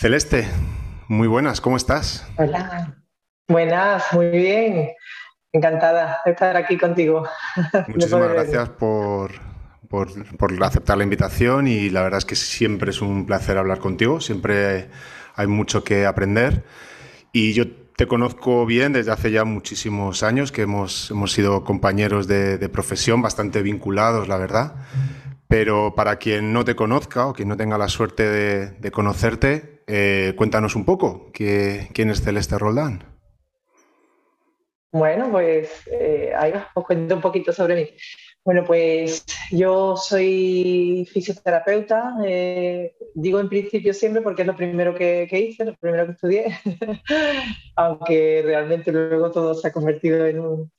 [0.00, 0.46] Celeste,
[1.08, 2.24] muy buenas, ¿cómo estás?
[2.36, 3.02] Hola.
[3.48, 4.90] Buenas, muy bien.
[5.52, 7.26] Encantada de estar aquí contigo.
[7.88, 9.32] Muchísimas gracias por,
[9.88, 10.08] por,
[10.62, 14.88] aceptar la invitación y la verdad es que siempre es un placer hablar contigo, siempre
[15.34, 16.62] hay mucho que aprender
[17.32, 17.64] y yo
[17.96, 23.20] te conozco bien desde hace ya muchísimos años, que hemos, hemos sido compañeros de, profesión,
[23.20, 24.76] bastante vinculados, la verdad.
[25.48, 30.34] Pero para quien no te conozca o quien no tenga la suerte de, conocerte, eh,
[30.36, 33.02] cuéntanos un poco, ¿quién es Celeste Roldán?
[34.92, 37.90] Bueno, pues eh, ahí os cuento un poquito sobre mí.
[38.44, 45.28] Bueno, pues yo soy fisioterapeuta, eh, digo en principio siempre porque es lo primero que,
[45.30, 46.46] hice, lo primero que estudié,
[47.76, 50.70] aunque realmente luego todo se ha convertido en un,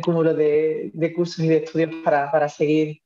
[0.00, 3.02] cúmulo de, de, cursos y de estudios para, para, seguir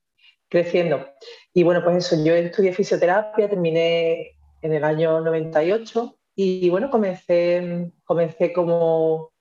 [0.48, 1.04] creciendo.
[1.52, 7.90] Y bueno, pues eso, yo estudié fisioterapia, terminé en el año 98 y bueno, comencé,
[8.04, 9.32] comencé como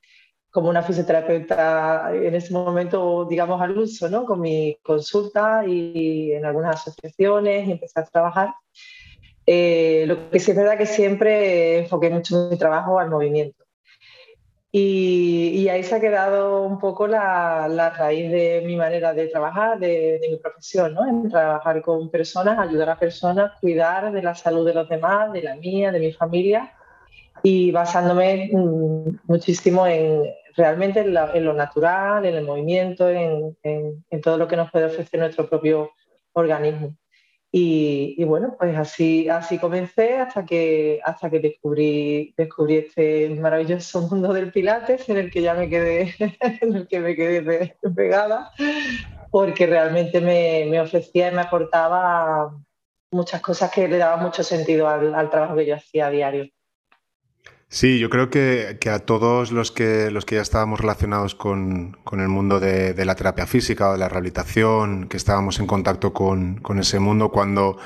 [0.58, 4.26] como una fisioterapeuta en ese momento, digamos, al uso, ¿no?
[4.26, 8.56] Con mi consulta y en algunas asociaciones y empecé a trabajar.
[9.46, 13.67] Eh, lo que sí es verdad que siempre enfoqué mucho mi trabajo al movimiento.
[14.72, 19.80] Y, ahí se ha quedado un poco la, la, raíz de mi manera de trabajar,
[19.80, 21.08] de, de mi profesión, ¿no?
[21.08, 25.42] En trabajar con personas, ayudar a personas, cuidar de la salud de los demás, de
[25.42, 26.74] la mía, de mi familia
[27.44, 30.24] y basándome mm, muchísimo en
[30.56, 33.56] realmente en, lo natural, en el movimiento, en,
[34.24, 35.92] todo lo que nos puede ofrecer nuestro propio
[36.34, 36.96] organismo.
[37.52, 44.34] Y, bueno, pues así, así comencé hasta que, hasta que descubrí, descubrí este maravilloso mundo
[44.34, 46.14] del Pilates en el que ya me quedé,
[46.62, 48.52] en el que me quedé pegada,
[49.32, 52.54] porque realmente me, me ofrecía y me aportaba
[53.12, 56.50] muchas cosas que le daban mucho sentido al, al trabajo que yo hacía a diario.
[57.70, 62.28] Sí, yo creo que, a todos los que, los que ya estábamos relacionados con, el
[62.30, 67.00] mundo de, la terapia física o de la rehabilitación, que estábamos en contacto con, ese
[67.00, 67.78] mundo, cuando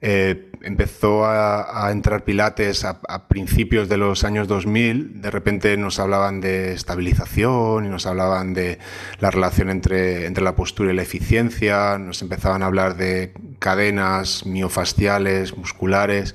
[0.00, 6.40] eh, empezó a, entrar Pilates a, principios de los años 2000, de repente nos hablaban
[6.40, 8.80] de estabilización y nos hablaban de
[9.20, 14.44] la relación entre, entre la postura y la eficiencia, nos empezaban a hablar de cadenas
[14.46, 16.34] miofasciales, musculares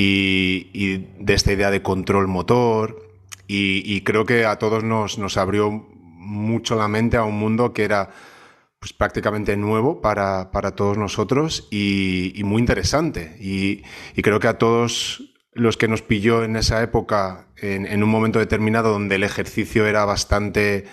[0.00, 3.08] y, de esta idea de control motor.
[3.46, 7.84] Y, creo que a todos nos, nos, abrió mucho la mente a un mundo que
[7.84, 8.10] era
[8.78, 13.36] pues, prácticamente nuevo para, para todos nosotros y, muy interesante.
[13.40, 13.82] Y,
[14.22, 18.38] creo que a todos los que nos pilló en esa época, en, en un momento
[18.38, 20.84] determinado donde el ejercicio era bastante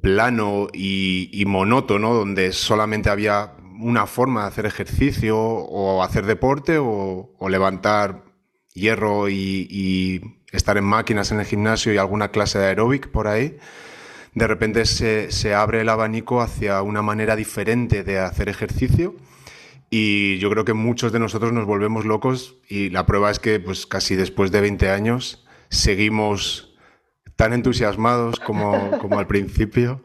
[0.00, 7.30] plano y, monótono, donde solamente había una forma de hacer ejercicio o hacer deporte o,
[7.48, 8.24] levantar
[8.74, 13.58] hierro y, estar en máquinas en el gimnasio y alguna clase de aeróbic por ahí,
[14.34, 19.14] de repente se, abre el abanico hacia una manera diferente de hacer ejercicio.
[19.90, 23.58] Y yo creo que muchos de nosotros nos volvemos locos y la prueba es que
[23.58, 26.76] pues casi después de 20 años seguimos
[27.36, 30.02] tan entusiasmados como, como al principio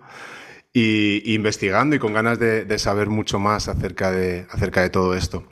[0.73, 5.45] y, investigando y con ganas de, saber mucho más acerca de, acerca de todo esto.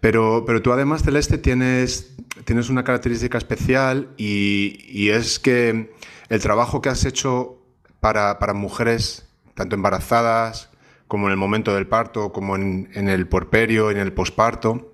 [0.00, 2.14] Pero, pero tú además, Celeste, tienes,
[2.44, 5.92] tienes una característica especial y, es que
[6.28, 7.58] el trabajo que has hecho
[8.00, 10.70] para, para, mujeres, tanto embarazadas
[11.08, 14.92] como en el momento del parto, como en, en el porperio, en el posparto,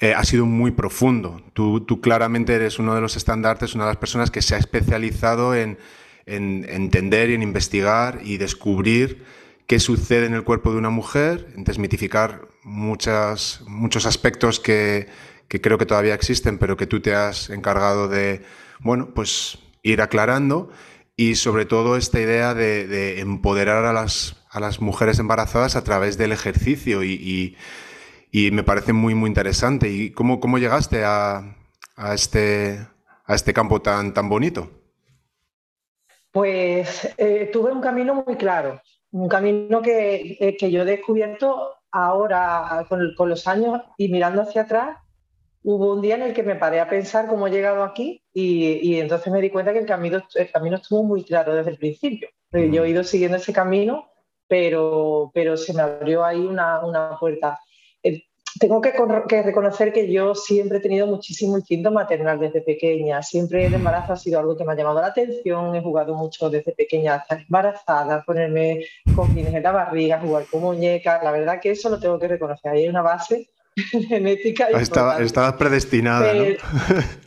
[0.00, 1.40] eh, ha sido muy profundo.
[1.52, 4.58] Tú, tú, claramente eres uno de los estandartes, una de las personas que se ha
[4.58, 5.78] especializado en,
[6.28, 9.24] en entender y en investigar y descubrir
[9.66, 15.08] qué sucede en el cuerpo de una mujer, en desmitificar muchas, muchos aspectos que,
[15.48, 18.42] creo que todavía existen, pero que tú te has encargado de,
[18.80, 20.70] bueno, pues ir aclarando
[21.16, 26.16] y sobre todo esta idea de, empoderar a las, a las, mujeres embarazadas a través
[26.16, 27.56] del ejercicio y,
[28.32, 29.90] me parece muy, muy interesante.
[29.90, 31.56] ¿Y cómo, cómo llegaste a,
[31.96, 32.86] a, este,
[33.26, 34.77] a este campo tan, tan bonito?
[36.30, 38.80] Pues eh, tuve un camino muy claro,
[39.10, 44.42] un camino que, eh, que yo he descubierto ahora con, con, los años y mirando
[44.42, 44.98] hacia atrás.
[45.62, 48.78] Hubo un día en el que me paré a pensar cómo he llegado aquí y,
[48.82, 51.78] y entonces me di cuenta que el camino, el camino estuvo muy claro desde el
[51.78, 52.28] principio.
[52.52, 54.10] Yo he ido siguiendo ese camino,
[54.46, 57.58] pero, pero se me abrió ahí una, una puerta
[58.58, 58.92] tengo que,
[59.42, 63.22] reconocer que yo siempre he tenido muchísimo instinto maternal desde pequeña.
[63.22, 65.74] Siempre el embarazo ha sido algo que me ha llamado la atención.
[65.74, 68.84] He jugado mucho desde pequeña hasta embarazada, ponerme
[69.14, 71.22] con fines en la barriga, jugar con muñecas.
[71.22, 72.72] La verdad que eso lo tengo que reconocer.
[72.72, 73.50] Ahí hay una base
[74.08, 74.68] genética.
[74.68, 76.44] Estaba, estabas predestinada, ¿no?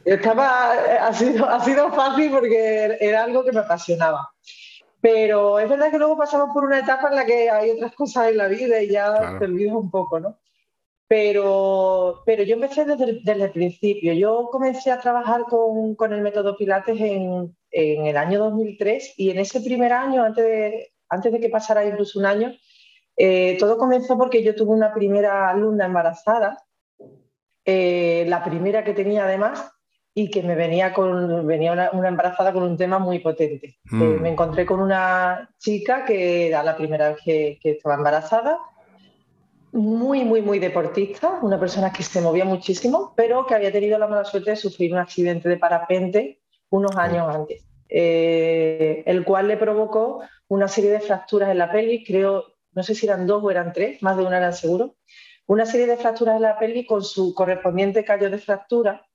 [0.06, 0.72] estaba,
[1.08, 4.32] ha sido, ha sido fácil porque era algo que me apasionaba.
[5.00, 8.30] Pero es verdad que luego pasamos por una etapa en la que hay otras cosas
[8.30, 10.38] en la vida y ya te olvidas un poco, ¿no?
[11.12, 14.14] Pero, pero yo empecé desde, desde, el principio.
[14.14, 19.30] Yo comencé a trabajar con, con el método Pilates en, en, el año 2003 y
[19.30, 22.54] en ese primer año, antes de, antes de que pasara incluso un año,
[23.18, 26.64] eh, todo comenzó porque yo tuve una primera alumna embarazada,
[27.66, 29.70] eh, la primera que tenía además,
[30.14, 33.80] y que me venía, con, venía una, embarazada con un tema muy potente.
[33.92, 34.22] Eh, mm.
[34.22, 38.60] me encontré con una chica que era la primera vez que, que, estaba embarazada,
[39.72, 44.08] muy, muy, muy deportista, una persona que se movía muchísimo, pero que había tenido la
[44.08, 49.58] mala suerte de sufrir un accidente de parapente unos años antes, eh, el cual le
[49.58, 53.52] provocó una serie de fracturas en la pelvis, creo, no sé si eran dos o
[53.52, 54.96] eran tres, más de una eran seguro,
[55.48, 59.06] una serie de fracturas en la pelvis con su correspondiente callo de fractura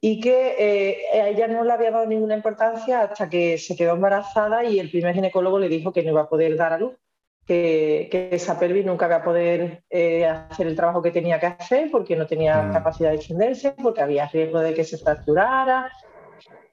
[0.00, 3.94] y que eh, a ella no le había dado ninguna importancia hasta que se quedó
[3.94, 6.94] embarazada y el primer ginecólogo le dijo que no iba a poder dar a luz,
[7.46, 11.90] que, esa pelvis nunca iba a poder eh, hacer el trabajo que tenía que hacer
[11.90, 12.72] porque no tenía mm.
[12.72, 15.90] capacidad de defenderse, porque había riesgo de que se fracturara.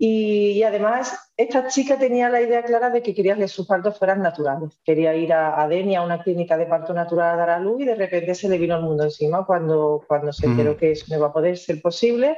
[0.01, 4.21] Y, además, esta chica tenía la idea clara de que quería que sus partos fueran
[4.21, 4.80] naturales.
[4.86, 7.81] Quería ir a, a Deni, a una clínica de parto natural a dar a luz
[7.81, 10.77] y de repente se le vino el mundo encima cuando, cuando se enteró mm.
[10.77, 12.38] que eso no iba a poder ser posible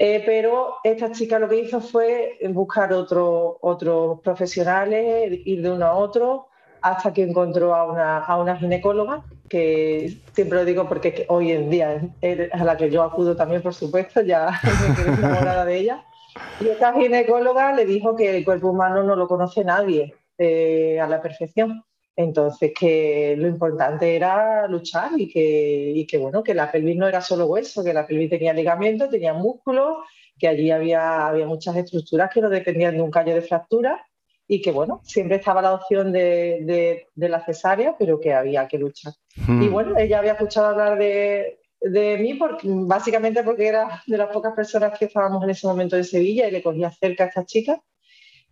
[0.00, 5.94] eh, pero esta chica lo que hizo fue buscar otros profesionales, ir de uno a
[5.94, 6.47] otro,
[6.82, 11.70] hasta que encontró a una, a una ginecóloga, que siempre lo digo porque hoy en
[11.70, 14.50] día es a la que yo acudo también, por supuesto, ya
[14.88, 16.04] me quedé enamorada de ella.
[16.60, 21.06] Y esta ginecóloga le dijo que el cuerpo humano no lo conoce nadie eh, a
[21.08, 21.82] la perfección
[22.18, 27.20] entonces, que lo importante era luchar y que, que, bueno, que la pelvis no era
[27.20, 29.98] solo hueso, que la pelvis tenía ligamentos, tenía músculos,
[30.36, 34.04] que allí había, había muchas estructuras que no dependían de un callo de fractura
[34.48, 39.12] y que, bueno, siempre estaba la opción de, la cesárea, pero que había que luchar.
[39.46, 39.62] Hmm.
[39.62, 44.28] Y bueno, ella había escuchado hablar de, de mí porque, básicamente porque era de las
[44.30, 47.44] pocas personas que estábamos en ese momento en Sevilla y le cogía cerca a esta
[47.44, 47.80] chica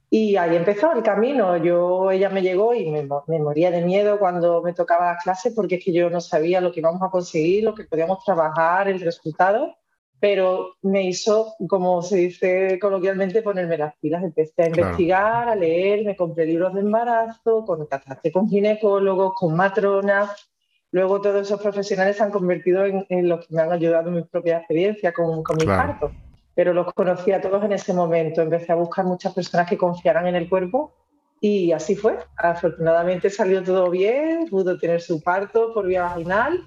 [0.09, 1.57] y ahí empezó el camino.
[1.57, 3.03] Yo, ella me llegó y me,
[3.39, 6.73] moría de miedo cuando me tocaba la clase porque es que yo no sabía lo
[6.73, 9.75] que íbamos a conseguir, lo que podíamos trabajar, el resultado,
[10.19, 14.23] pero me hizo, como se dice coloquialmente, ponerme las pilas.
[14.23, 20.51] Empecé a investigar, a leer, me compré libros de embarazo, contacté con ginecólogos, con matronas.
[20.91, 24.17] Luego todos esos profesionales se han convertido en, en los que me han ayudado en
[24.17, 26.11] mi propia experiencia con, con mi parto
[26.57, 28.41] pero los conocí a todos en ese momento.
[28.41, 30.95] Empecé a buscar muchas personas que confiaran en el cuerpo
[31.39, 32.19] y así fue.
[32.35, 36.67] Afortunadamente salió todo bien, pudo tener su parto por vía vaginal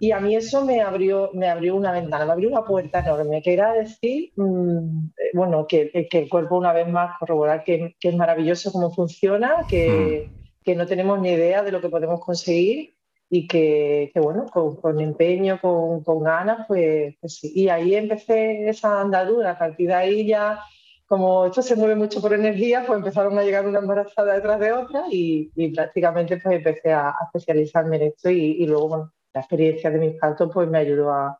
[0.00, 3.42] y a mí eso me abrió, me abrió una ventana, me abrió una puerta enorme,
[3.42, 7.96] que era decir, mm, eh, bueno, que, que, el cuerpo una vez más corroborar que,
[7.98, 10.62] que es maravilloso cómo funciona, que, hmm.
[10.64, 12.94] que no tenemos ni idea de lo que podemos conseguir
[13.30, 17.52] y que, bueno, con, empeño, con, con ganas, pues, pues, sí.
[17.54, 20.60] Y ahí empecé esa andadura, a partir de ahí ya,
[21.06, 24.72] como esto se mueve mucho por energía, pues empezaron a llegar una embarazada detrás de
[24.72, 29.98] otra y, prácticamente pues empecé a, especializarme en esto y, luego, bueno, la experiencia de
[29.98, 31.38] mis partos pues me ayudó a,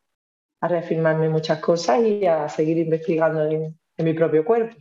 [0.61, 4.77] a reafirmarme muchas cosas y a seguir investigando en, mi propio cuerpo.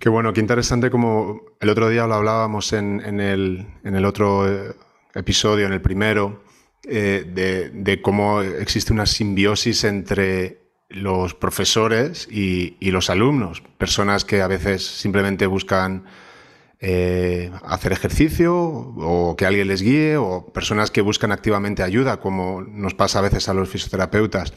[0.00, 4.48] Qué bueno, qué interesante como el otro día lo hablábamos en, el, en el otro
[4.48, 4.74] eh,
[5.14, 6.42] episodio, en el primero,
[6.82, 10.58] eh, de, cómo existe una simbiosis entre
[10.88, 16.04] los profesores y, los alumnos, personas que a veces simplemente buscan
[16.80, 22.62] eh, hacer ejercicio o que alguien les guíe, o personas que buscan activamente ayuda, como
[22.62, 24.52] nos pasa a veces a los fisioterapeutas,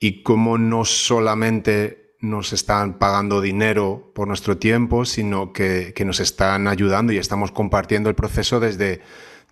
[0.00, 6.20] y cómo no solamente nos están pagando dinero por nuestro tiempo, sino que, que nos
[6.20, 9.02] están ayudando y estamos compartiendo el proceso desde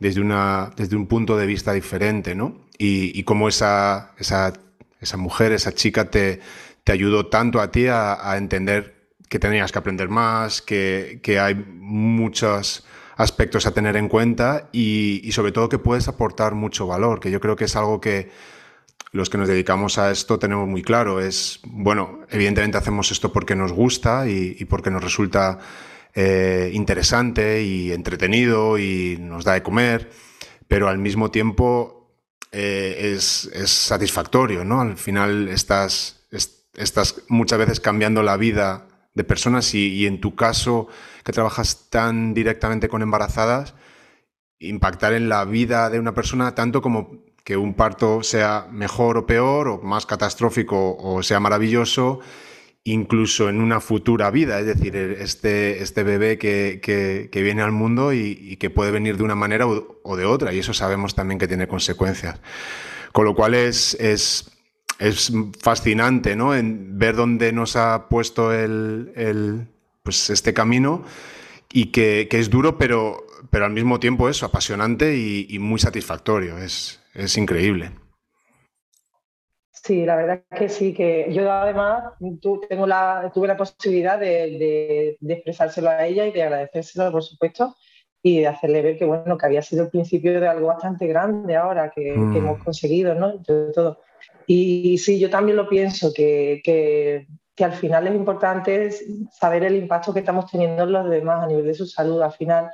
[0.02, 2.66] desde, una, desde un punto de vista diferente, ¿no?
[2.76, 4.52] Y, y cómo esa, esa,
[5.00, 6.40] esa, mujer, esa chica te,
[6.82, 8.91] te ayudó tanto a ti a, entender
[9.32, 12.84] que tenías que aprender más, que, que, hay muchos
[13.16, 17.30] aspectos a tener en cuenta y, y, sobre todo que puedes aportar mucho valor, que
[17.30, 18.30] yo creo que es algo que
[19.10, 21.18] los que nos dedicamos a esto tenemos muy claro.
[21.18, 25.60] Es, bueno, evidentemente hacemos esto porque nos gusta y, porque nos resulta
[26.14, 30.10] eh, interesante y entretenido y nos da de comer,
[30.68, 32.18] pero al mismo tiempo
[32.52, 34.82] eh, es, satisfactorio, ¿no?
[34.82, 36.20] Al final estás,
[36.74, 40.88] estás muchas veces cambiando la vida de personas y, en tu caso,
[41.24, 43.74] que trabajas tan directamente con embarazadas,
[44.58, 49.26] impactar en la vida de una persona tanto como que un parto sea mejor o
[49.26, 52.20] peor, o más catastrófico o sea maravilloso,
[52.84, 58.56] incluso en una futura vida, es decir, este, este bebé que, viene al mundo y,
[58.56, 61.68] que puede venir de una manera o, de otra, y eso sabemos también que tiene
[61.68, 62.40] consecuencias.
[63.12, 64.51] Con lo cual es, es,
[65.60, 66.54] fascinante ¿no?
[66.54, 69.66] en ver dónde nos ha puesto el,
[70.02, 71.04] pues este camino
[71.72, 77.00] y que, es duro, pero, pero al mismo tiempo es apasionante y, muy satisfactorio, es,
[77.14, 77.92] es increíble.
[79.84, 82.14] Sí, la verdad es que sí, que yo además
[82.68, 87.74] tengo la, tuve la posibilidad de, expresárselo a ella y de agradecérselo, por supuesto,
[88.22, 91.56] y de hacerle ver que, bueno, que había sido el principio de algo bastante grande
[91.56, 92.36] ahora que, mm.
[92.36, 93.42] hemos conseguido, ¿no?
[93.42, 93.98] todo.
[94.54, 98.90] Y, sí, yo también lo pienso, que, que, que, al final es importante
[99.30, 102.20] saber el impacto que estamos teniendo en los demás a nivel de su salud.
[102.20, 102.70] Al final,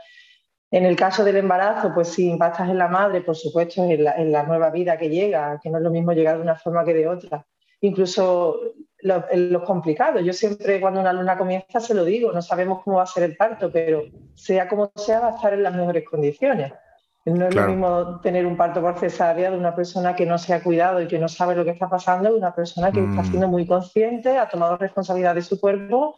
[0.73, 4.42] en el caso del embarazo, pues si impactas en la madre, por supuesto, en la,
[4.42, 7.06] nueva vida que llega, que no es lo mismo llegar de una forma que de
[7.06, 7.47] otra.
[7.80, 8.58] Incluso
[9.00, 10.25] los lo complicados.
[10.25, 13.23] Yo siempre cuando una luna comienza se lo digo, no sabemos cómo va a ser
[13.23, 14.02] el parto, pero
[14.35, 16.73] sea como sea, va a estar en las mejores condiciones.
[17.30, 20.54] No es lo mismo tener un parto por cesárea de una persona que no se
[20.54, 23.23] ha cuidado y que no sabe lo que está pasando, de una persona que está
[23.23, 23.26] mm.
[23.26, 26.16] siendo muy consciente, ha tomado responsabilidad de su cuerpo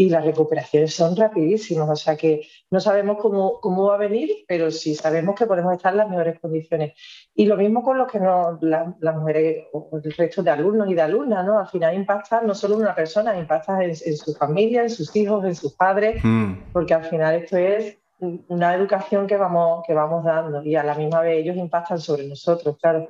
[0.00, 4.30] y las recuperaciones son rapidísimas, o sea que no sabemos cómo, cómo va a venir,
[4.48, 6.94] pero sí sabemos que podemos estar en las mejores condiciones.
[7.34, 10.94] Y lo mismo con los que no, las mujeres o el resto de alumnos y
[10.94, 11.58] de alumnas, ¿no?
[11.58, 15.44] Al final impacta no solo en una persona, impacta en, su familia, en sus hijos,
[15.44, 16.72] en sus padres, mm.
[16.72, 20.94] porque al final esto es una educación que vamos, que vamos dando y a la
[20.94, 23.08] misma vez ellos impactan sobre nosotros, claro.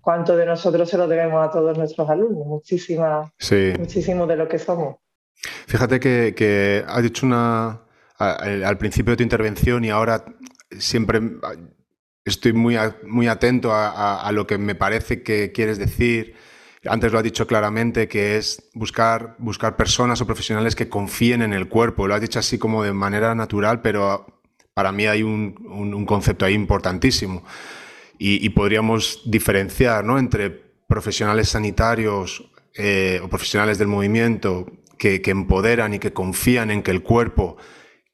[0.00, 2.44] ¿Cuánto de nosotros se lo debemos a todos nuestros alumnos?
[2.44, 3.32] Muchísima,
[3.78, 4.96] muchísimo de lo que somos.
[5.66, 7.82] Fíjate que, has dicho una
[8.18, 10.24] al principio de tu intervención y ahora
[10.70, 11.20] siempre
[12.24, 12.76] estoy muy,
[13.06, 16.34] muy atento a, lo que me parece que quieres decir.
[16.84, 21.52] Antes lo has dicho claramente, que es buscar, buscar personas o profesionales que confíen en
[21.52, 22.08] el cuerpo.
[22.08, 24.41] Lo has dicho así como de manera natural, pero
[24.74, 27.44] para mí hay un, concepto ahí importantísimo.
[28.18, 30.16] Y, podríamos diferenciar ¿no?
[30.16, 30.50] entre
[30.86, 37.02] profesionales sanitarios eh, o profesionales del movimiento que, empoderan y que confían en que el
[37.02, 37.56] cuerpo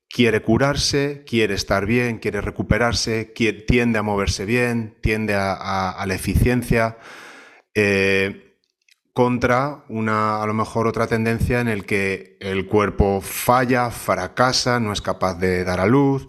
[0.09, 3.27] quiere curarse, quiere estar bien, quiere recuperarse,
[3.67, 6.97] tiende a moverse bien, tiende a, la eficiencia,
[7.75, 8.48] eh,
[9.19, 14.93] contra una, a lo mejor otra tendencia en el que el cuerpo falla, fracasa, no
[14.93, 16.29] es capaz de dar a luz,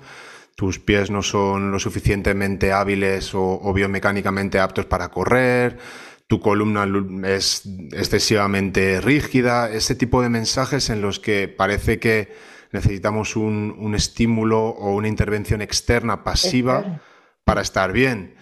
[0.55, 5.77] tus pies no son lo suficientemente hábiles o biomecánicamente aptos para correr,
[6.25, 6.87] tu columna
[7.27, 12.33] es excesivamente rígida, ese tipo de mensajes en los que parece que
[12.71, 17.01] necesitamos un, estímulo o una intervención externa pasiva
[17.43, 18.33] para estar bien,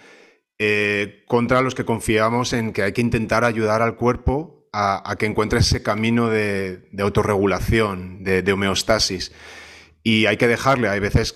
[0.60, 5.26] eh, contra los que confiamos en que hay que intentar ayudar al cuerpo a, que
[5.26, 9.32] encuentre ese camino de, autorregulación, de, de homeostasis.
[10.04, 11.34] Y hay que dejarle, hay veces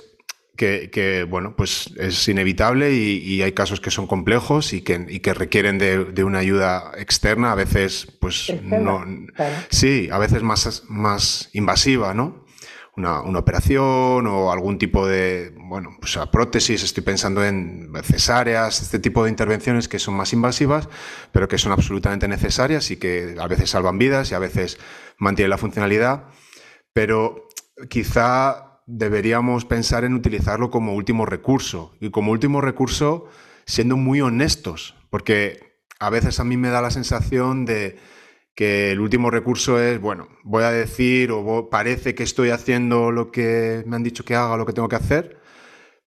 [0.55, 5.77] que, bueno, pues es inevitable y, hay casos que son complejos y que, que requieren
[5.77, 9.03] de, una ayuda externa, a veces, pues no.
[9.69, 12.45] Sí, a veces más, más invasiva, ¿no?
[12.97, 18.99] Una, operación o algún tipo de, bueno, pues a prótesis, estoy pensando en cesáreas, este
[18.99, 20.89] tipo de intervenciones que son más invasivas,
[21.31, 24.77] pero que son absolutamente necesarias y que a veces salvan vidas y a veces
[25.17, 26.25] mantienen la funcionalidad.
[26.93, 27.47] Pero
[27.89, 31.93] quizá deberíamos pensar en utilizarlo como último recurso.
[31.99, 33.27] Y como último recurso,
[33.65, 37.99] siendo muy honestos, porque a veces a mí me da la sensación de
[38.55, 43.31] que el último recurso es, bueno, voy a decir o parece que estoy haciendo lo
[43.31, 45.39] que me han dicho que haga, lo que tengo que hacer,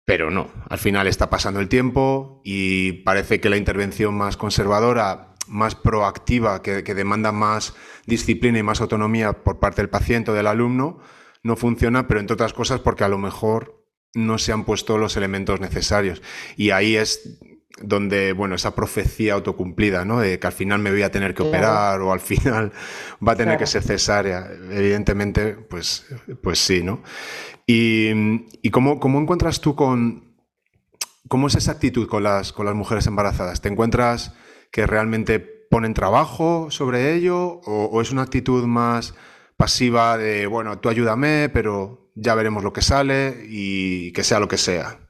[0.04, 5.34] pero no, al final está pasando el tiempo y parece que la intervención más conservadora,
[5.48, 7.74] más proactiva, que, que demanda más
[8.06, 11.00] disciplina y más autonomía por parte del paciente o del alumno,
[11.42, 15.16] no funciona, pero entre otras cosas porque a lo mejor no se han puesto los
[15.16, 16.22] elementos necesarios.
[16.56, 17.38] Y ahí es
[17.80, 20.20] donde, bueno, esa profecía autocumplida, ¿no?
[20.20, 22.72] De que al final me voy a tener que operar o al final
[23.26, 24.48] va a tener que ser cesárea.
[24.70, 26.06] Evidentemente, pues,
[26.42, 27.02] pues sí, ¿no?
[27.66, 28.10] Y,
[28.62, 30.24] y cómo, encuentras tú con...
[31.28, 33.60] ¿Cómo es esa actitud con las, con las mujeres embarazadas?
[33.60, 34.32] ¿Te encuentras
[34.70, 39.14] que realmente ponen trabajo sobre ello o, o es una actitud más
[39.56, 44.46] pasiva de, bueno, tú ayúdame, pero ya veremos lo que sale y que sea lo
[44.46, 45.05] que sea?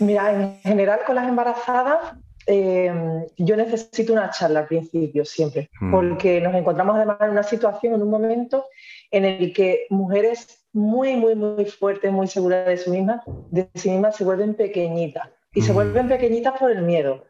[0.00, 2.16] Mira, en general con las embarazadas
[2.50, 2.90] eh,
[3.36, 5.90] yo necesito una charla al principio siempre, mm.
[5.90, 8.64] porque nos encontramos además en una situación, en un momento
[9.10, 13.90] en el que mujeres muy, muy, muy fuertes, muy seguras de, su misma, de sí
[13.90, 15.28] mismas se vuelven pequeñitas.
[15.52, 15.74] Y se mm.
[15.74, 17.26] vuelven pequeñitas por el miedo.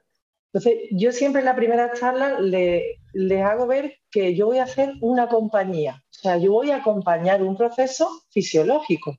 [0.53, 4.65] Entonces, yo siempre en la primera charla le, les hago ver que yo voy a
[4.65, 9.17] hacer una compañía, o sea, yo voy a acompañar un proceso fisiológico.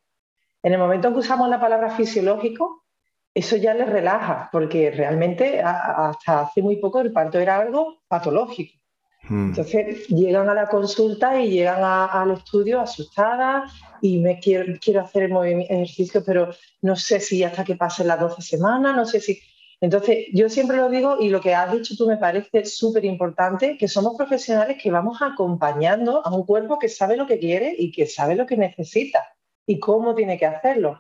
[0.63, 2.85] En el momento en que usamos la palabra fisiológico,
[3.33, 8.79] eso ya les relaja, porque realmente hasta hace muy poco el parto era algo patológico.
[9.23, 9.49] Hmm.
[9.49, 13.71] Entonces llegan a la consulta y llegan al estudio asustadas
[14.01, 16.49] y me quiero, quiero hacer el ejercicio, pero
[16.81, 19.39] no sé si hasta que pasen las 12 semanas, no sé si...
[19.81, 23.77] Entonces, yo siempre lo digo y lo que has dicho tú me parece súper importante,
[23.77, 27.91] que somos profesionales que vamos acompañando a un cuerpo que sabe lo que quiere y
[27.91, 29.25] que sabe lo que necesita
[29.65, 30.99] y cómo tiene que hacerlo.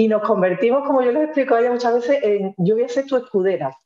[0.00, 2.88] Y nos convertimos, como yo les explico a ella muchas veces, en yo voy a
[2.88, 3.76] ser tu escudera.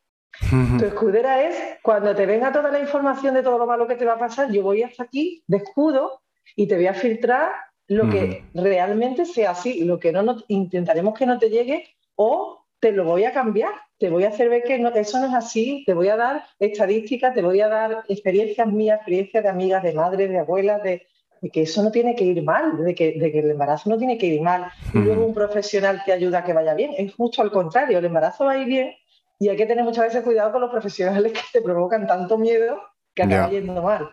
[0.79, 4.05] Tu escudera es cuando te venga toda la información de todo lo malo que te
[4.05, 6.21] va a pasar, yo voy hasta aquí de escudo
[6.55, 7.51] y te voy a filtrar
[7.89, 12.93] lo que realmente sea así, lo que no, intentaremos que no te llegue o te
[12.93, 15.95] lo voy a cambiar, te voy a hacer ver que eso no es así, te
[15.95, 20.31] voy a dar estadísticas, te voy a dar experiencias mías, experiencias de amigas, de madres,
[20.31, 21.09] de abuelas, de,
[21.51, 24.19] que eso no tiene que ir mal, de que, de que, el embarazo no tiene
[24.19, 26.93] que ir mal y luego un profesional te ayuda a que vaya bien.
[26.97, 28.95] Es justo al contrario, el embarazo va a ir bien
[29.39, 32.81] y hay que tener muchas veces cuidado con los profesionales que te provocan tanto miedo
[33.15, 34.11] que acaba yendo mal.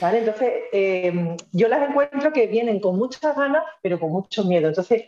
[0.00, 0.18] ¿Vale?
[0.20, 4.68] Entonces, em, yo las encuentro que vienen con muchas ganas, pero con mucho miedo.
[4.68, 5.04] Entonces,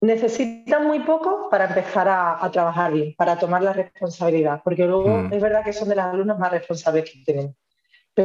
[0.00, 5.32] necesitan muy poco para empezar a, trabajar bien, para tomar la responsabilidad, porque luego mm.
[5.32, 7.54] es verdad que son de las alumnas más responsables que tenemos.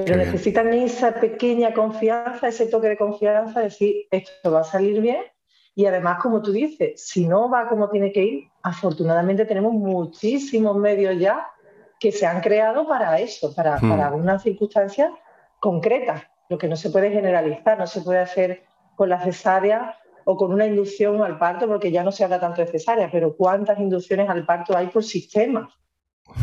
[0.04, 5.22] Pero necesitan esa pequeña confianza, ese toque de confianza, decir, esto va a salir bien.
[5.74, 10.76] Y además, como tú dices, si no va como tiene que ir, afortunadamente tenemos muchísimos
[10.78, 11.48] medios ya
[12.00, 13.90] que se han creado para eso, para, hmm.
[13.90, 15.12] para unas circunstancias
[15.60, 16.24] concretas.
[16.50, 18.64] Lo que no se puede generalizar, no se puede hacer
[18.96, 22.62] con la cesárea o con una inducción al parto, porque ya no se habla tanto
[22.62, 25.70] de cesárea, pero ¿cuántas inducciones al parto hay por sistema?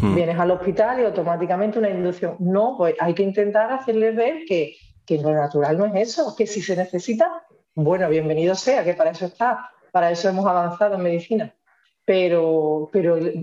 [0.01, 0.15] Hmm.
[0.15, 2.37] Vienes al hospital y automáticamente una inducción.
[2.39, 4.77] No, pues hay que intentar hacerles ver que,
[5.09, 7.45] lo natural no es eso, que si se necesita,
[7.75, 11.55] bueno, bienvenido sea, que para eso está, para eso hemos avanzado en medicina.
[12.07, 12.91] Pero,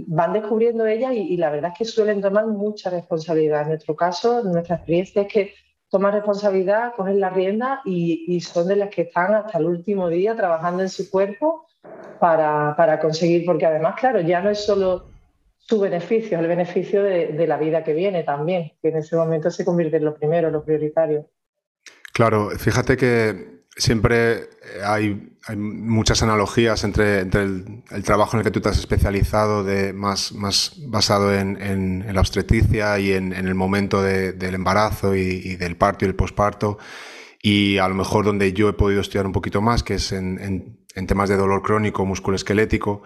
[0.08, 3.62] van descubriendo ellas y, la verdad es que suelen tomar mucha responsabilidad.
[3.62, 5.54] En nuestro caso, nuestra experiencia es que
[5.90, 10.36] toman responsabilidad, cogen la rienda y, son de las que están hasta el último día
[10.36, 11.68] trabajando en su cuerpo
[12.20, 15.06] para conseguir, porque además, claro, ya no es solo
[15.70, 19.52] su beneficio, el beneficio de, de, la vida que viene también, que en ese momento
[19.52, 21.30] se convierte en lo primero, lo prioritario.
[22.12, 24.50] Claro, fíjate que siempre
[24.84, 29.64] hay, hay muchas analogías entre, entre el, trabajo en el que tú te has especializado,
[29.64, 34.56] de, más, más basado en, en, la obstetricia y en, en el momento de, del
[34.56, 36.80] embarazo y, y, del parto y el posparto,
[37.44, 40.80] y a lo mejor donde yo he podido estudiar un poquito más, que es en,
[41.08, 43.04] temas de dolor crónico musculoesquelético.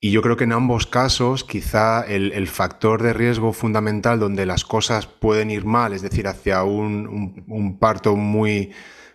[0.00, 4.64] Y yo creo que en ambos casos quizá el, factor de riesgo fundamental donde las
[4.64, 8.72] cosas pueden ir mal, es decir, hacia un, parto muy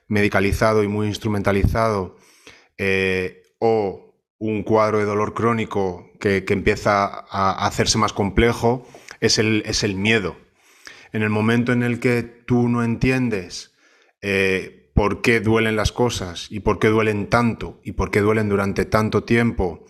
[0.07, 2.17] medicalizado y muy instrumentalizado,
[2.77, 8.85] eh, o un cuadro de dolor crónico que, empieza a hacerse más complejo,
[9.21, 10.35] es el, es el, miedo.
[11.13, 13.73] En el momento en el que tú no entiendes
[14.21, 18.49] eh, por qué duelen las cosas y por qué duelen tanto y por qué duelen
[18.49, 19.85] durante tanto tiempo,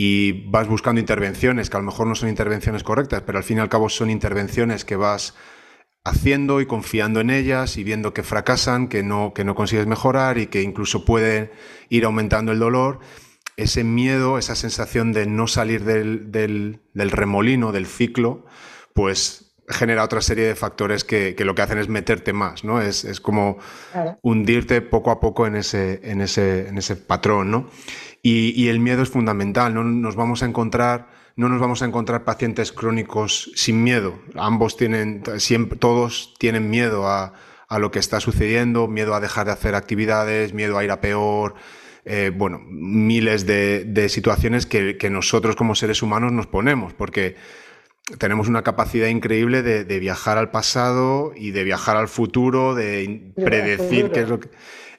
[0.00, 3.56] y vas buscando intervenciones que a lo mejor no son intervenciones correctas, pero al fin
[3.56, 5.34] y al cabo son intervenciones que vas
[6.04, 10.38] haciendo y confiando en ellas y viendo que fracasan, que no, que no consigues mejorar
[10.38, 11.50] y que incluso puede
[11.88, 13.00] ir aumentando el dolor,
[13.56, 18.46] ese miedo, esa sensación de no salir del, del, remolino, del ciclo,
[18.94, 22.80] pues genera otra serie de factores que, que, lo que hacen es meterte más, ¿no?
[22.80, 23.58] Es, es como
[24.22, 27.68] hundirte poco a poco en ese, en ese, en ese patrón, ¿no?
[28.22, 32.24] Y, el miedo es fundamental, no nos vamos a encontrar no nos vamos a encontrar
[32.24, 34.18] pacientes crónicos sin miedo.
[34.34, 37.32] Ambos tienen, siempre, todos tienen miedo a,
[37.78, 41.54] lo que está sucediendo, miedo a dejar de hacer actividades, miedo a ir a peor,
[42.04, 47.36] eh, bueno, miles de, situaciones que, nosotros como seres humanos nos ponemos, porque
[48.18, 53.30] tenemos una capacidad increíble de, de viajar al pasado y de viajar al futuro, de
[53.36, 54.48] predecir qué es lo que...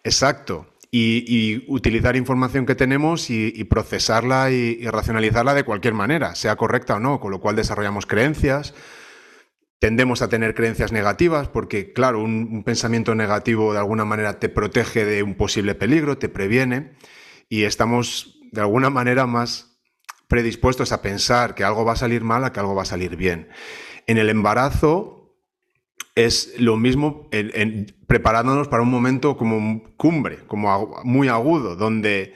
[0.05, 6.95] Exacto y, utilizar información que tenemos y, procesarla y, racionalizarla de cualquier manera, sea correcta
[6.95, 8.73] o no, con lo cual desarrollamos creencias.
[9.79, 15.05] Tendemos a tener creencias negativas porque, claro, un, pensamiento negativo de alguna manera te protege
[15.05, 16.93] de un posible peligro, te previene
[17.47, 19.79] y estamos de alguna manera más
[20.27, 23.15] predispuestos a pensar que algo va a salir mal a que algo va a salir
[23.15, 23.49] bien.
[24.05, 25.18] En el embarazo
[26.25, 32.33] es lo mismo en, preparándonos para un momento como cumbre, como muy agudo, donde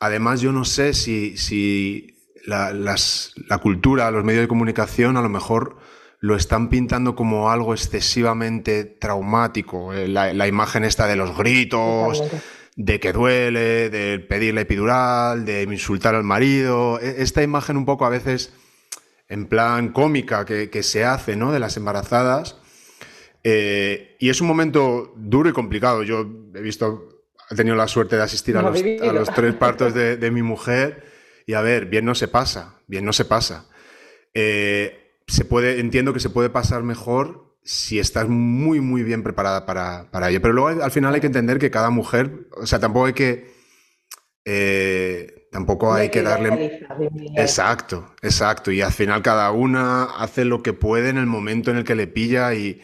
[0.00, 2.14] además yo no sé si,
[2.46, 5.78] la, cultura, los medios de comunicación a lo mejor
[6.20, 9.92] lo están pintando como algo excesivamente traumático.
[9.92, 12.22] Eh, la, imagen esta de los gritos,
[12.76, 17.00] de que duele, de pedir la epidural, de insultar al marido.
[17.00, 18.52] E, esta imagen un poco a veces
[19.28, 21.52] en plan cómica que, se hace ¿no?
[21.52, 22.56] de las embarazadas.
[23.48, 26.02] Eh, y es un momento duro y complicado.
[26.02, 28.74] Yo he visto, he tenido la suerte de asistir a, los,
[29.32, 31.04] tres partos de, mi mujer
[31.46, 33.68] y a ver, bien no se pasa, bien no se pasa.
[34.34, 39.64] Eh, se puede, entiendo que se puede pasar mejor si estás muy, muy bien preparada
[39.64, 40.42] para, para ello.
[40.42, 43.54] Pero luego al final hay que entender que cada mujer, o sea, tampoco hay que...
[44.44, 46.82] Eh, Tampoco hay que darle...
[47.34, 48.70] Exacto, exacto.
[48.70, 51.94] Y al final cada una hace lo que puede en el momento en el que
[51.94, 52.82] le pilla y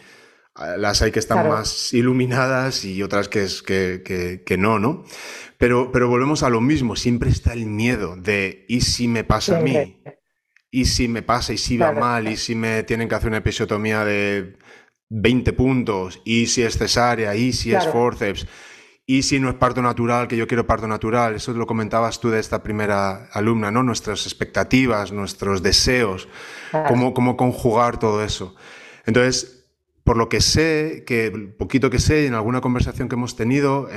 [0.55, 5.03] las hay que están más iluminadas y otras que, es, que, que, no, ¿no?
[5.57, 9.57] Pero, pero volvemos a lo mismo, siempre está el miedo de ¿y si me pasa
[9.57, 10.01] a mí?
[10.69, 12.27] ¿Y si me pasa y si va mal?
[12.27, 14.57] ¿Y si me tienen que hacer una episiotomía de
[15.09, 16.21] 20 puntos?
[16.25, 17.35] ¿Y si es cesárea?
[17.35, 18.47] ¿Y si es forceps?
[19.05, 22.29] Y si no es parto natural, que yo quiero parto natural, eso lo comentabas tú
[22.29, 23.83] de esta primera alumna, ¿no?
[23.83, 26.29] Nuestras expectativas, nuestros deseos,
[26.87, 28.55] cómo, cómo conjugar todo eso.
[29.05, 29.62] Entonces,
[30.03, 33.87] por lo que sé, que poquito que sé, en alguna conversación que hemos tenido,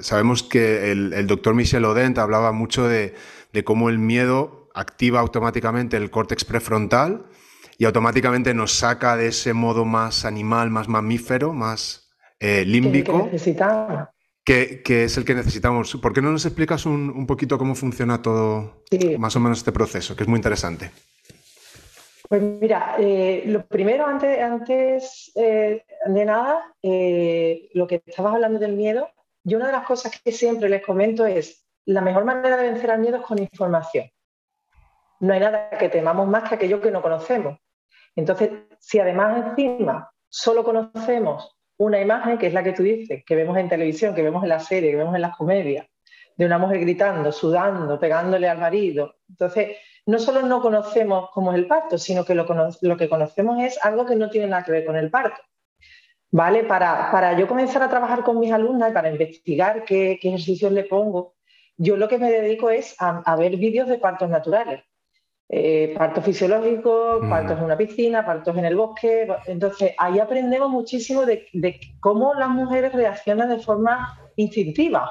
[0.00, 3.14] sabemos que el, doctor Michel Odent hablaba mucho de,
[3.64, 7.26] cómo el miedo activa automáticamente el córtex prefrontal
[7.78, 13.30] y automáticamente nos saca de ese modo más animal, más mamífero, más eh, límbico.
[14.44, 15.96] Que que, es el que necesitamos.
[15.96, 18.82] ¿Por qué no nos explicas un, poquito cómo funciona todo,
[19.18, 20.90] más o menos este proceso, que es muy interesante?
[22.32, 28.58] Pues mira, eh, lo primero, antes, antes eh, de nada, eh, lo que estabas hablando
[28.58, 29.10] del miedo,
[29.44, 32.90] yo una de las cosas que siempre les comento es, la mejor manera de vencer
[32.90, 34.06] al miedo es con información.
[35.20, 37.58] No hay nada que temamos más que aquello que no conocemos.
[38.16, 43.36] Entonces, si además encima solo conocemos una imagen que es la que tú dices, que
[43.36, 45.86] vemos en televisión, que vemos en la serie, que vemos en las comedias,
[46.34, 49.16] de una mujer gritando, sudando, pegándole al marido.
[49.28, 52.46] Entonces, no solo no conocemos cómo es el parto, sino que lo,
[52.96, 55.40] que conocemos es algo que no tiene nada que ver con el parto.
[56.30, 56.64] ¿Vale?
[56.64, 60.84] Para, para yo comenzar a trabajar con mis alumnas y para investigar qué, ejercicios le
[60.84, 61.34] pongo,
[61.76, 64.82] yo lo que me dedico es a ver vídeos de partos naturales.
[65.54, 67.28] Eh, partos fisiológicos, mm.
[67.28, 69.28] partos en una piscina, partos en el bosque.
[69.46, 71.46] Entonces, ahí aprendemos muchísimo de,
[72.00, 75.10] cómo las mujeres reaccionan de forma instintiva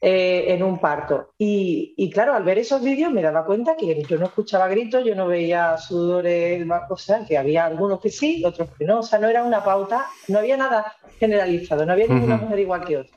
[0.00, 1.30] eh, en un parto.
[1.38, 5.14] Y, claro, al ver esos vídeos me daba cuenta que yo no escuchaba gritos, yo
[5.14, 9.00] no veía sudores, o sea, que había algunos que sí, otros que no.
[9.00, 12.84] O sea, no era una pauta, no había nada generalizado, no había ninguna mujer igual
[12.84, 13.16] que otra.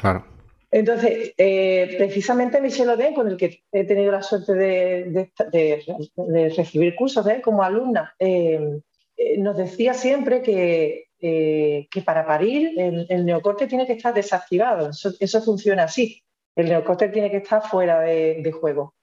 [0.00, 0.24] Claro.
[0.70, 5.32] Entonces, eh, precisamente Michel Odén, con el que he tenido la suerte de,
[6.54, 8.80] recibir cursos de como alumna, eh,
[9.16, 14.90] eh, nos decía siempre que, que para parir el, neocorte tiene que estar desactivado.
[14.90, 16.22] Eso, funciona así.
[16.54, 18.94] El neocorte tiene que estar fuera de, de juego.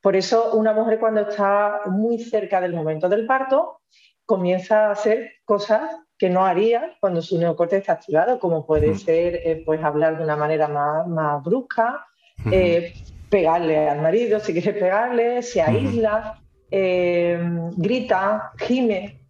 [0.00, 3.80] Por eso, una mujer cuando está muy cerca del momento del parto,
[4.24, 9.36] comienza a hacer cosas que no haría cuando su neocorte está activado, como puede ser
[9.36, 12.04] eh, pues hablar de una manera más, brusca,
[12.50, 12.92] eh,
[13.30, 17.40] pegarle al marido si quiere pegarle, se aísla, eh,
[17.76, 19.20] grita, gime.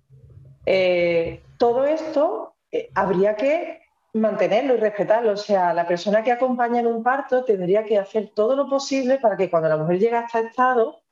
[1.59, 2.55] Todo esto
[2.95, 3.81] habría que
[4.15, 5.33] mantenerlo y respetarlo.
[5.33, 9.19] O sea, la persona que acompaña en un parto tendría que hacer todo lo posible
[9.19, 11.03] para que cuando la mujer llega a este estado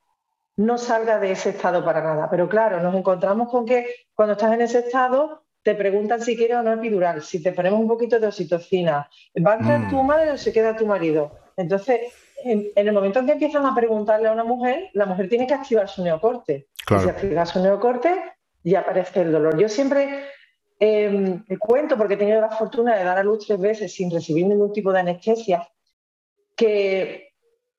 [0.57, 2.29] no salga de ese estado para nada.
[2.29, 6.57] Pero claro, nos encontramos con que cuando estás en ese estado te preguntan si quieres
[6.57, 9.09] o no epidural, si te ponemos un poquito de oxitocina,
[9.45, 9.89] ¿va a entrar mm.
[9.89, 11.31] tu madre o se queda tu marido?
[11.57, 15.45] Entonces, en, el momento en que empiezan a preguntarle a una mujer, la mujer tiene
[15.45, 16.67] que activar su neocorte.
[16.87, 18.15] si activa su neocorte,
[18.63, 19.57] ya aparece el dolor.
[19.57, 20.23] Yo siempre
[20.79, 24.45] eh, cuento, porque he tenido la fortuna de dar a luz tres veces sin recibir
[24.45, 25.67] ningún tipo de anestesia,
[26.55, 27.33] que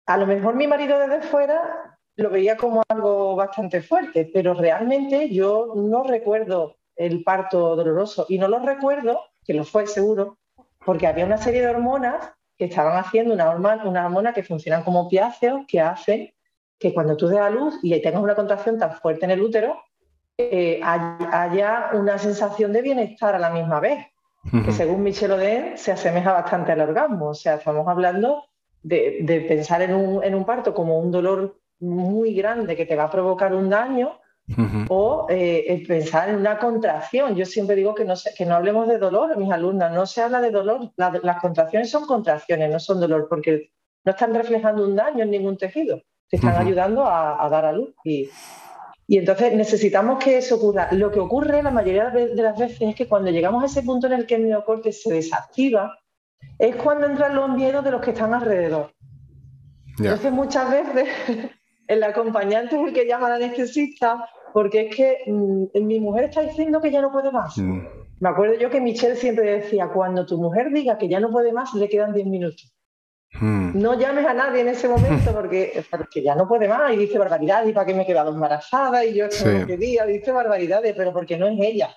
[0.07, 5.31] a lo mejor mi marido desde fuera lo veía como algo bastante fuerte, pero realmente
[5.31, 8.27] yo no recuerdo el parto doloroso.
[8.29, 10.39] Y no lo recuerdo, que lo fue seguro,
[10.85, 15.65] porque había una serie de hormonas que estaban haciendo una hormona, que funcionan como opiáceos
[15.69, 16.33] que hacen
[16.79, 19.81] que cuando tú des a luz y tengas una contracción tan fuerte en el útero,
[20.39, 24.07] eh, haya una sensación de bienestar a la misma vez,
[24.65, 27.31] que según Michel Oden se asemeja bastante al orgasmo.
[27.31, 28.45] O sea, estamos hablando
[28.83, 33.05] de, pensar en un, en un parto como un dolor muy grande que te va
[33.05, 34.21] a provocar un daño
[34.89, 37.35] o eh, pensar en una contracción.
[37.35, 40.41] Yo siempre digo que no, que no hablemos de dolor mis alumnas, no se habla
[40.41, 43.71] de dolor, las contracciones son contracciones, no son dolor, porque
[44.05, 47.95] no están reflejando un daño en ningún tejido, te están ayudando a, dar a luz.
[48.05, 48.31] Y,
[49.17, 50.89] entonces necesitamos que eso ocurra.
[50.93, 54.07] Lo que ocurre la mayoría de las veces es que cuando llegamos a ese punto
[54.07, 55.99] en el que el miocorte se desactiva,
[56.59, 58.93] es cuando entran los miedos de los que están alrededor.
[59.99, 61.09] Entonces muchas veces
[61.89, 66.43] el acompañante es el que llama al anestesista porque es que mm, mi mujer está
[66.43, 67.57] diciendo que ya no puede más.
[67.57, 67.81] Mm.
[68.21, 71.53] Me acuerdo yo que Michelle siempre decía, cuando tu mujer diga que ya no puede
[71.53, 72.75] más, le quedan 10 minutos.
[73.33, 73.79] Mm.
[73.81, 77.19] No llames a nadie en ese momento porque, porque ya no puede más y dice
[77.19, 80.95] barbaridades y para qué me he quedado embarazada y yo es que día dice barbaridades,
[80.97, 81.95] pero porque no es ella.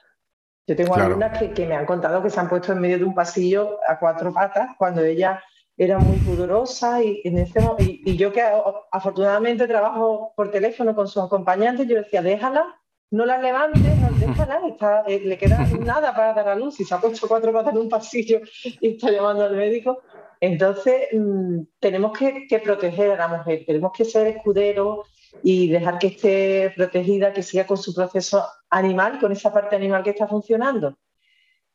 [0.67, 3.03] Yo tengo algunas que, que, me han contado que se han puesto en medio de
[3.03, 5.41] un pasillo a cuatro patas cuando ella
[5.77, 8.43] era muy pudorosa y, en ese, y, yo que
[8.91, 14.61] afortunadamente trabajo por teléfono con sus acompañantes, yo decía, déjala, no la levantes, no, déjala,
[14.67, 17.73] está, eh, le queda nada para dar a luz y se ha puesto cuatro patas
[17.73, 20.01] en un pasillo y está llamando al médico.
[20.41, 25.07] Entonces, mm, tenemos que, proteger a la mujer, tenemos que ser escuderos
[25.41, 30.03] y dejar que esté protegida, que siga con su proceso animal, con esa parte animal
[30.03, 30.97] que está funcionando.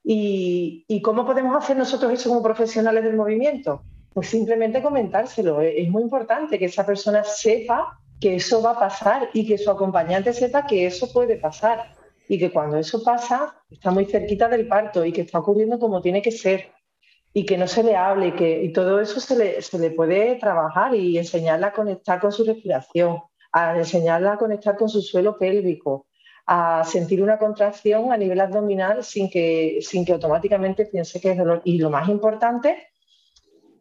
[0.04, 3.82] ¿Y, y cómo podemos hacer nosotros eso como profesionales del movimiento?
[4.16, 5.60] pues simplemente comentárselo.
[5.60, 9.70] Es muy importante que esa persona sepa que eso va a pasar y que su
[9.70, 11.92] acompañante sepa que eso puede pasar
[12.26, 16.00] y que cuando eso pasa está muy cerquita del parto y que está ocurriendo como
[16.00, 16.70] tiene que ser
[17.36, 19.90] y que no se le hable y que y todo eso se le, se le
[19.90, 23.20] puede trabajar y enseñarla a conectar con su respiración,
[23.52, 26.06] a enseñarla a conectar con su suelo pélvico,
[26.46, 31.36] a sentir una contracción a nivel abdominal sin que, sin que automáticamente piense que es
[31.36, 31.60] dolor.
[31.64, 32.88] Y lo más importante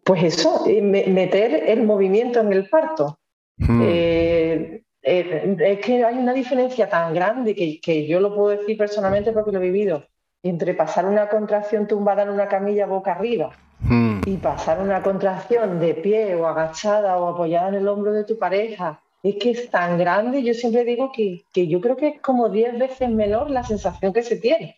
[0.04, 3.20] pues eso, eh, meter el movimiento en el parto.
[3.58, 3.82] Hmm.
[3.86, 9.32] Eh, eh, es que hay una diferencia tan grande que, yo lo puedo decir personalmente
[9.32, 10.06] porque lo he vivido,
[10.50, 14.22] entre pasar una contracción tumbada en una camilla boca arriba hmm.
[14.26, 18.38] y pasar una contracción de pie o agachada o apoyada en el hombro de tu
[18.38, 19.02] pareja.
[19.24, 22.50] Es que es tan grande, yo siempre digo que, que yo creo que es como
[22.50, 24.78] 10 veces menor la sensación que se tiene.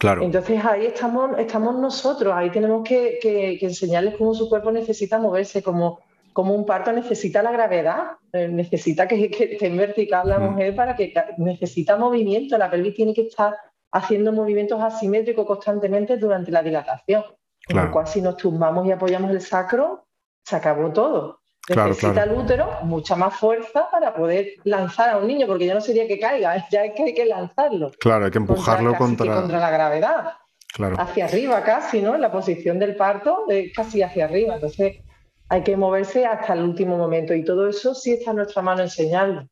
[0.00, 6.00] Entonces ahí estamos, estamos nosotros, ahí tenemos que, enseñarles cómo su cuerpo necesita moverse, como,
[6.32, 10.96] como un parto necesita la gravedad, eh, necesita que, esté en vertical la mujer para
[10.96, 13.54] que necesita movimiento, la pelvis tiene que estar
[13.92, 17.24] haciendo movimientos asimétricos constantemente durante la dilatación.
[17.66, 20.06] Con lo cual, si nos tumbamos y apoyamos el sacro,
[20.44, 21.42] se acabó todo.
[21.68, 25.80] Necesita el útero mucha más fuerza para poder lanzar a un niño, porque ya no
[25.80, 27.92] sería que caiga, ya es que hay que lanzarlo.
[28.00, 29.60] Claro, hay que empujarlo contra, contra...
[29.60, 30.32] la gravedad.
[30.74, 30.96] Claro.
[30.98, 32.14] Hacia arriba casi, ¿no?
[32.14, 34.54] En la posición del parto, casi hacia arriba.
[34.54, 35.02] Entonces
[35.50, 38.82] hay que moverse hasta el último momento y todo eso sí está en nuestra mano
[38.82, 39.46] enseñarlo.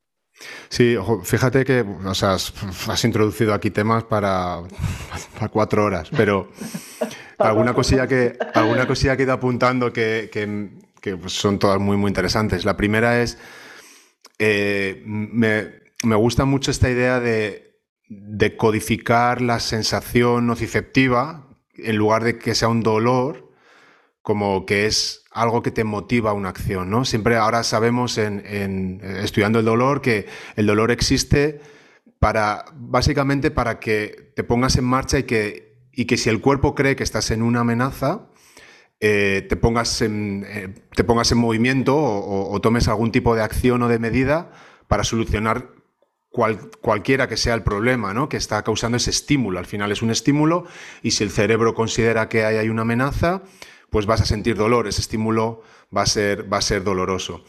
[0.68, 4.62] Sí, fíjate que o sea, has, introducido aquí temas para,
[5.34, 6.50] para cuatro horas, pero
[7.38, 10.46] alguna cosilla que alguna cosilla que he ido apuntando que, que
[11.00, 12.64] que pues, son todas muy, muy interesantes.
[12.64, 13.38] La primera es,
[14.38, 17.66] eh, me, gusta mucho esta idea de,
[18.56, 23.49] codificar la sensación nociceptiva en lugar de que sea un dolor,
[24.22, 27.04] como que es algo que te motiva a una acción, ¿no?
[27.04, 31.60] Siempre ahora sabemos en, estudiando el dolor que el dolor existe
[32.18, 36.74] para, básicamente para que te pongas en marcha y que, y que si el cuerpo
[36.74, 38.28] cree que estás en una amenaza,
[39.02, 43.82] eh, te, pongas en, eh, te pongas en movimiento o, tomes algún tipo de acción
[43.82, 44.52] o de medida
[44.88, 45.70] para solucionar
[46.82, 48.28] cualquiera que sea el problema ¿no?
[48.28, 49.58] que está causando ese estímulo.
[49.58, 50.66] Al final es un estímulo
[51.02, 53.42] y si el cerebro considera que hay, una amenaza,
[53.90, 55.62] pues vas a sentir dolor, ese estímulo
[55.94, 57.44] va a ser, va a ser doloroso.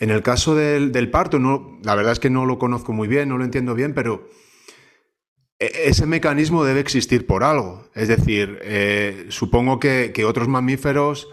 [0.00, 3.28] En el caso del, parto, no, la verdad es que no lo conozco muy bien,
[3.28, 4.28] no lo entiendo bien, pero
[5.58, 7.88] e-, ese mecanismo debe existir por algo.
[7.94, 11.28] Es decir, eh, supongo que, otros mamíferos,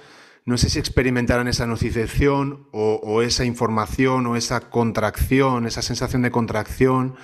[0.46, 6.32] no sé si experimentarán esa nocicepción o, esa información o esa contracción, esa sensación de
[6.32, 7.16] contracción.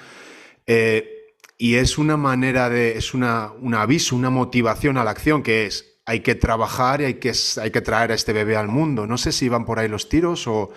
[0.68, 1.18] Eh,
[1.58, 5.68] y es una manera de, es una, un aviso, una motivación a la acción que
[5.68, 9.08] es, hay que trabajar y hay que, hay que traer a este bebé al mundo.
[9.08, 10.72] No sé si van por ahí los tiros o,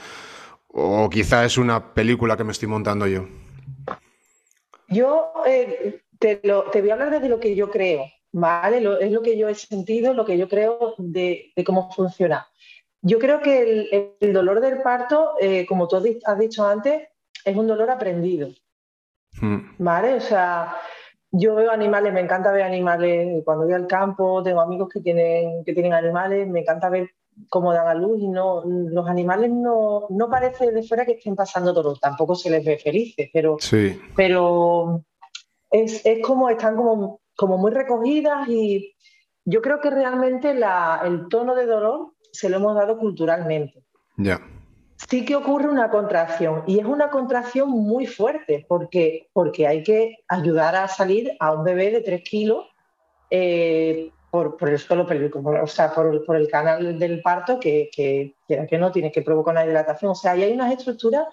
[0.69, 3.27] o quizá es una película que me estoy montando yo.
[4.89, 8.79] Yo eh, te, voy a hablar desde lo que yo creo, ¿vale?
[9.01, 12.47] es lo que yo he sentido, lo que yo creo de, cómo funciona.
[13.03, 17.09] Yo creo que el, dolor del parto, eh, como tú has dicho antes,
[17.45, 18.49] es un dolor aprendido.
[19.41, 19.75] Hmm.
[19.79, 20.15] ¿Vale?
[20.15, 20.77] O sea,
[21.37, 23.43] yo veo animales, me encanta ver animales.
[23.45, 27.11] Cuando voy al campo, tengo amigos que tienen, que tienen animales, me encanta ver
[27.49, 31.35] cómo dan a luz y no, los animales no, no parece de fuera que estén
[31.35, 34.01] pasando dolor, tampoco se les ve felices, pero, sí.
[34.15, 35.03] pero
[35.73, 38.95] es, como están como, como muy recogidas y
[39.45, 43.83] yo creo que realmente el tono de dolor se lo hemos dado culturalmente.
[44.17, 44.41] Ya.
[44.97, 50.19] Sí que ocurre una contracción y es una contracción muy fuerte porque, porque hay que
[50.29, 52.67] ayudar a salir a un bebé de 3 kilos
[53.31, 58.79] eh, por, el suelo pélvico, o sea, por, el canal del parto que, que, que,
[58.79, 60.11] no tiene que provocar una dilatación.
[60.11, 61.29] O sea, ahí hay unas estructuras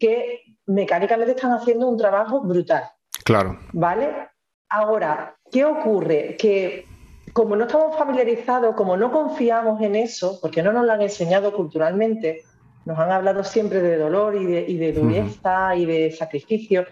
[0.00, 2.84] que mecánicamente están haciendo un trabajo brutal.
[3.22, 3.58] Claro.
[3.72, 4.28] ¿Vale?
[4.70, 6.36] Ahora, ¿qué ocurre?
[6.38, 6.86] Que
[7.34, 11.52] como no estamos familiarizados, como no confiamos en eso, porque no nos lo han enseñado
[11.52, 12.44] culturalmente,
[12.88, 16.86] nos han hablado siempre de dolor y de, y dureza y de sacrificio.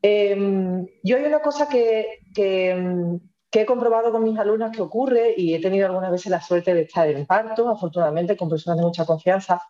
[0.00, 3.20] Em, yo hay una cosa que, que,
[3.52, 6.82] he comprobado con mis alumnas que ocurre y he tenido algunas veces la suerte de
[6.82, 9.60] estar en parto, afortunadamente con personas de mucha confianza,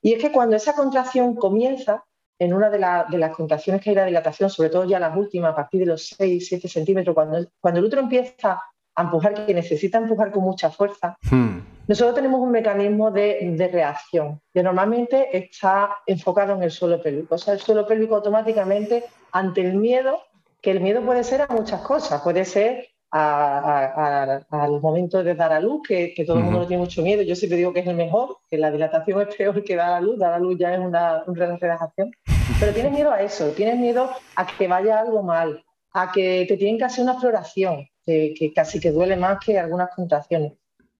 [0.00, 2.04] y es que cuando esa contracción comienza,
[2.38, 5.56] en una de, las contracciones que hay la dilatación, sobre todo ya las últimas, a
[5.56, 8.60] partir de los 6, 7 centímetros, cuando, cuando el útero empieza
[8.96, 11.58] a empujar, que necesita empujar con mucha fuerza, hmm.
[11.88, 17.34] nosotros tenemos un mecanismo de, reacción que normalmente está enfocado en el suelo pélvico.
[17.34, 20.20] O sea, el suelo pélvico automáticamente, ante el miedo,
[20.60, 25.60] que el miedo puede ser a muchas cosas, puede ser al momento de dar a
[25.60, 27.22] luz, que, todo el mundo tiene mucho miedo.
[27.22, 30.00] Yo siempre digo que es el mejor, que la dilatación es peor que dar a
[30.00, 32.10] luz, dar a luz ya es una, una relajación.
[32.58, 36.56] Pero tienes miedo a eso, tienes miedo a que vaya algo mal, a que te
[36.56, 40.52] tienen que hacer una exploración, que, casi que duele más que algunas contracciones.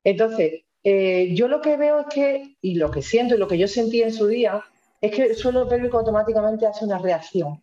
[0.02, 3.58] Entonces, eh, yo lo que veo es que, y lo que siento y lo que
[3.58, 4.62] yo sentí en su día,
[5.00, 7.62] es que el suelo pélvico automáticamente hace una reacción.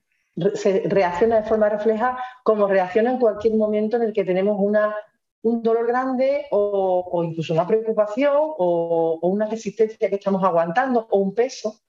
[0.53, 4.95] Se reacciona de forma refleja como reacciona en cualquier momento en el que tenemos una,
[5.41, 11.19] un dolor grande o, incluso una preocupación o, o, una resistencia que estamos aguantando o
[11.19, 11.81] un peso.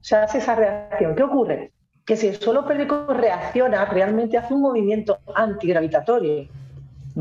[0.00, 1.14] Se hace esa reacción.
[1.14, 1.72] ¿Qué ocurre?
[2.04, 6.48] Que si el suelo pélvico reacciona, realmente hace un movimiento antigravitatorio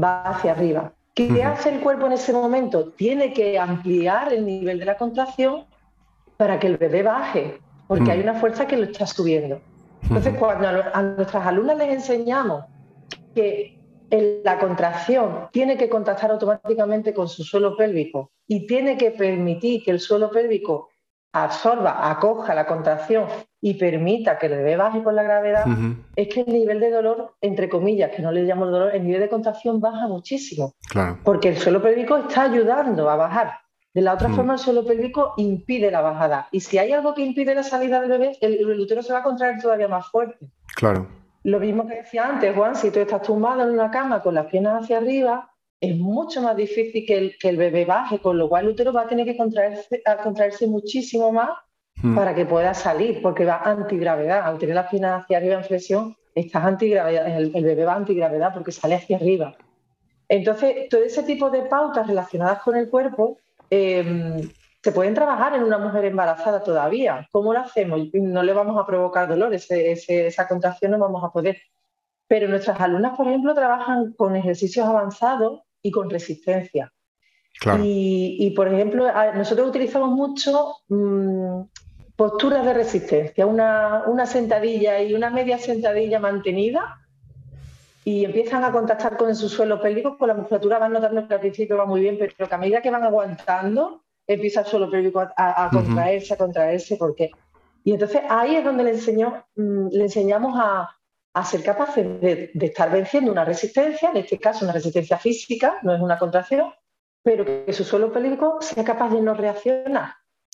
[0.01, 0.93] va hacia arriba.
[1.13, 2.89] ¿Qué hace el cuerpo en ese momento?
[2.89, 5.65] Tiene que ampliar el nivel de la contracción
[6.37, 9.61] para que el bebé baje, porque hay una fuerza que lo está subiendo.
[10.01, 12.65] Entonces, cuando a, nuestras alumnas les enseñamos
[13.35, 13.79] que
[14.43, 19.91] la contracción tiene que contactar automáticamente con su suelo pélvico y tiene que permitir que
[19.91, 20.89] el suelo pélvico
[21.33, 23.25] absorba, acoja la contracción
[23.59, 25.65] y permita que el bebé baje por la gravedad,
[26.15, 29.21] es que el nivel de dolor, entre comillas, que no le llamo dolor, el nivel
[29.21, 30.73] de contracción baja muchísimo.
[31.23, 33.53] Porque el suelo pélvico está ayudando a bajar.
[33.93, 36.47] De la otra forma, el suelo pélvico impide la bajada.
[36.51, 39.19] Y si hay algo que impide la salida del bebé, el, el útero se va
[39.19, 40.49] a contraer todavía más fuerte.
[40.75, 41.07] Claro.
[41.43, 44.47] Lo mismo que decía antes, Juan, si tú estás tumbado en una cama con las
[44.47, 48.47] piernas hacia arriba, es mucho más difícil que el, que el bebé baje, con lo
[48.47, 51.49] cual el útero va a tener que contraerse, a contraerse muchísimo más
[52.01, 52.15] hmm.
[52.15, 54.41] para que pueda salir, porque va antigravedad.
[54.43, 58.71] Al tener la pierna hacia arriba en flexión, estás antigravedad, el, bebé va antigravedad porque
[58.71, 59.55] sale hacia arriba.
[60.29, 63.37] Entonces, todo ese tipo de pautas relacionadas con el cuerpo
[63.69, 64.49] em,
[64.81, 67.27] se pueden trabajar en una mujer embarazada todavía.
[67.31, 68.01] ¿Cómo lo hacemos?
[68.13, 71.57] No le vamos a provocar dolor, esa contracción no vamos a poder.
[72.27, 76.91] Pero nuestras alumnas, por ejemplo, trabajan con ejercicios avanzados y con resistencia.
[77.81, 81.61] Y, por ejemplo, nosotros utilizamos mucho mm,
[82.15, 86.99] posturas de resistencia, una, una, sentadilla y una media sentadilla mantenida
[88.03, 91.39] y empiezan a contactar con su suelo pélvico, con la musculatura van notando que al
[91.39, 95.21] principio va muy bien, pero que a medida que van aguantando, empieza el suelo pélvico
[95.21, 97.31] a, contraerse, a contraerse, porque...
[97.85, 100.89] Y entonces ahí es donde le, enseñó, mm, le enseñamos a,
[101.33, 105.93] a ser capaces de, estar venciendo una resistencia, en este caso una resistencia física, no
[105.93, 106.71] es una contracción,
[107.23, 110.13] pero que su suelo pélvico sea capaz de no reaccionar,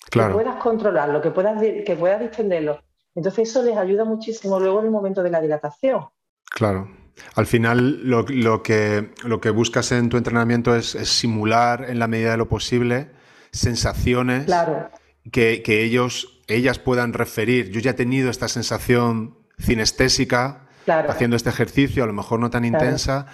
[0.10, 2.82] que puedas controlarlo, que puedas, que puedas distenderlo.
[3.14, 6.06] Entonces eso les ayuda muchísimo luego en el momento de la dilatación.
[6.46, 6.90] Claro.
[7.36, 12.32] Al final lo, que, lo que buscas en tu entrenamiento es, simular en la medida
[12.32, 13.12] de lo posible
[13.52, 14.46] sensaciones
[15.30, 17.72] que, que ellos, ellas puedan referir.
[17.72, 22.66] Yo ya he tenido esta sensación cinestésica haciendo este ejercicio, a lo mejor no tan
[22.66, 23.28] intensa,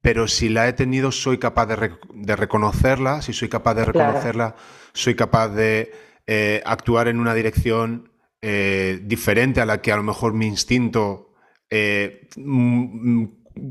[0.00, 4.54] pero si la he tenido soy capaz de, reconocerla, si soy capaz de reconocerla,
[4.92, 5.92] soy capaz de
[6.26, 11.34] eh, actuar en una dirección eh, diferente a la que a lo mejor mi instinto
[11.70, 12.28] eh,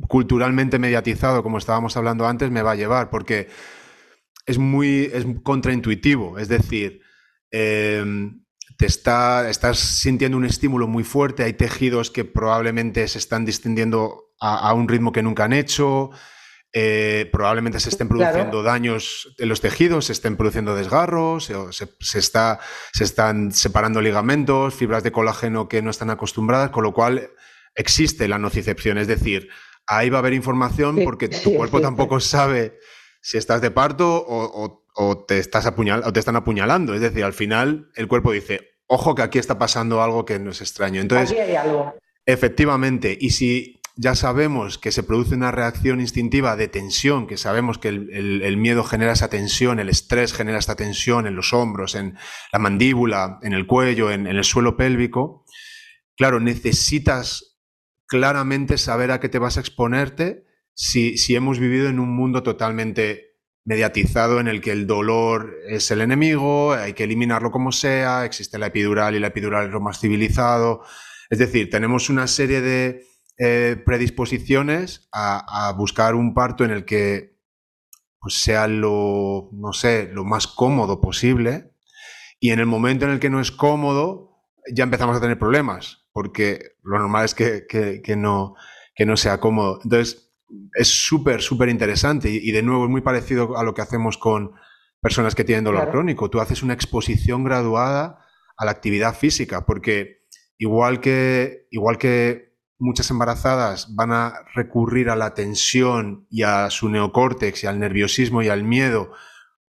[0.07, 3.47] culturalmente mediatizado, como estábamos hablando antes, me va a llevar, porque
[4.45, 7.01] es muy es contraintuitivo, es decir,
[8.77, 14.35] te está, estás sintiendo un estímulo muy fuerte, hay tejidos que probablemente se están distendiendo
[14.39, 16.11] a, un ritmo que nunca han hecho,
[16.73, 22.59] eh, probablemente se estén produciendo daños en los tejidos, se estén produciendo desgarros, se, está,
[22.93, 27.31] se están separando ligamentos, fibras de colágeno que no están acostumbradas, con lo cual
[27.73, 29.49] existe la nocicepción, es decir,
[29.87, 32.77] ahí va a haber información porque tu cuerpo tampoco sabe
[33.21, 34.86] si estás de parto o, o
[35.27, 36.93] te, estás apuñal o te están apuñalando.
[36.93, 40.51] Es decir, al final el cuerpo dice, ojo que aquí está pasando algo que no
[40.51, 41.01] es extraño.
[41.01, 41.93] Entonces, aquí hay algo.
[42.25, 47.79] Efectivamente, y si ya sabemos que se produce una reacción instintiva de tensión, que sabemos
[47.79, 52.15] que el, miedo genera esa tensión, el estrés genera esta tensión en los hombros, en
[52.53, 55.45] la mandíbula, en el cuello, en, el suelo pélvico,
[56.15, 57.57] claro, necesitas
[58.05, 62.43] claramente saber a qué te vas a exponerte si, si hemos vivido en un mundo
[62.43, 63.26] totalmente
[63.67, 68.57] mediatizado en el que el dolor es el enemigo, hay que eliminarlo como sea, existe
[68.57, 70.83] la epidural y la epidural es lo más civilizado.
[71.29, 73.03] Es decir, tenemos una serie de
[73.37, 77.35] eh, predisposiciones a, buscar un parto en el que
[78.21, 81.73] pues, sea lo, no sé, lo más cómodo posible.
[82.39, 86.07] Y en el momento en el que no es cómodo, ya empezamos a tener problemas,
[86.13, 88.55] porque lo normal es que, no,
[88.95, 89.81] que no sea cómodo.
[89.83, 90.26] Entonces,
[90.73, 94.53] es súper, súper interesante y, de nuevo es muy parecido a lo que hacemos con
[95.01, 96.29] personas que tienen dolor crónico.
[96.29, 98.25] Tú haces una exposición graduada
[98.57, 100.25] a la actividad física, porque
[100.57, 106.89] igual que, igual que muchas embarazadas van a recurrir a la tensión y a su
[106.89, 109.11] neocórtex y al nerviosismo y al miedo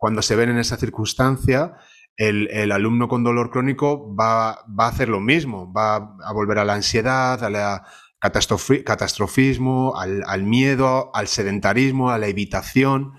[0.04, 1.78] cuando se ven en esa circunstancia,
[2.18, 6.74] el, alumno con dolor crónico va, a hacer lo mismo, va a volver a la
[6.74, 7.86] ansiedad, a la
[8.24, 13.14] catastrofismo, al, al miedo, al sedentarismo, a la evitación.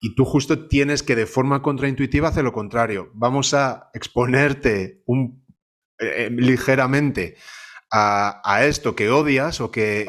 [0.00, 3.10] Y tú justo tienes que de forma contraintuitiva hacer lo contrario.
[3.14, 5.46] Vamos a exponerte un,
[5.98, 7.36] eh, ligeramente
[7.90, 10.06] a, esto que odias o que,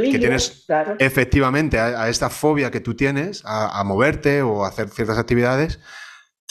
[0.00, 0.66] tienes
[0.98, 5.80] efectivamente a, esta fobia que tú tienes a, moverte o a hacer ciertas actividades,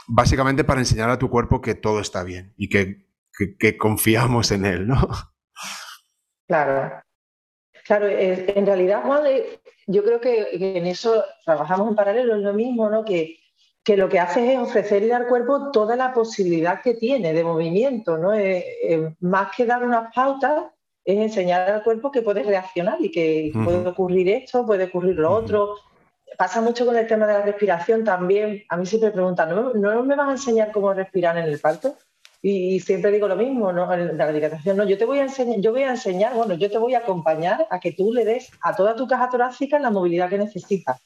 [0.07, 3.07] básicamente para enseñar a tu cuerpo que todo está bien y que,
[3.77, 5.07] confiamos en él, ¿no?
[6.47, 7.01] Claro.
[7.87, 12.53] Claro, en realidad, Juan, eh, yo creo que, en eso trabajamos en paralelo, es lo
[12.53, 13.05] mismo, ¿no?
[13.05, 13.37] Que,
[13.81, 18.17] que lo que hace es ofrecerle al cuerpo toda la posibilidad que tiene de movimiento,
[18.17, 18.33] ¿no?
[18.33, 20.65] Eh, eh, más que dar unas pautas,
[21.05, 25.31] es enseñar al cuerpo que puede reaccionar y que puede ocurrir esto, puede ocurrir lo
[25.31, 25.75] otro.
[26.37, 28.65] Pasa mucho con el tema de la respiración también.
[28.67, 31.95] A mí siempre preguntan, ¿no, ¿no me vas a enseñar cómo respirar en el parto?
[32.41, 33.87] Y, siempre digo lo mismo, ¿no?
[33.95, 36.77] La dedicación, no, yo te voy a enseñar, yo voy a enseñar, bueno, yo te
[36.77, 40.29] voy a acompañar a que tú le des a toda tu caja torácica la movilidad
[40.29, 41.01] que necesitas.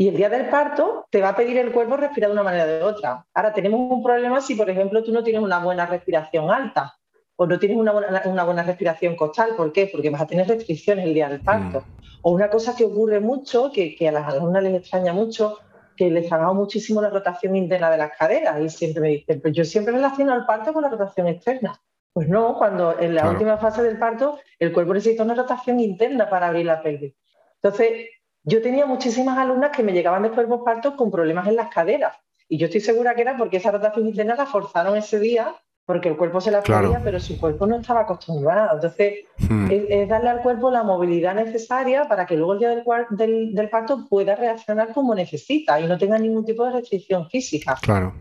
[0.00, 2.64] Y el día del parto te va a pedir el cuerpo respirar de una manera
[2.64, 3.26] o de otra.
[3.34, 6.94] Ahora tenemos un problema si, por ejemplo, tú no tienes una buena respiración alta
[7.34, 9.56] o no tienes una buena, respiración costal.
[9.56, 9.88] ¿Por qué?
[9.90, 11.80] Porque vas a tener restricciones el día del parto.
[11.80, 12.18] Mm.
[12.22, 15.58] O una cosa que ocurre mucho, que, a las alumnas les extraña mucho,
[15.98, 18.60] que les ha dado muchísimo la rotación interna de las caderas.
[18.60, 21.78] Y siempre me dicen, pues yo siempre relaciono el parto con la rotación externa.
[22.12, 26.30] Pues no, cuando en la última fase del parto el cuerpo necesita una rotación interna
[26.30, 27.14] para abrir la pelvis.
[27.60, 28.06] Entonces,
[28.44, 32.16] yo tenía muchísimas alumnas que me llegaban después de partos con problemas en las caderas.
[32.48, 35.54] Y yo estoy segura que era porque esa rotación interna la forzaron ese día
[35.88, 38.74] porque el cuerpo se la pedía, pero su cuerpo no estaba acostumbrado.
[38.74, 39.68] Entonces, hmm.
[39.70, 44.06] es, darle al cuerpo la movilidad necesaria para que luego el día del, del, parto
[44.06, 47.74] pueda reaccionar como necesita y no tenga ningún tipo de restricción física.
[47.80, 48.12] Claro.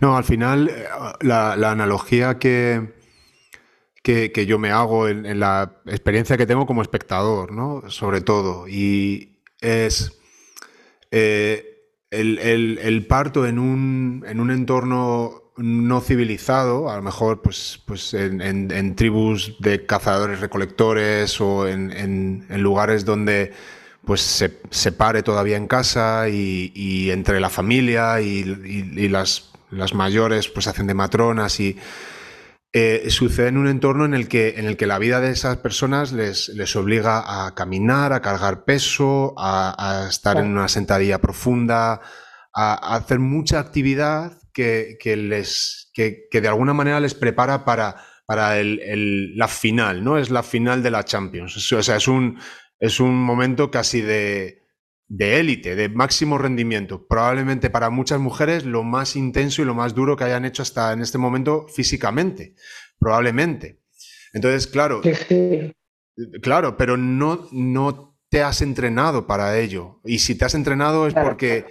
[0.00, 0.86] No, al final, eh,
[1.20, 2.94] la, analogía que,
[4.02, 7.82] que, yo me hago en, en, la experiencia que tengo como espectador, ¿no?
[7.90, 10.18] Sobre todo, y, es
[11.10, 11.74] eh,
[12.10, 18.96] el, parto en un, en un, entorno no civilizado, a lo mejor pues, pues en,
[18.96, 23.52] tribus de cazadores recolectores o en, lugares donde
[24.04, 29.94] pues se, se, pare todavía en casa y, entre la familia y, y, las, las
[29.94, 31.78] mayores pues hacen de matronas y
[32.76, 35.58] eh, sucede en un entorno en el, que, en el que la vida de esas
[35.58, 42.00] personas les, les obliga a caminar, a cargar peso, a, estar en una sentadilla profunda,
[42.52, 49.36] a, hacer mucha actividad que, les, que, de alguna manera les prepara para, para el,
[49.36, 50.16] la final, ¿no?
[50.16, 51.72] Es la final de la Champions.
[51.72, 52.38] O sea, es un,
[52.78, 54.62] es un momento casi de,
[55.08, 57.06] de élite, de máximo rendimiento.
[57.06, 60.92] Probablemente para muchas mujeres lo más intenso y lo más duro que hayan hecho hasta
[60.92, 62.54] en este momento físicamente.
[62.98, 63.80] Probablemente.
[64.32, 65.02] Entonces, claro.
[66.42, 70.00] Claro, pero no, no te has entrenado para ello.
[70.04, 71.66] Y si te has entrenado es porque,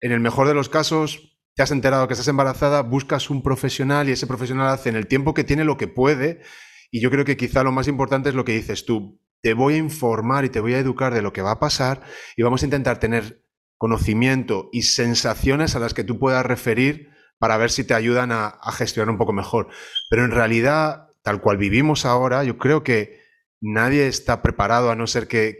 [0.00, 4.08] en el mejor de los casos, te has enterado que estás embarazada, buscas un profesional
[4.08, 6.42] y ese profesional hace en el tiempo que tiene lo que puede.
[6.90, 9.74] Y yo creo que quizá lo más importante es lo que dices tú te voy
[9.74, 12.00] a informar y te voy a educar de lo que va a pasar
[12.34, 13.44] y vamos a intentar tener
[13.76, 18.58] conocimiento y sensaciones a las que tú puedas referir para ver si te ayudan a,
[18.72, 19.68] gestionar un poco mejor.
[20.08, 23.20] Pero en realidad, tal cual vivimos ahora, yo creo que
[23.60, 25.58] nadie está preparado a no ser que,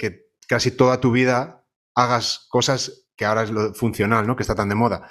[0.48, 4.34] casi toda tu vida hagas cosas que ahora es lo funcional, ¿no?
[4.34, 5.10] Que está tan de moda.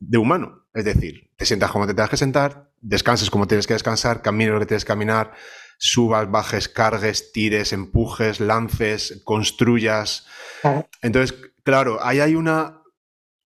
[0.00, 0.66] De humano.
[0.74, 4.52] Es decir, te sientas como te tengas que sentar, descanses como tienes que descansar, camines
[4.52, 5.32] lo que tienes que caminar,
[5.78, 10.26] subas, bajes, cargues, tires, empujes, lances, construyas.
[11.02, 12.82] Entonces, claro, ahí hay una.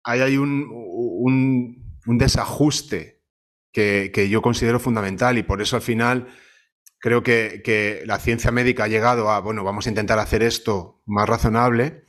[0.05, 3.23] Ahí hay un, un, desajuste
[3.71, 6.27] que, que, yo considero fundamental y por eso al final
[6.99, 11.01] creo que, que, la ciencia médica ha llegado a, bueno, vamos a intentar hacer esto
[11.05, 12.03] más razonable,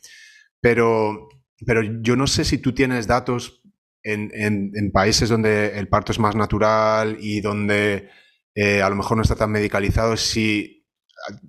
[0.60, 1.28] pero,
[1.64, 3.63] pero yo no sé si tú tienes datos
[4.04, 4.30] en,
[4.74, 8.10] en, países donde el parto es más natural y donde
[8.54, 10.86] eh, a lo mejor no está tan medicalizado, si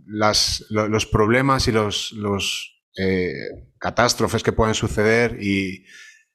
[0.07, 3.33] las, los problemas y los, los eh,
[3.77, 5.83] catástrofes que pueden suceder y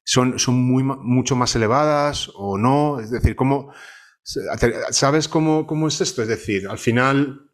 [0.04, 3.00] son, son muy, mucho más elevadas o no.
[3.00, 3.72] Es decir, ¿cómo,
[4.90, 6.22] ¿sabes cómo, cómo es esto?
[6.22, 7.50] Es decir, al final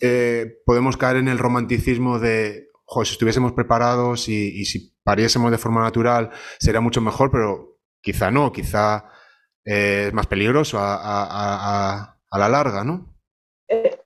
[0.00, 2.68] eh, podemos caer en el romanticismo de,
[3.04, 7.75] si estuviésemos preparados y, si pariésemos de forma natural sería mucho mejor, pero
[8.06, 9.04] quizá no, quizá
[9.64, 13.14] es más peligroso a a la larga, ¿no?
[13.68, 13.98] Eh,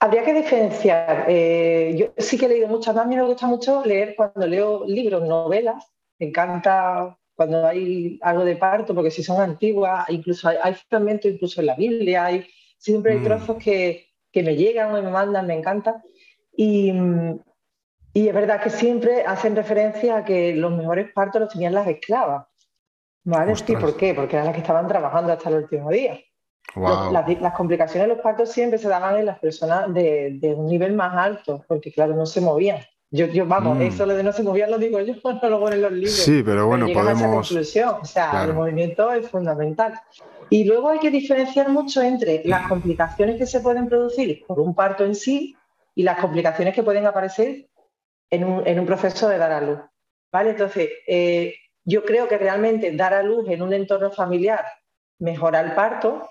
[0.00, 1.26] habría que diferenciar.
[1.28, 4.84] Eh, yo sí que he leído muchas, a mí me gusta mucho leer cuando leo
[4.86, 5.84] libros, novelas,
[6.18, 11.30] me encanta cuando hay algo de parto, porque si son antiguas, incluso hay, hay fragmentos
[11.30, 12.46] incluso en la Biblia, hay,
[12.78, 13.24] siempre hay mm.
[13.24, 16.02] trozos que, que, me llegan o me mandan, me encanta.
[16.54, 16.92] Y,
[18.12, 21.88] y es verdad que siempre hacen referencia a que los mejores partos los tenían las
[21.88, 22.46] esclavas.
[23.24, 23.54] ¿Vale?
[23.56, 24.14] Sí, ¿por qué?
[24.14, 26.18] Porque eran las que estaban trabajando hasta el último día
[26.76, 31.14] las, complicaciones de los partos siempre se daban en las personas de, un nivel más
[31.14, 32.78] alto, porque claro, no se movían.
[33.10, 33.82] Yo, yo vamos, mm.
[33.82, 36.14] eso de no se movían lo digo yo, no lo ponen los libros.
[36.14, 37.48] Sí, pero bueno, podemos...
[37.48, 37.96] conclusión.
[38.00, 40.00] O sea, el movimiento es fundamental.
[40.48, 44.74] Y luego hay que diferenciar mucho entre las complicaciones que se pueden producir por un
[44.74, 45.56] parto en sí
[45.94, 47.68] y las complicaciones que pueden aparecer
[48.30, 49.78] en un, en un proceso de dar a luz.
[50.30, 50.50] ¿Vale?
[50.50, 51.54] Entonces, eh,
[51.84, 54.64] yo creo que realmente dar a luz en un entorno familiar
[55.18, 56.28] mejora el parto,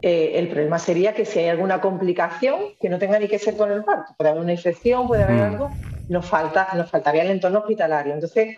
[0.00, 3.56] eh, el problema sería que si hay alguna complicación que no tenga ni que ser
[3.56, 5.52] con el parto, puede haber una infección, puede haber mm.
[5.52, 5.70] algo,
[6.08, 8.14] nos, falta, nos faltaría el entorno hospitalario.
[8.14, 8.56] Entonces,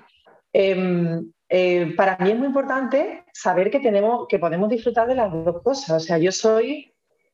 [0.52, 5.32] em, eh, para mí es muy importante saber que, tenemos, que podemos disfrutar de las
[5.32, 5.90] dos cosas.
[5.90, 6.89] O sea, yo soy,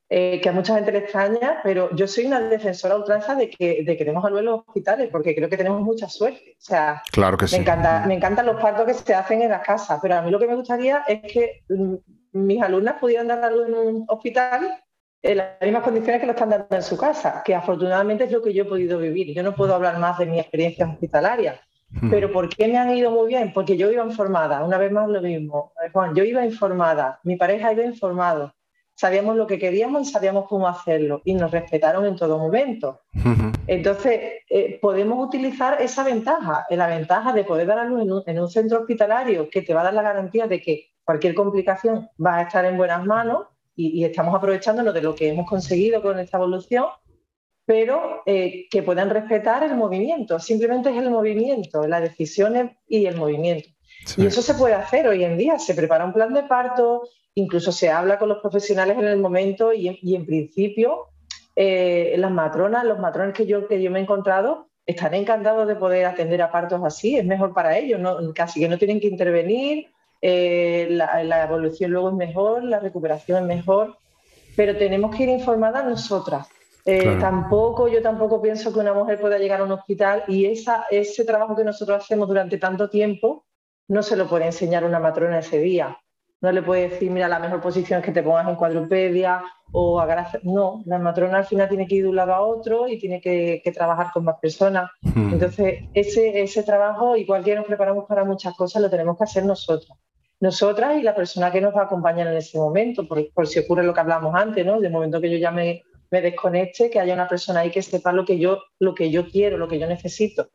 [0.09, 3.83] eh, que a mucha gente le extraña, pero yo soy una defensora ultranza de que,
[3.83, 6.55] de que tenemos a los hospitales, porque creo que tenemos mucha suerte.
[6.57, 7.55] O sea, claro que me, sí.
[7.57, 10.39] encanta, me encantan los partos que se hacen en las casas, pero a mí lo
[10.39, 11.95] que me gustaría es que mm,
[12.31, 14.81] mis alumnas pudieran dar algo en un hospital
[15.21, 18.41] en las mismas condiciones que lo están dando en su casa, que afortunadamente es lo
[18.41, 19.35] que yo he podido vivir.
[19.35, 22.09] Yo no puedo hablar más de mi experiencia hospitalaria, hmm.
[22.09, 23.51] pero ¿por qué me han ido muy bien?
[23.53, 27.35] Porque yo iba informada, una vez más lo mismo, eh, Juan, yo iba informada, mi
[27.35, 28.53] pareja iba informado,
[28.97, 33.01] sabíamos lo que queríamos y sabíamos cómo hacerlo y nos respetaron en todo momento.
[33.67, 38.49] Entonces, eh, podemos utilizar esa ventaja, la ventaja de poder dar a luz en un
[38.49, 42.41] centro hospitalario que te va a dar la garantía de que cualquier complicación va a
[42.43, 43.45] estar en buenas manos
[43.75, 46.85] y, estamos aprovechándonos de lo que hemos conseguido con esta evolución,
[47.65, 50.39] pero eh, que puedan respetar el movimiento.
[50.39, 53.69] Simplemente es el movimiento, las decisiones y el movimiento.
[54.15, 55.59] Y eso se puede hacer hoy en día.
[55.59, 57.03] Se prepara un plan de parto,
[57.37, 61.07] incluso se habla con los profesionales en el momento y, en principio
[61.55, 65.75] eh, las matronas, los matrones que yo, que yo me he encontrado, están encantados de
[65.75, 67.15] poder atender a partos así.
[67.15, 68.01] Es mejor para ellos,
[68.33, 69.87] casi que no tienen que intervenir
[70.21, 73.97] eh, la, evolución luego es mejor, la recuperación es mejor,
[74.55, 76.47] pero tenemos que ir informadas nosotras.
[76.85, 80.85] Eh, tampoco, yo tampoco pienso que una mujer pueda llegar a un hospital y esa,
[80.89, 83.45] ese trabajo que nosotros hacemos durante tanto tiempo
[83.89, 85.97] no se lo puede enseñar una matrona ese día.
[86.41, 89.99] No le puede decir, mira, la mejor posición es que te pongas en cuadrupedia o
[89.99, 92.99] a No, la matrona al final tiene que ir de un lado a otro y
[92.99, 94.91] tiene que, trabajar con más personas.
[95.01, 95.33] Hmm.
[95.33, 99.45] Entonces, ese, ese trabajo, igual que nos preparamos para muchas cosas, lo tenemos que hacer
[99.45, 99.97] nosotros
[100.39, 103.83] nosotras y la persona que nos va a acompañar en ese momento, por, si ocurre
[103.83, 104.79] lo que hablamos antes, ¿no?
[104.79, 108.23] De momento que yo ya me, desconecte, que haya una persona ahí que sepa lo
[108.23, 110.49] que yo, lo que yo quiero, lo que yo necesito.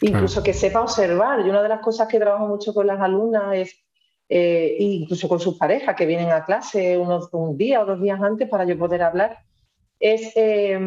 [0.00, 1.40] Incluso que sepa observar.
[1.40, 3.84] Y una de las cosas que trabajo mucho con las alumnas es,
[4.34, 8.20] eh, incluso con sus parejas que vienen a clase unos, un día o dos días
[8.20, 9.38] antes para yo poder hablar,
[10.00, 10.80] es eh,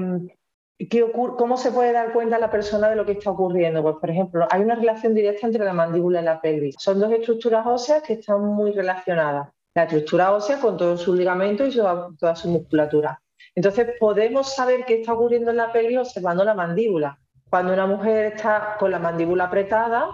[1.38, 3.82] ¿Cómo se puede dar cuenta la persona de lo que está ocurriendo?
[3.82, 6.76] Pues, por ejemplo, hay una relación directa entre la mandíbula y la pelvis.
[6.78, 9.50] Son dos estructuras óseas que están muy relacionadas.
[9.74, 13.22] La estructura ósea con todos sus ligamentos y toda su musculatura.
[13.56, 17.18] Entonces, podemos saber qué está ocurriendo en la pelvis observando la mandíbula.
[17.50, 20.10] Cuando una mujer está con la mandíbula apretada,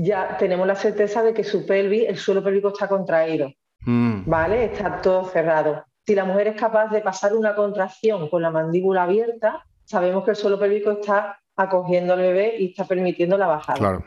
[0.00, 3.52] ya tenemos la certeza de que su pelvis, el suelo pélvico está contraído.
[3.80, 4.22] Mm.
[4.26, 4.66] ¿Vale?
[4.66, 5.84] Está todo cerrado.
[6.06, 10.30] Si la mujer es capaz de pasar una contracción con la mandíbula abierta, sabemos que
[10.30, 14.04] el suelo pélvico está acogiendo al bebé y está permitiendo la bajada.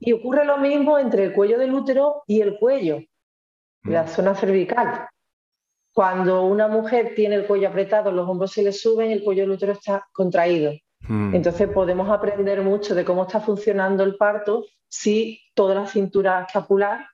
[0.00, 2.98] Y ocurre lo mismo entre el cuello del útero y el cuello.
[3.84, 5.06] la zona cervical.
[5.94, 9.42] Cuando una mujer tiene el cuello apretado, los hombros se le suben y el cuello
[9.42, 10.72] del útero está contraído.
[11.08, 11.34] Mm.
[11.34, 17.06] Entonces podemos aprender mucho de cómo está funcionando el parto si toda la cintura escapular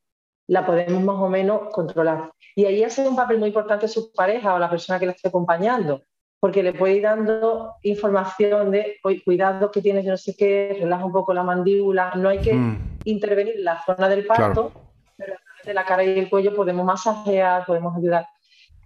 [0.48, 2.32] la podemos más o menos controlar.
[2.54, 5.28] Y ahí hace un papel muy importante su pareja o la persona que la esté
[5.28, 6.02] acompañando,
[6.40, 11.04] porque le puede ir dando información de, cuidado que tienes, yo no sé qué, relaja
[11.04, 12.98] un poco la mandíbula, no hay que mm.
[13.04, 14.72] intervenir en la zona del parto,
[15.16, 15.34] pero
[15.64, 18.26] de la cara y el cuello podemos masajear, podemos ayudar.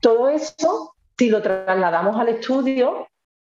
[0.00, 3.09] Todo eso, si lo trasladamos al estudio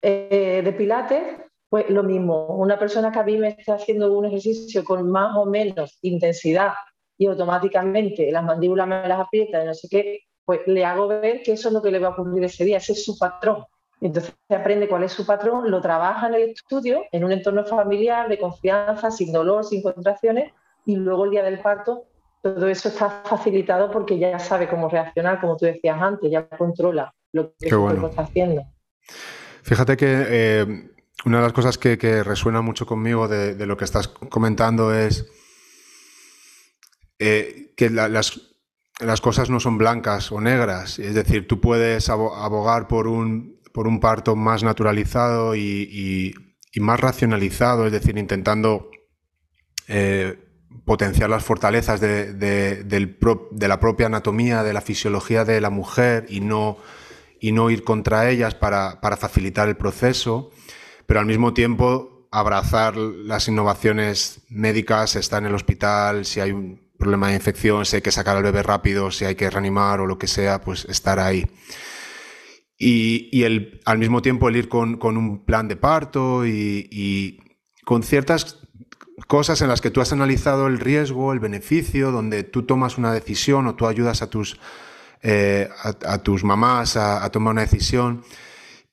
[0.07, 1.23] eh, de Pilates,
[1.67, 2.45] pues lo mismo.
[2.57, 6.73] Una persona que a mí me está haciendo un ejercicio con más o menos intensidad
[7.17, 11.41] y automáticamente las mandíbulas me las aprieta y no sé qué, pues le hago ver
[11.41, 13.65] que eso es lo que le va a ocurrir ese día, ese es su patrón.
[13.99, 18.29] Entonces aprende cuál es su patrón, lo trabaja en el estudio, en un entorno familiar
[18.29, 20.53] de confianza, sin dolor, sin contracciones,
[20.85, 22.03] y luego el día del parto,
[22.43, 27.11] todo eso está facilitado porque ya sabe cómo reaccionar, como tú decías antes, ya controla
[27.31, 28.61] lo que está haciendo.
[29.65, 30.91] Fíjate que eh,
[31.25, 35.25] una de las cosas que, resuena mucho conmigo de, lo que estás comentando es
[37.17, 38.31] eh, que las,
[39.21, 40.99] cosas no son blancas o negras.
[40.99, 46.35] Es decir, tú puedes abogar por un, por un parto más naturalizado y,
[46.79, 48.91] más racionalizado, es decir, intentando
[49.87, 50.37] eh,
[50.85, 52.85] potenciar las fortalezas de,
[53.59, 56.77] la propia anatomía, de la fisiología de la mujer y no,
[57.39, 60.51] y no ir contra ellas para, para facilitar el proceso
[61.05, 66.81] pero al mismo tiempo abrazar las innovaciones médicas, estar en el hospital, si hay un
[66.97, 70.07] problema de infección, si hay que sacar al bebé rápido, si hay que reanimar o
[70.07, 71.45] lo que sea, pues estar ahí.
[72.77, 77.39] Y, el, al mismo tiempo el ir con, un plan de parto y,
[77.85, 78.59] con ciertas
[79.27, 83.13] cosas en las que tú has analizado el riesgo, el beneficio, donde tú tomas una
[83.13, 84.59] decisión o tú ayudas a tus,
[85.27, 88.23] eh, a, tus mamás a, tomar una decisión.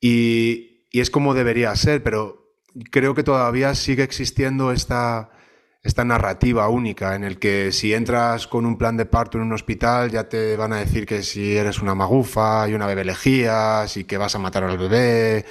[0.01, 2.55] Y, y es como debería ser, pero
[2.89, 5.29] creo que todavía sigue existiendo esta,
[5.83, 9.53] esta narrativa única en el que si entras con un plan de parto en un
[9.53, 14.05] hospital ya te van a decir que si eres una magufa y una bebelejías y
[14.05, 15.45] que vas a matar al bebé.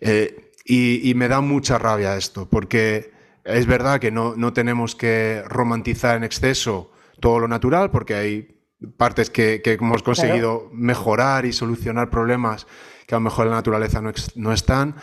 [0.00, 3.10] Eh, y, me da mucha rabia esto, porque
[3.42, 8.59] es verdad que no, no, tenemos que romantizar en exceso todo lo natural, porque hay
[8.96, 12.66] partes que, que hemos conseguido mejorar y solucionar problemas
[13.06, 14.00] que a lo mejor en la naturaleza
[14.36, 14.94] no, están,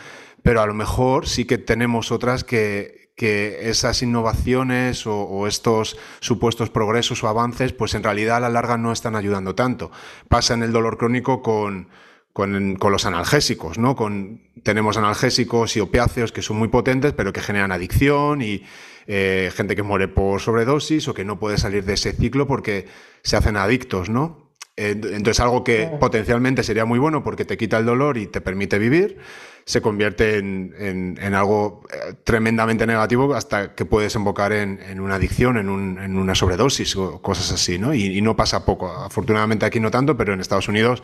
[0.42, 6.70] pero a lo mejor sí que tenemos otras que, que esas innovaciones o, estos supuestos
[6.70, 9.90] progresos o avances, pues en realidad a la larga no están ayudando tanto.
[10.28, 11.88] Pasa en el dolor crónico con,
[12.32, 13.96] con, con, los analgésicos, ¿no?
[13.96, 18.62] Con, tenemos analgésicos y opiáceos que son muy potentes, pero que generan adicción y
[19.06, 22.86] eh, gente que muere por sobredosis o que no puede salir de ese ciclo porque
[23.22, 24.48] se hacen adictos, ¿no?
[24.76, 28.78] Entonces algo que potencialmente sería muy bueno porque te quita el dolor y te permite
[28.78, 29.18] vivir,
[29.64, 35.68] se convierte en, algo eh, tremendamente negativo hasta que puedes desembocar en, una adicción, en,
[35.68, 37.92] una sobredosis o cosas así, ¿no?
[37.92, 38.88] Y, no pasa poco.
[38.88, 41.02] Afortunadamente aquí no tanto, pero en Estados Unidos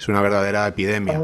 [0.00, 1.20] es una verdadera epidemia.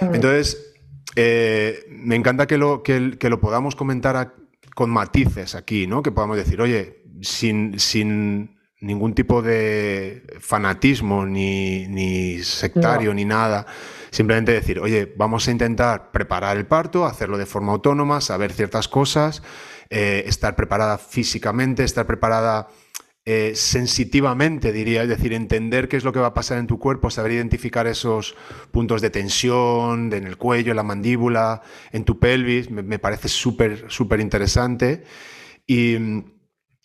[0.00, 0.72] Entonces,
[1.16, 4.34] eh, me encanta que lo, que, lo podamos comentar
[4.76, 6.00] con matices aquí, ¿no?
[6.00, 13.66] Que podamos decir, oye, sin, sin ningún tipo de fanatismo ni, sectario ni nada.
[14.10, 18.86] Simplemente decir, oye, vamos a intentar preparar el parto, hacerlo de forma autónoma, saber ciertas
[18.86, 19.42] cosas,
[19.90, 22.68] eh, estar preparada físicamente, estar preparada
[23.24, 26.78] eh, sensitivamente, diría, es decir, entender qué es lo que va a pasar en tu
[26.78, 28.36] cuerpo, saber identificar esos
[28.70, 31.62] puntos de tensión en el cuello, en la mandíbula,
[31.92, 35.04] en tu pelvis, me, me parece súper, súper interesante.
[35.66, 35.96] Y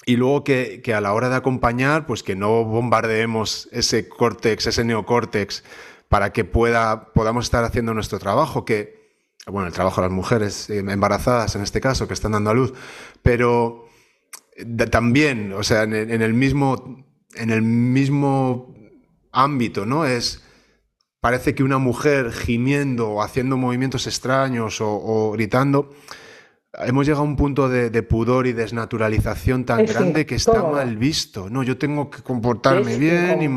[0.06, 4.84] y luego que, a la hora de acompañar, pues que no bombardeemos ese córtex, ese
[4.84, 5.64] neocórtex,
[6.08, 9.14] para que pueda, podamos estar haciendo nuestro trabajo, que,
[9.46, 12.54] bueno, el trabajo de las mujeres eh, embarazadas en este caso, que están dando a
[12.54, 12.74] luz,
[13.22, 13.89] pero
[14.92, 17.06] también, o sea, en, el mismo,
[17.36, 18.76] en el mismo
[19.32, 20.06] ámbito, ¿no?
[20.06, 20.44] Es,
[21.22, 25.92] parece que una mujer gimiendo o haciendo movimientos extraños o, o gritando,
[26.74, 31.50] hemos llegado a un punto de, pudor y desnaturalización tan grande que está mal visto.
[31.50, 33.48] No, yo tengo que comportarme bien y...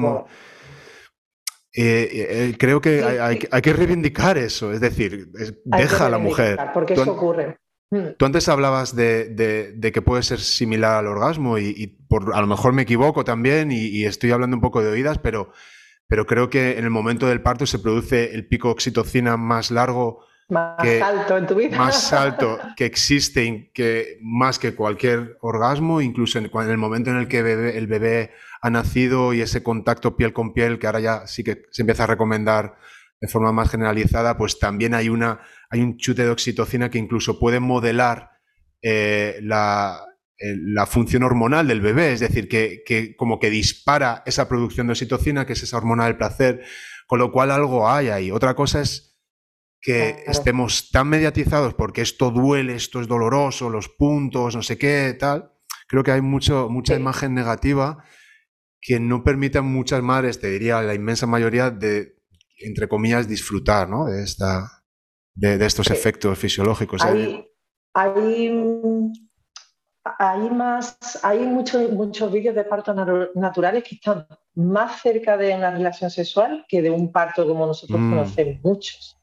[1.74, 5.32] Eh, eh, creo que hay, que reivindicar eso, es decir,
[5.64, 6.58] deja a la mujer.
[6.74, 7.56] Porque eso ocurre.
[7.92, 8.14] Mm.
[8.16, 12.72] Tú antes hablabas de, que puede ser similar al orgasmo y, por, a lo mejor
[12.72, 15.52] me equivoco también y, estoy hablando un poco de oídas, pero,
[16.08, 20.24] pero creo que en el momento del parto se produce el pico oxitocina más largo
[20.48, 21.76] más alto en tu vida.
[21.76, 27.28] Más alto que existe que más que cualquier orgasmo, incluso en, el momento en el
[27.28, 28.32] que el bebé
[28.62, 32.04] ha nacido y ese contacto piel con piel, que ahora ya sí que se empieza
[32.04, 32.76] a recomendar
[33.22, 37.38] de forma más generalizada, pues también hay, una, hay un chute de oxitocina que incluso
[37.38, 38.30] puede modelar
[38.82, 40.04] eh, la,
[40.40, 45.46] la función hormonal del bebé, es decir, que, como que dispara esa producción de oxitocina,
[45.46, 46.64] que es esa hormona del placer,
[47.06, 48.32] con lo cual algo hay ahí.
[48.32, 49.20] Otra cosa es
[49.80, 55.16] que estemos tan mediatizados porque esto duele, esto es doloroso, los puntos, no sé qué,
[55.16, 55.52] tal.
[55.86, 58.02] Creo que hay mucho, mucha imagen negativa
[58.80, 62.16] que no permite a muchas madres, te diría la inmensa mayoría, de,
[62.64, 64.06] entre comillas, disfrutar ¿no?
[64.06, 64.84] de, esta,
[65.34, 67.02] de, estos efectos fisiológicos.
[67.02, 67.46] Hay,
[67.94, 68.50] hay
[70.18, 72.96] hay más, hay muchos, muchos vídeos de partos
[73.34, 78.00] naturales que están más cerca de una relación sexual que de un parto como nosotros
[78.00, 78.10] mm.
[78.10, 79.18] conocemos muchos.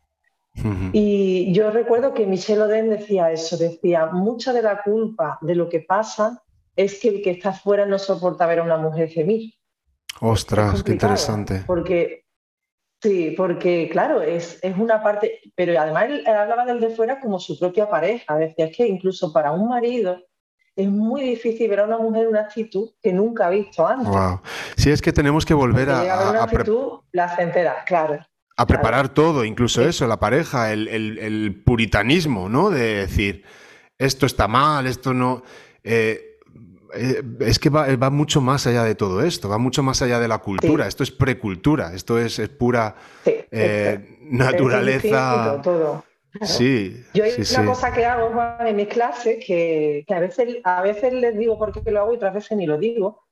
[0.91, 5.69] Y yo recuerdo que Michelle Oden decía eso, decía, mucha de la culpa de lo
[5.69, 6.43] que pasa
[6.75, 9.53] es que el que está fuera no soporta ver a una mujer gemir.
[10.19, 11.63] Ostras, qué interesante.
[11.65, 12.25] Porque,
[13.01, 17.39] sí, porque claro, es, es una parte, pero además él, hablaba del de fuera como
[17.39, 20.19] su propia pareja, decía, es que incluso para un marido
[20.75, 24.07] es muy difícil ver a una mujer una actitud que nunca ha visto antes.
[24.07, 24.41] Wow.
[24.77, 28.19] Sí, es que tenemos que volver a, a, una actitud placentera, claro.
[28.55, 32.69] A preparar todo, incluso eso, la pareja, el, puritanismo, ¿no?
[32.69, 33.45] De decir,
[33.97, 35.43] esto está mal, esto no.
[35.83, 36.28] Eh,
[36.93, 40.27] eh, es que va, mucho más allá de todo esto, va mucho más allá de
[40.27, 40.87] la cultura.
[40.87, 45.59] Esto es precultura, esto es, pura eh, naturaleza.
[45.63, 46.03] todo.
[46.41, 47.03] Sí.
[47.13, 51.37] Yo hay una cosa que hago en mis clases que, a, veces, a veces les
[51.37, 53.23] digo por qué lo hago y otras veces ni lo digo,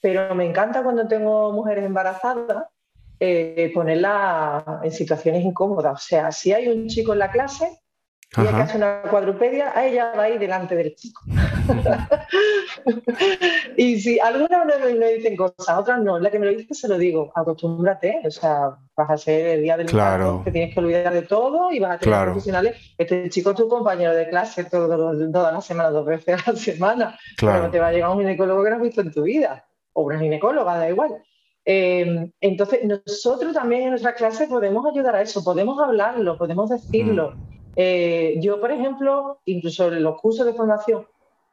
[0.00, 2.66] pero me encanta cuando tengo mujeres embarazadas
[3.20, 5.94] eh, ponerlas en situaciones incómodas.
[5.94, 7.80] O sea, si hay un chico en la clase,
[8.36, 11.22] y que hace una cuadrupedia, a ella va a ir delante del chico.
[13.76, 16.88] y si algunas no me dicen cosas, otras no, la que me lo dice se
[16.88, 20.42] lo digo, acostúmbrate, o sea, vas a ser el día del claro.
[20.44, 22.94] te tienes que olvidar de todo y vas a tener profesionales.
[22.98, 26.58] Este chico es tu compañero de clase todo, toda la semana, dos veces a la
[26.58, 27.18] semana.
[27.36, 27.60] Claro.
[27.60, 30.02] Pero te va a llegar un ginecólogo que no has visto en tu vida, o
[30.02, 31.22] una ginecóloga, da igual.
[31.66, 37.30] Eh, entonces, nosotros también en nuestra clase podemos ayudar a eso, podemos hablarlo, podemos decirlo.
[37.30, 37.53] Mm.
[37.76, 41.06] Eh, yo, por ejemplo, incluso en los cursos de formación,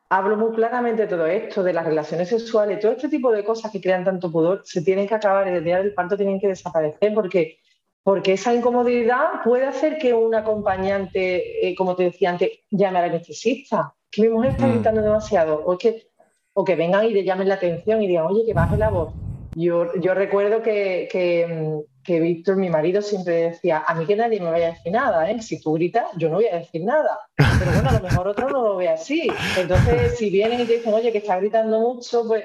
[0.09, 3.71] hablo muy claramente de todo esto, de las relaciones sexuales, todo este tipo de cosas
[3.71, 6.49] que crean tanto pudor, se tienen que acabar y el día del parto tienen que
[6.49, 7.59] desaparecer porque,
[8.03, 13.01] porque esa incomodidad puede hacer que un acompañante, eh, como te decía antes, llame a
[13.03, 16.07] la anestesista, que mi mujer está gritando demasiado, o que,
[16.53, 19.13] o que vengan y le llamen la atención y digan, oye, que baje la voz.
[19.53, 24.39] Yo, yo recuerdo que, que, que Víctor, mi marido, siempre decía, a mí que nadie
[24.39, 25.41] me vaya a decir nada, ¿eh?
[25.41, 27.19] si tú gritas, yo no voy a decir nada.
[27.35, 29.27] Pero bueno, a lo mejor otro no lo ve así.
[29.57, 32.43] Entonces, si vienen y te dicen, oye, que está gritando mucho, pues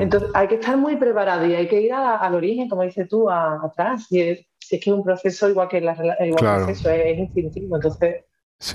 [0.00, 3.30] entonces hay que estar muy preparado y hay que ir al origen, como dices tú,
[3.30, 4.06] atrás.
[4.10, 8.24] Y es, si es que es un proceso igual que la, igual es, instintivo, entonces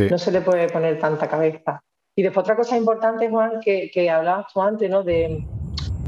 [0.10, 1.82] no se le puede poner tanta cabeza.
[2.16, 5.04] Y después otra cosa importante, Juan, que, que hablabas tú antes, ¿no?
[5.04, 5.46] De,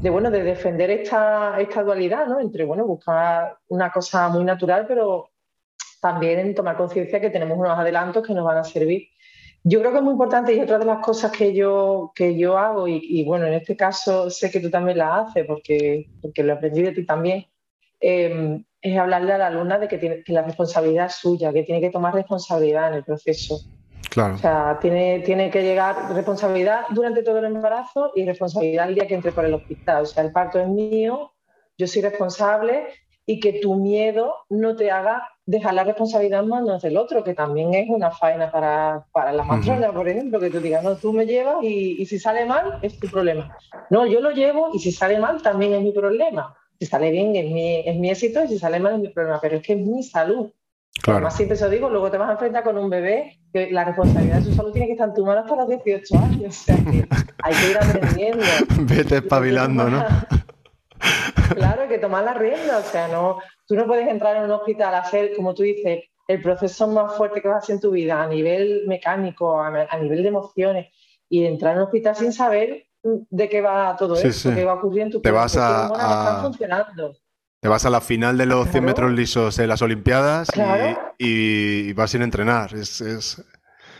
[0.01, 2.39] de, bueno, de defender esta, esta dualidad, ¿no?
[2.39, 5.29] Entre, bueno, buscar una cosa muy natural, pero
[6.01, 9.09] también en tomar conciencia que tenemos unos adelantos que nos van a servir.
[9.63, 12.57] Yo creo que es muy importante y otra de las cosas que yo, que yo
[12.57, 16.53] hago, y, bueno, en este caso sé que tú también la haces porque, porque lo
[16.53, 17.45] aprendí de ti también,
[17.99, 21.61] em, es hablarle a la alumna de que, tiene, que la responsabilidad es suya, que
[21.61, 23.59] tiene que tomar responsabilidad en el proceso.
[24.09, 24.35] Claro.
[24.35, 29.07] O sea, tiene, tiene que llegar responsabilidad durante todo el embarazo y responsabilidad el día
[29.07, 30.03] que entre por el hospital.
[30.03, 31.31] O sea, el parto es mío,
[31.77, 32.87] yo soy responsable
[33.25, 37.33] y que tu miedo no te haga dejar la responsabilidad en manos del otro, que
[37.33, 41.13] también es una faena para, para la matrona, por ejemplo, que tú digas, no, tú
[41.13, 43.57] me llevas y, y, si sale mal es tu problema.
[43.89, 46.55] No, yo lo llevo y si sale mal también es mi problema.
[46.79, 49.39] Si sale bien es mi, es mi éxito y si sale mal es mi problema,
[49.41, 50.51] pero es que es mi salud.
[51.01, 51.17] Claro.
[51.17, 54.37] Además, siempre se digo, luego te vas a enfrentar con un bebé que la responsabilidad
[54.37, 56.59] de su salud tiene que estar en tu mano hasta los 18 años.
[56.59, 57.07] O sea, que
[57.43, 58.45] hay que ir aprendiendo.
[58.81, 60.05] Vete espabilando, ¿no?
[61.55, 62.77] claro, hay que tomar la rienda.
[62.77, 66.03] O sea, no, tú no puedes entrar en un hospital a hacer, como tú dices,
[66.27, 69.97] el proceso más fuerte que vas a hacer en tu vida a nivel mecánico, a,
[69.97, 70.87] nivel de emociones,
[71.29, 74.75] y entrar en un hospital sin saber de qué va todo esto, qué va a
[74.75, 76.41] ocurrir en tu Te vas a, a...
[76.41, 77.15] funcionando.
[77.61, 80.49] Te vas a la final de los 100 metros lisos en las Olimpiadas
[81.19, 82.73] y, vas sin entrenar.
[82.73, 83.43] Es,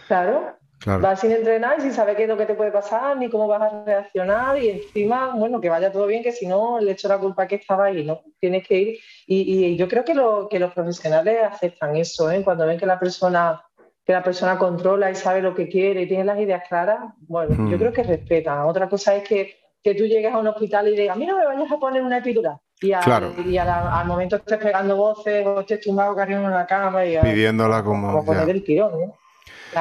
[0.08, 0.58] Claro.
[1.00, 3.48] Vas sin entrenar y sin saber qué es lo que te puede pasar, ni cómo
[3.48, 7.08] vas a reaccionar, y encima, bueno, que vaya todo bien, que si no, le echo
[7.08, 8.22] la culpa que estaba ahí, ¿no?
[8.40, 9.00] Tienes que ir.
[9.28, 12.44] Y, yo creo que, lo, que los profesionales aceptan eso, ¿eh?
[12.44, 13.62] Cuando ven que la persona
[14.04, 17.54] que la persona controla y sabe lo que quiere y tiene las ideas claras, bueno,
[17.70, 17.80] yo hmm.
[17.80, 18.62] creo que respetan.
[18.62, 21.72] Otra cosa es que, que tú llegues a un hospital y digas, mira, me vayas
[21.72, 22.58] a poner una epidural.
[22.82, 27.84] Y, al, momento estés pegando voces o estés tumbado cariño en la cama y pidiéndola
[27.84, 29.04] como, poner el tirón.
[29.04, 29.12] ¿eh?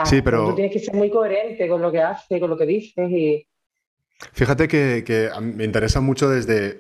[0.05, 2.67] sí, pero tú tienes que ser muy coherente con lo que haces, con lo que
[2.67, 3.47] dices y
[4.33, 6.79] Fíjate que, que me interesa mucho desde,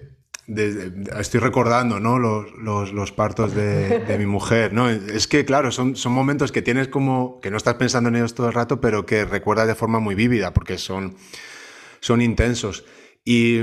[1.18, 2.18] estoy recordando ¿no?
[2.18, 4.75] los, los, partos de, de, mi mujer.
[4.75, 4.91] ¿no?
[4.91, 8.35] Es que, claro, son, son momentos que tienes como, que no estás pensando en ellos
[8.35, 11.16] todo el rato, pero que recuerdas de forma muy vívida, porque son,
[12.01, 12.85] son intensos.
[13.25, 13.61] Y,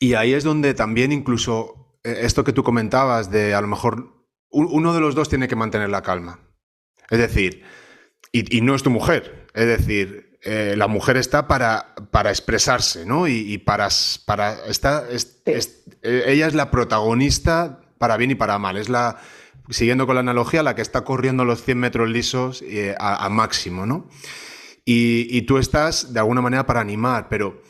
[0.00, 4.26] y ahí es donde también incluso eh, esto que tú comentabas de a lo mejor
[4.50, 6.40] uno de los dos tiene que mantener la calma.
[7.08, 7.62] Es decir,
[8.32, 9.46] y, y no es tu mujer.
[9.54, 13.28] Es decir, eh, la mujer está para, para expresarse, ¿no?
[13.28, 13.88] Y, para,
[14.24, 18.78] para eh, ella es la protagonista para bien y para mal.
[18.78, 19.18] Es la,
[19.68, 23.84] siguiendo con la analogía, la que está corriendo los 100 metros lisos eh, a, máximo,
[23.84, 24.08] ¿no?
[24.86, 27.62] Y, tú estás de alguna manera para animar, pero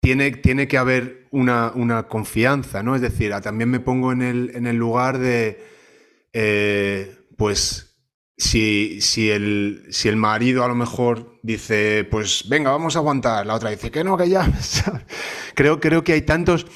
[0.00, 2.94] tiene, tiene que haber una, confianza, ¿no?
[2.94, 5.62] Es decir, también me pongo en el, en el lugar de,
[7.36, 7.90] pues,
[8.36, 13.46] si, si, el, si el marido a lo mejor dice, pues venga, vamos a aguantar,
[13.46, 14.50] la otra dice que no, que ya.
[15.54, 16.66] creo, creo que hay tantos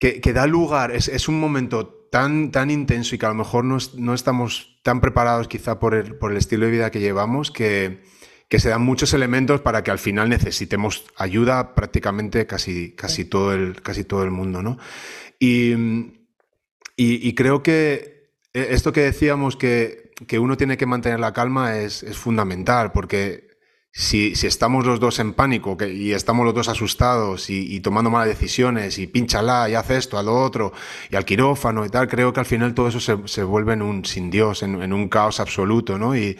[0.00, 4.14] que, da lugar, es, un momento tan, tan intenso y que a lo mejor no,
[4.14, 8.02] estamos tan preparados quizá por el, por el, estilo de vida que llevamos que,
[8.58, 13.80] se dan muchos elementos para que al final necesitemos ayuda prácticamente casi, casi, todo, el,
[13.82, 14.62] casi todo el mundo.
[14.62, 14.78] ¿no?
[15.38, 15.74] y,
[16.96, 21.78] y creo que eh, esto que decíamos que que uno tiene que mantener la calma
[21.78, 23.48] es, fundamental, porque
[23.92, 28.98] si, estamos los dos en pánico y estamos los dos asustados y, tomando malas decisiones
[28.98, 30.72] y pinchala y hace esto, a lo otro
[31.10, 34.04] y al quirófano y tal, creo que al final todo eso se, vuelve en un
[34.04, 36.16] sin Dios, en, un caos absoluto, ¿no?
[36.16, 36.38] Y,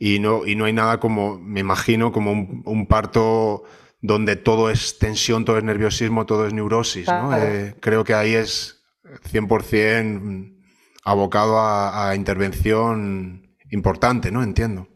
[0.00, 0.46] ¿no?
[0.46, 3.64] y no hay nada como, me imagino, como un, parto
[4.00, 7.36] donde todo es tensión, todo es nerviosismo, todo es neurosis, ¿no?
[7.36, 8.82] Eh, creo que ahí es
[9.30, 10.56] 100%
[11.04, 14.42] abocado a, intervención importante, ¿no?
[14.42, 14.88] Entiendo.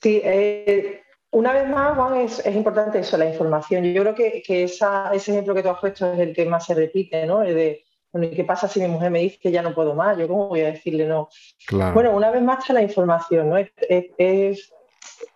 [0.00, 3.84] Sí, eh, una vez más, Juan, es, importante eso, la información.
[3.84, 7.26] Yo creo que, ese ejemplo que tú has puesto es el que más se repite,
[7.26, 7.42] ¿no?
[7.42, 9.94] El de, bueno, ¿y qué pasa si mi mujer me dice que ya no puedo
[9.94, 10.18] más?
[10.18, 11.28] ¿Yo cómo voy a decirle no?
[11.94, 13.56] Bueno, una vez más está la información, ¿no?
[13.56, 14.72] Es,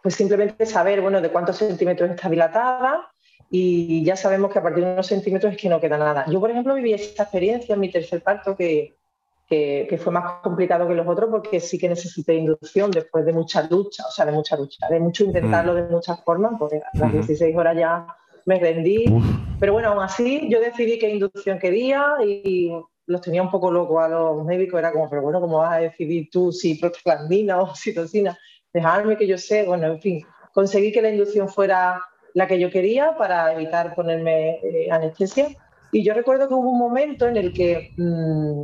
[0.02, 3.10] pues simplemente saber, bueno, de cuántos centímetros está dilatada
[3.50, 6.26] y ya sabemos que a partir de unos centímetros es que no queda nada.
[6.28, 8.96] Yo, por ejemplo, viví esta experiencia en mi tercer parto que,
[9.48, 13.62] que, fue más complicado que los otros porque sí que necesité inducción después de mucha
[13.62, 15.76] lucha, o sea, de mucha lucha, de mucho intentarlo mm.
[15.76, 18.06] de muchas formas, porque a las 16 horas ya
[18.46, 19.04] me rendí.
[19.60, 22.72] Pero bueno, aún así yo decidí qué inducción quería y
[23.06, 25.80] los tenía un poco locos a los médicos, era como, pero bueno, ¿cómo vas a
[25.80, 28.36] decidir tú si prostaglandina o citocina?
[28.72, 32.02] Dejarme que yo sé, bueno, en fin, conseguí que la inducción fuera
[32.34, 35.48] la que yo quería para evitar ponerme eh, anestesia.
[35.92, 38.62] Y yo recuerdo que hubo un momento en el que mm,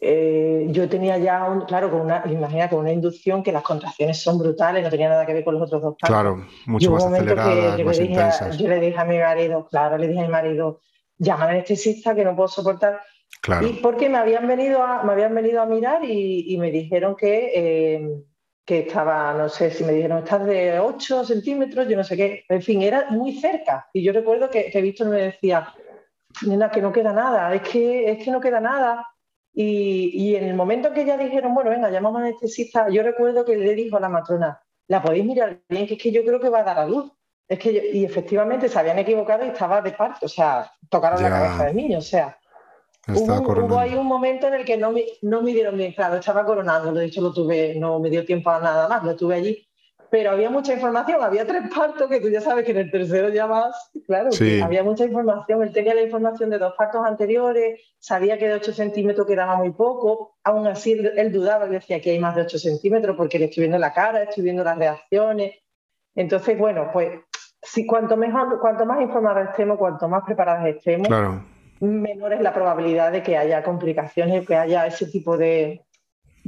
[0.00, 4.22] eh, yo tenía ya, un, claro, con una, imagina, con una inducción que las contracciones
[4.22, 6.14] son brutales, no tenía nada que ver con los otros dos casos.
[6.14, 8.16] Claro, mucho más aceleradas, yo, más dije,
[8.58, 10.80] yo le dije a mi marido, claro, le dije a mi marido,
[11.18, 13.00] llama al anestesista que no puedo soportar.
[13.42, 13.66] Claro.
[13.66, 17.50] Y porque me habían venido a, me habían venido a mirar y, me dijeron que,
[17.54, 18.24] eh,
[18.64, 22.44] que estaba, no sé si me dijeron, estás de 8 centímetros, yo no sé qué,
[22.48, 23.88] en fin, era muy cerca.
[23.92, 25.74] Y yo recuerdo que, que Víctor me decía,
[26.46, 29.04] nena, que no queda nada, es que, es que no queda nada.
[29.52, 33.56] Y, en el momento que ya dijeron, bueno, venga, llamamos a anestesista, yo recuerdo que
[33.56, 36.48] le dijo a la matrona, la podéis mirar bien, que es que yo creo que
[36.48, 37.10] va a dar a luz.
[37.48, 41.30] Es que y efectivamente se habían equivocado y estaba de parto, o sea, tocaron la
[41.30, 42.38] cabeza del niño, o sea.
[43.08, 44.92] Hubo, ahí un momento en el que no,
[45.22, 48.50] no me dieron bien claro, estaba coronando, de hecho lo tuve, no me dio tiempo
[48.50, 49.67] a nada más, lo tuve allí
[50.10, 53.28] pero había mucha información, había tres partos que tú ya sabes que en el tercero
[53.28, 54.30] ya más, claro,
[54.62, 58.72] había mucha información, él tenía la información de dos partos anteriores, sabía que de 8
[58.72, 62.58] centímetros quedaba muy poco, aún así él, dudaba, él decía que hay más de 8
[62.58, 65.56] centímetros porque le estoy viendo la cara, estoy viendo las reacciones,
[66.14, 67.20] entonces, bueno, pues
[67.62, 71.08] si cuanto, mejor, cuanto más informados estemos, cuanto más preparados estemos,
[71.80, 75.84] menor es la probabilidad de que haya complicaciones, que haya ese tipo de,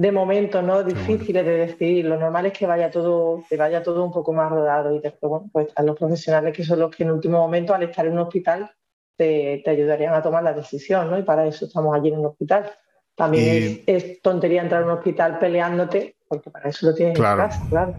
[0.00, 0.82] de momentos ¿no?
[0.82, 2.06] difíciles de decidir.
[2.06, 5.28] Lo normal es que vaya todo, que vaya todo un poco más rodado y después,
[5.28, 8.14] bueno, pues a los profesionales que son los que en último momento, al estar en
[8.14, 8.70] un hospital,
[9.14, 11.18] te, ayudarían a tomar la decisión, ¿no?
[11.18, 12.72] Y para eso estamos allí en un hospital.
[13.14, 17.68] También es, tontería entrar a un hospital peleándote, porque para eso lo tienes en casa,
[17.68, 17.94] claro.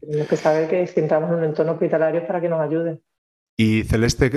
[0.00, 3.00] Tenemos que saber que si entramos en un entorno hospitalario es para que nos ayuden.
[3.56, 4.32] Y Celeste,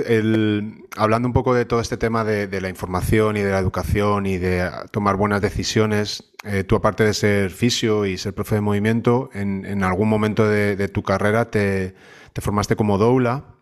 [0.96, 4.38] hablando un poco de todo este tema de, la información y de la educación y
[4.38, 9.28] de tomar buenas decisiones, eh, tú aparte de ser fisio y ser profe de movimiento,
[9.32, 11.94] en, algún momento de, tu carrera te,
[12.40, 13.56] formaste como doula.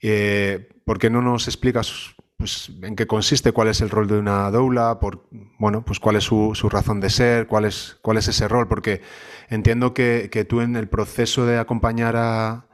[0.00, 4.18] Eh, ¿Por qué no nos explicas pues, en qué consiste, cuál es el rol de
[4.18, 5.26] una doula, por,
[5.58, 8.68] bueno, pues cuál es su, razón de ser, cuál es, cuál es ese rol?
[8.68, 9.00] Porque
[9.48, 12.65] entiendo que, que tú en el proceso de acompañar a,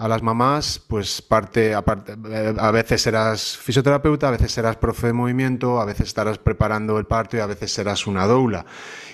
[0.00, 5.08] a las mamás, pues parte, aparte, eh, a veces serás fisioterapeuta, a veces serás profe
[5.08, 8.64] de movimiento, a veces estarás preparando el parto y a veces serás una doula.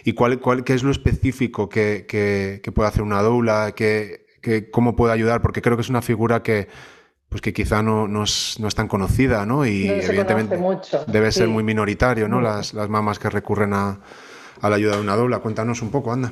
[0.05, 3.73] ¿Y cuál, cuál, qué es lo específico que, que, puede hacer una doula?
[3.75, 4.27] ¿Qué,
[4.71, 5.43] ¿Cómo puede ayudar?
[5.43, 6.69] Porque creo que es una figura que,
[7.29, 9.67] pues que quizá no, no, es, no es, tan conocida, ¿no?
[9.67, 10.57] Y evidentemente
[11.09, 12.41] debe ser muy minoritario, ¿no?
[12.41, 13.99] Las, las mamás que recurren a,
[14.61, 15.41] a la ayuda de una doula.
[15.41, 16.31] Cuéntanos un poco, anda.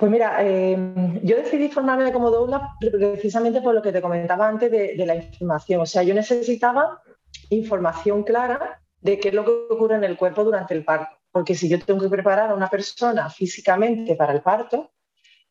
[0.00, 4.70] Pues mira, em, yo decidí formarme como doula precisamente por lo que te comentaba antes
[4.70, 5.82] de, la información.
[5.82, 7.02] O sea, yo necesitaba
[7.50, 11.14] información clara de qué es lo que ocurre en el cuerpo durante el parto.
[11.30, 14.90] Porque si yo tengo que preparar a una persona físicamente para el parto,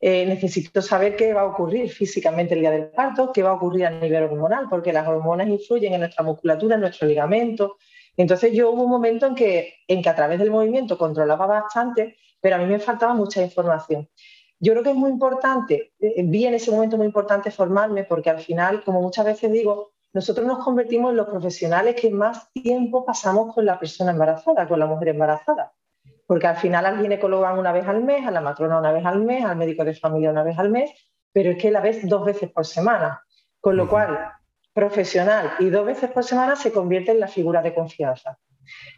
[0.01, 3.53] eh, necesito saber qué va a ocurrir físicamente el día del parto, qué va a
[3.53, 7.77] ocurrir a nivel hormonal, porque las hormonas influyen en nuestra musculatura, en nuestro ligamento.
[8.17, 12.17] Entonces yo hubo un momento en que, en que a través del movimiento controlaba bastante,
[12.41, 14.09] pero a mí me faltaba mucha información.
[14.59, 18.29] Yo creo que es muy importante, eh, vi en ese momento muy importante formarme porque
[18.29, 23.05] al final, como muchas veces digo, nosotros nos convertimos en los profesionales que más tiempo
[23.05, 25.71] pasamos con la persona embarazada, con la mujer embarazada.
[26.25, 29.05] Porque al final al ginecólogo van una vez al mes, a la matrona una vez
[29.05, 30.91] al mes, al médico de familia una vez al mes,
[31.31, 33.23] pero es que la ves dos veces por semana.
[33.61, 34.31] Con lo cual,
[34.73, 38.37] profesional y dos veces por semana se convierte en la figura de confianza.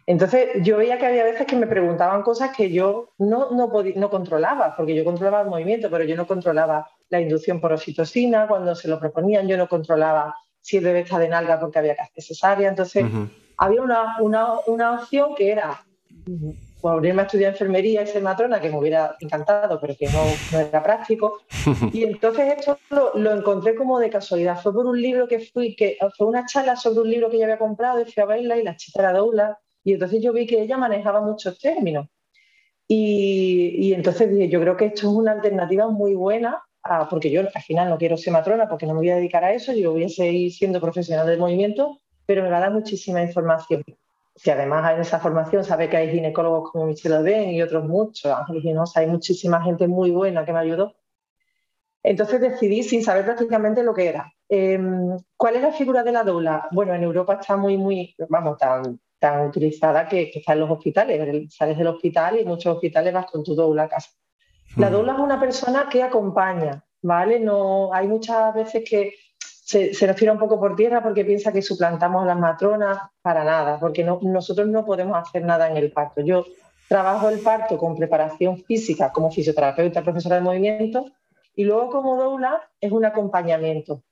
[0.06, 4.74] Entonces yo veía que había veces que me preguntaban cosas que yo no, no, controlaba,
[4.76, 8.88] porque yo controlaba el movimiento, pero yo no controlaba la inducción por oxitocina, cuando se
[8.88, 12.22] lo proponían yo no controlaba si el bebé está de nalga porque había que hacer
[12.22, 12.68] cesárea.
[12.68, 13.04] Entonces
[13.56, 14.16] había una,
[14.66, 15.84] una, opción que era
[16.82, 20.82] ponerme a estudiar enfermería y ser matrona, que me hubiera encantado, pero que no, era
[20.82, 21.38] práctico.
[21.92, 24.60] Y entonces esto lo, lo, encontré como de casualidad.
[24.60, 27.44] Fue por un libro que fui, que fue una charla sobre un libro que yo
[27.44, 29.58] había comprado y fui a verla y la chica era doula.
[29.84, 32.08] Y entonces yo vi que ella manejaba muchos términos.
[32.88, 36.62] Y, y entonces dije, yo creo que esto es una alternativa muy buena,
[37.08, 39.52] porque yo al final no quiero ser matrona porque no me voy a dedicar a
[39.52, 43.22] eso, yo voy a seguir siendo profesional del movimiento, pero me va a dar muchísima
[43.22, 43.84] información
[44.40, 48.32] que además en esa formación sabe que hay ginecólogos como Michelle Oden y otros muchos,
[48.32, 50.94] Ángeles Ginosa, hay muchísima gente muy buena que me ayudó.
[52.02, 54.32] Entonces decidí sin saber prácticamente lo que era.
[54.48, 56.68] Em, ¿Cuál es la figura de la doula?
[56.72, 61.54] Bueno, en Europa está muy, muy, vamos, tan, tan utilizada que, está en los hospitales.
[61.54, 64.10] Sales del hospital y en muchos hospitales vas con tu doula a casa.
[64.76, 67.38] La doula es una persona que acompaña, ¿vale?
[67.38, 69.14] No, hay muchas veces que
[69.64, 73.44] se, nos tira un poco por tierra porque piensa que suplantamos a las matronas, para
[73.44, 76.20] nada, porque nosotros no podemos hacer nada en el parto.
[76.20, 76.44] Yo
[76.88, 81.06] trabajo el parto con preparación física como fisioterapeuta, profesora de movimiento,
[81.54, 84.02] y luego como doula es un acompañamiento.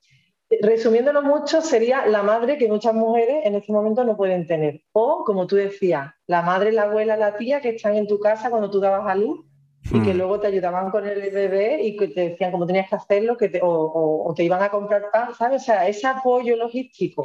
[0.63, 4.83] Resumiéndolo mucho, sería la madre que muchas mujeres en este momento no pueden tener.
[4.93, 8.51] O, como tú decías, la madre, la abuela, la tía que están en tu casa
[8.51, 9.50] cuando tú dabas a luz
[9.85, 10.17] y que hmm.
[10.17, 13.61] luego te ayudaban con el bebé y que te decían cómo tenías que hacerlo que
[13.63, 15.63] o, te iban a comprar pan, ¿sabes?
[15.63, 17.23] O sea, ese apoyo logístico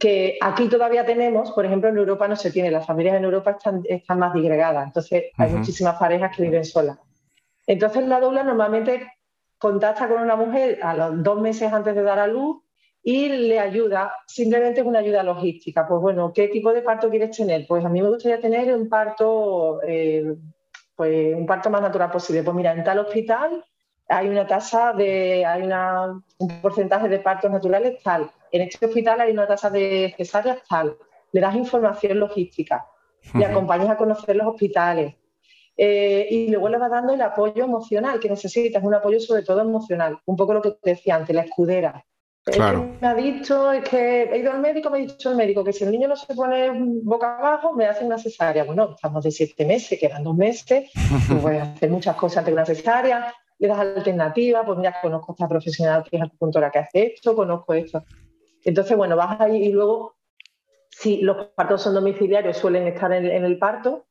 [0.00, 3.50] que aquí todavía tenemos, por ejemplo, en Europa no se tiene, las familias en Europa
[3.50, 6.98] están, están más disgregadas, entonces hay muchísimas parejas que viven solas.
[7.66, 9.06] Entonces la doula normalmente
[9.58, 12.62] contacta con una mujer a los dos meses antes de dar a luz
[13.02, 15.86] y le ayuda, simplemente es una ayuda logística.
[15.86, 17.66] Pues bueno, ¿qué tipo de parto quieres tener?
[17.68, 20.34] Pues a mí me gustaría tener un parto eh,
[21.00, 22.42] pues un parto más natural posible.
[22.42, 23.64] Pues mira, en tal hospital
[24.06, 28.30] hay una tasa de, hay un porcentaje de partos naturales tal.
[28.52, 30.94] En este hospital hay una tasa de cesáreas tal.
[31.32, 32.86] Le das información logística,
[33.32, 35.14] le acompañas a conocer los hospitales.
[35.74, 39.62] Eh, y luego le vas dando el apoyo emocional que necesitas, un apoyo sobre todo
[39.62, 40.18] emocional.
[40.26, 42.04] Un poco lo que te decía antes, la escudera.
[42.44, 42.96] Claro.
[43.00, 45.72] me ha dicho, es que he ido al médico, me ha dicho el médico que
[45.72, 46.70] si el niño no se pone
[47.02, 48.64] boca abajo, me hace una cesárea.
[48.64, 50.90] Bueno, estamos de siete meses, quedan dos meses,
[51.42, 55.32] voy a hacer muchas cosas antes de una cesárea, le das alternativas, pues mira, conozco
[55.32, 58.04] a esta profesional que es acupuntora que hace esto, conozco esto.
[58.64, 60.16] Entonces, bueno, vas ahí y luego,
[60.88, 64.06] si los partos son domiciliarios, suelen estar en, en el parto,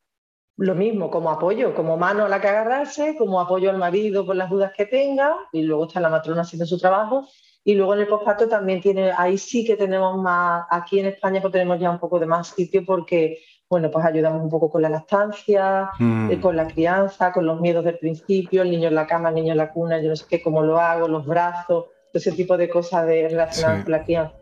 [0.57, 4.35] lo mismo, como apoyo, como mano a la que agarrarse, como apoyo al marido por
[4.35, 7.27] las dudas que tenga, y luego está la matrona haciendo su trabajo
[7.69, 11.39] y luego en el posparto también tiene, ahí sí que tenemos más, aquí en España
[11.39, 14.81] pues tenemos ya un poco de más sitio porque, bueno, pues ayudamos un poco con
[14.81, 16.31] la lactancia, mm.
[16.31, 19.35] eh, con la crianza, con los miedos del principio, el niño en la cama, el
[19.35, 21.85] niño en la cuna, yo no sé qué, cómo lo hago, los brazos.
[22.11, 24.33] ese tipo de cosas de, relacionadas con la crianza.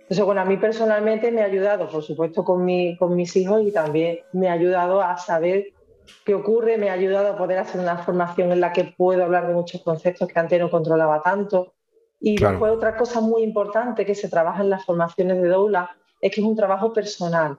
[0.00, 3.62] Entonces, bueno, a mí personalmente me ha ayudado, por supuesto, con, mi, con mis hijos
[3.62, 5.68] y también me ha ayudado a saber
[6.26, 9.48] qué ocurre, me ha ayudado a poder hacer una formación en la que puedo hablar
[9.48, 11.72] de muchos conceptos que antes no controlaba tanto.
[12.20, 15.90] Y después otra cosa muy importante que se trabaja en las formaciones de doula
[16.20, 17.58] es que es un trabajo personal,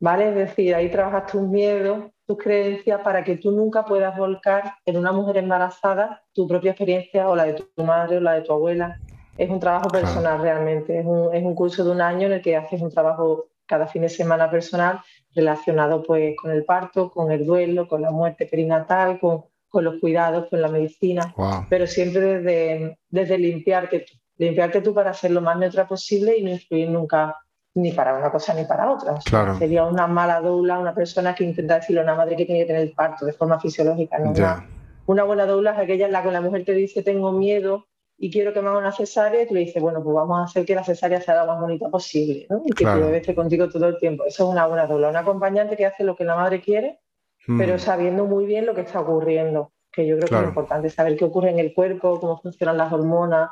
[0.00, 0.30] ¿vale?
[0.30, 4.96] Es decir, ahí trabajas tus miedos, tus creencias para que tú nunca puedas volcar en
[4.96, 8.52] una mujer embarazada tu propia experiencia o la de tu madre o la de tu
[8.52, 8.98] abuela.
[9.36, 12.42] Es un trabajo personal realmente, es un, es un, curso de un año en el
[12.42, 15.00] que haces un trabajo cada fin de semana personal
[15.34, 19.44] relacionado pues con el parto, con el duelo, con la muerte perinatal, con,
[19.74, 21.34] con los cuidados, con la medicina,
[21.68, 26.44] pero siempre desde, desde limpiarte tú, limpiarte tú para ser lo más neutra posible y
[26.44, 27.36] no influir nunca
[27.74, 29.20] ni para una cosa ni para otra.
[29.58, 32.66] sería una mala doula, una persona que intenta decirle a una madre que tiene que
[32.68, 34.18] tener el parto de forma fisiológica.
[34.20, 34.30] ¿no?
[34.30, 34.66] Una,
[35.06, 38.30] una, buena doula es aquella en la que la mujer te dice tengo miedo y
[38.30, 40.64] quiero que me haga una cesárea, y tú le dices, bueno, pues vamos a hacer
[40.64, 42.62] que la cesárea sea lo más bonita posible, ¿no?
[42.64, 44.24] Y que tu bebé esté contigo todo el tiempo.
[44.24, 47.00] Eso es una buena doula, una acompañante que hace lo que la madre quiere,
[47.46, 47.58] mm.
[47.58, 51.16] pero sabiendo muy bien lo que está ocurriendo, que yo creo que es importante saber
[51.16, 53.50] qué ocurre en el cuerpo, cómo funcionan las hormonas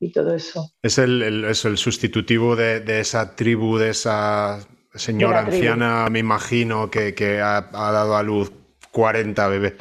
[0.00, 0.70] y todo eso.
[0.82, 6.90] Es el, el, el sustitutivo de, de, esa tribu, de esa señora anciana, me imagino,
[6.90, 8.52] que, que ha, ha, dado a luz
[8.92, 9.74] 40 bebés.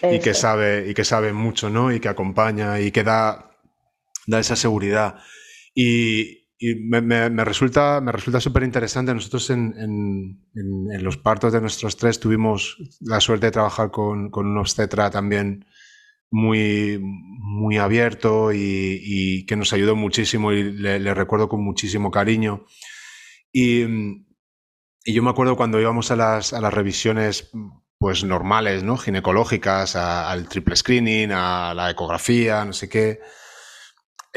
[0.00, 1.92] Y que, sabe, y que sabe mucho, ¿no?
[1.92, 3.48] Y que acompaña y que da
[4.28, 5.16] da esa seguridad.
[5.74, 9.14] Y, me, resulta me resulta súper interesante.
[9.14, 14.46] Nosotros en, en, los partos de nuestros tres tuvimos la suerte de trabajar con, con
[14.46, 15.66] un obstetra también
[16.30, 22.66] muy, muy abierto y, que nos ayudó muchísimo y le, recuerdo con muchísimo cariño.
[23.52, 23.84] Y,
[25.04, 27.50] y, yo me acuerdo cuando íbamos a las, a las revisiones
[27.98, 28.96] pues normales, ¿no?
[28.96, 33.20] ginecológicas, al triple screening, a la ecografía, no sé qué.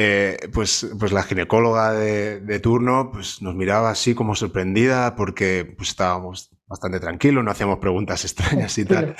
[0.04, 5.89] Eh, pues, pues la ginecóloga de, turno pues nos miraba así como sorprendida porque pues
[5.89, 9.16] estábamos bastante tranquilos, no hacíamos preguntas extrañas y tal.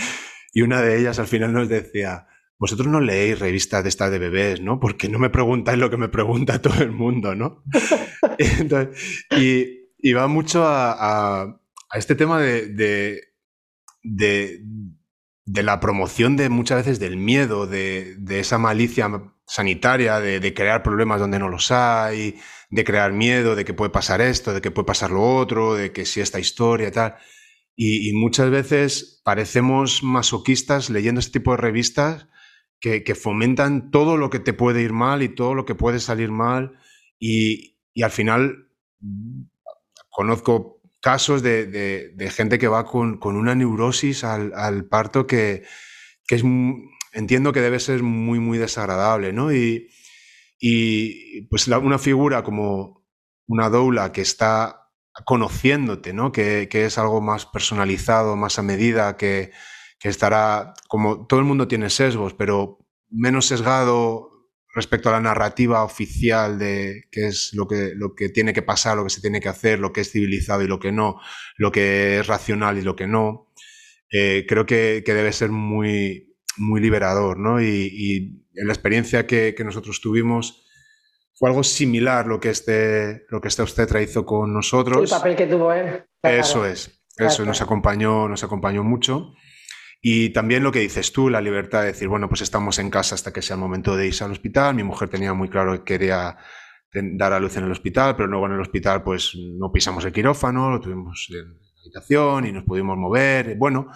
[0.54, 2.28] Y una de ellas al final nos decía,
[2.58, 4.80] vosotros no leéis revistas de estas de bebés, ¿no?
[4.80, 7.64] Porque no me preguntáis lo que me pregunta todo el mundo, ¿no?
[9.38, 11.62] y, va mucho a,
[11.94, 13.22] este tema de,
[14.02, 14.64] de,
[15.46, 19.08] la promoción de muchas veces del miedo, de, de esa malicia
[19.52, 22.40] sanitaria, de, crear problemas donde no los hay,
[22.70, 25.92] de crear miedo de que puede pasar esto, de que puede pasar lo otro, de
[25.92, 27.18] que si esta historia tal.
[27.76, 32.28] Y, muchas veces parecemos masoquistas leyendo este tipo de revistas
[32.80, 36.32] que, fomentan todo lo que te puede ir mal y todo lo que puede salir
[36.32, 36.78] mal.
[37.20, 38.70] Y, al final
[40.10, 45.64] conozco casos de, gente que va con, una neurosis al, parto que,
[46.26, 46.44] que es
[47.12, 49.54] entiendo que debe ser muy, muy desagradable, ¿no?
[49.54, 49.90] Y,
[50.60, 53.04] y pues una figura como
[53.48, 54.90] una doula que está
[55.26, 56.32] conociéndote, ¿no?
[56.32, 59.52] Que, que es algo más personalizado, más a medida, que,
[60.00, 64.30] que, estará, como todo el mundo tiene sesgos, pero menos sesgado
[64.74, 68.96] respecto a la narrativa oficial de qué es lo que, lo que tiene que pasar,
[68.96, 71.20] lo que se tiene que hacer, lo que es civilizado y lo que no,
[71.58, 73.52] lo que es racional y lo que no.
[74.12, 76.31] Eh, creo que, que debe ser muy,
[76.62, 77.62] muy liberador, ¿no?
[77.62, 80.66] Y, en la experiencia que, nosotros tuvimos
[81.34, 85.12] fue algo similar lo que este, lo que este obstetra hizo con nosotros.
[85.12, 86.04] El papel que tuvo él.
[86.22, 89.34] Eso es, eso nos acompañó, nos acompañó mucho.
[90.02, 93.16] Y también lo que dices tú, la libertad de decir, bueno, pues estamos en casa
[93.16, 94.74] hasta que sea el momento de irse al hospital.
[94.76, 96.38] Mi mujer tenía muy claro que quería
[96.94, 100.12] dar a luz en el hospital, pero luego en el hospital pues no pisamos el
[100.12, 103.56] quirófano, lo tuvimos en la habitación y nos pudimos mover.
[103.58, 103.88] Bueno,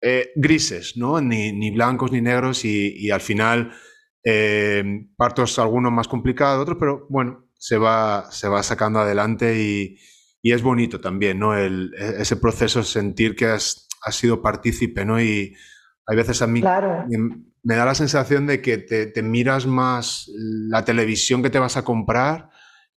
[0.00, 1.20] eh, grises, ¿no?
[1.20, 3.72] Ni, blancos ni negros y, al final
[4.24, 4.84] eh,
[5.16, 9.98] partos algunos más complicados, otros, pero bueno, se va, se va sacando adelante y,
[10.42, 11.54] es bonito también, ¿no?
[11.54, 15.20] El, e, ese proceso, sentir que has, sido partícipe, ¿no?
[15.20, 15.54] Y
[16.06, 16.62] hay veces a mí
[17.62, 21.84] me da la sensación de que te, miras más la televisión que te vas a
[21.84, 22.48] comprar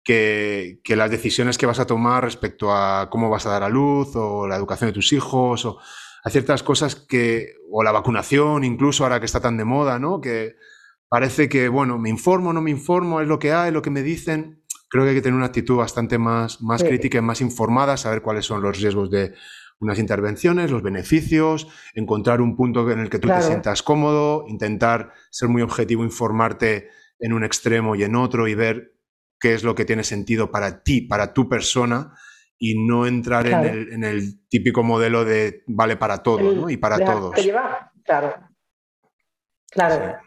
[0.03, 3.69] que, que, las decisiones que vas a tomar respecto a cómo vas a dar a
[3.69, 5.79] luz o la educación de tus hijos o
[6.23, 10.21] hay ciertas cosas que, o la vacunación incluso ahora que está tan de moda, ¿no?
[10.21, 10.55] Que
[11.09, 14.03] parece que, bueno, me informo, no me informo, es lo que hay, lo que me
[14.03, 14.63] dicen.
[14.89, 18.21] Creo que hay que tener una actitud bastante más, más crítica y más informada, saber
[18.21, 19.33] cuáles son los riesgos de
[19.79, 25.13] unas intervenciones, los beneficios, encontrar un punto en el que tú te sientas cómodo, intentar
[25.31, 26.89] ser muy objetivo, informarte
[27.19, 28.95] en un extremo y en otro y ver
[29.39, 32.13] qué es lo que tiene sentido para ti, para tu persona
[32.63, 36.69] y no entrar en, el, en, el, típico modelo de vale para todo ¿no?
[36.69, 37.33] y para todos.
[38.03, 38.35] claro.
[39.71, 40.17] Claro.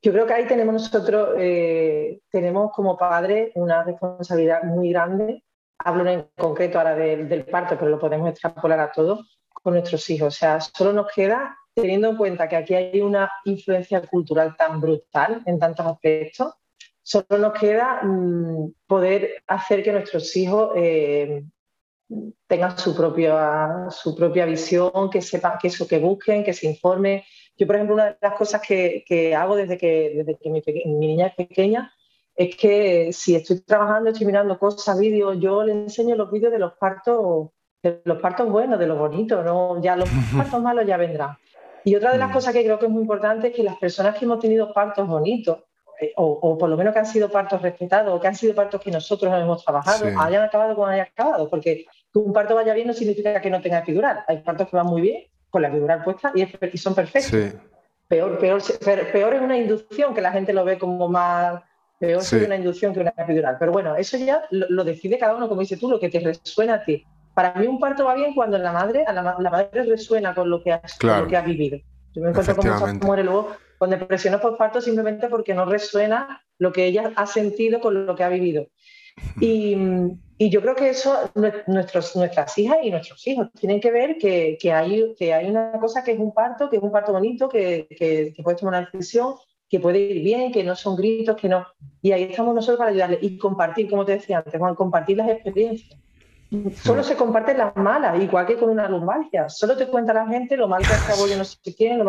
[0.00, 5.44] yo creo que ahí tenemos nosotros, eh, tenemos como padres una responsabilidad muy grande.
[5.78, 10.28] Hablo en concreto ahora del, parto, pero lo podemos extrapolar a todos con nuestros hijos.
[10.28, 14.80] O sea, solo nos queda, teniendo en cuenta que aquí hay una influencia cultural tan
[14.80, 16.54] brutal en tantos aspectos,
[17.02, 21.44] solo nos queda mm, poder hacer que nuestros hijos eh,
[22.46, 27.22] tengan su propia, su propia visión, que sepan que eso, que busquen, que se informen,
[27.56, 30.62] yo, por ejemplo, una de las cosas que, hago desde que, desde que mi,
[31.06, 31.92] niña es pequeña
[32.34, 36.58] es que si estoy trabajando, estoy mirando cosas, vídeos, yo le enseño los vídeos de
[36.58, 37.50] los partos,
[37.80, 39.80] de los partos buenos, de los bonitos, ¿no?
[39.80, 41.36] ya los partos malos ya vendrán.
[41.84, 42.32] Y otra de las mm.
[42.32, 45.06] cosas que creo que es muy importante es que las personas que hemos tenido partos
[45.06, 45.58] bonitos,
[46.00, 48.80] eh, o, por lo menos que han sido partos respetados, o que han sido partos
[48.80, 52.86] que nosotros hemos trabajado, hayan acabado como hayan acabado, porque que un parto vaya bien
[52.86, 54.24] no significa que no tenga epidural.
[54.28, 57.60] Hay partos que van muy bien con la epidural puesta y, son perfectos.
[58.08, 58.62] Peor, peor,
[59.12, 61.62] peor es una inducción, que la gente lo ve como más...
[61.98, 63.56] Peor es una inducción que una epidural.
[63.58, 66.74] Pero bueno, eso ya lo, decide cada uno, como dices tú, lo que te resuena
[66.74, 67.04] a ti.
[67.34, 70.62] Para mí un parto va bien cuando la madre, a la, madre resuena con lo
[70.62, 71.78] que, has, lo que ha vivido.
[72.12, 76.42] Yo me encuentro con muchas mujeres luego con depresiones por parto simplemente porque no resuena
[76.58, 78.66] lo que ella ha sentido con lo que ha vivido.
[79.40, 79.76] Y,
[80.36, 81.30] y yo creo que eso
[81.66, 85.72] nuestros, nuestras hijas y nuestros hijos tienen que ver que, que, hay, que hay una
[85.80, 88.90] cosa que es un parto, que es un parto bonito, que, que, puedes tomar una
[88.92, 89.34] decisión,
[89.68, 91.64] que puede ir bien, que no son gritos, que no.
[92.02, 95.28] Y ahí estamos nosotros para ayudarles y compartir, como te decía antes, Juan, compartir las
[95.28, 96.00] experiencias.
[96.82, 99.48] Solo se comparten las malas, igual que con una lumbalgia.
[99.48, 102.04] Solo te cuenta la gente lo mal que acabó, yo no sé quién, lo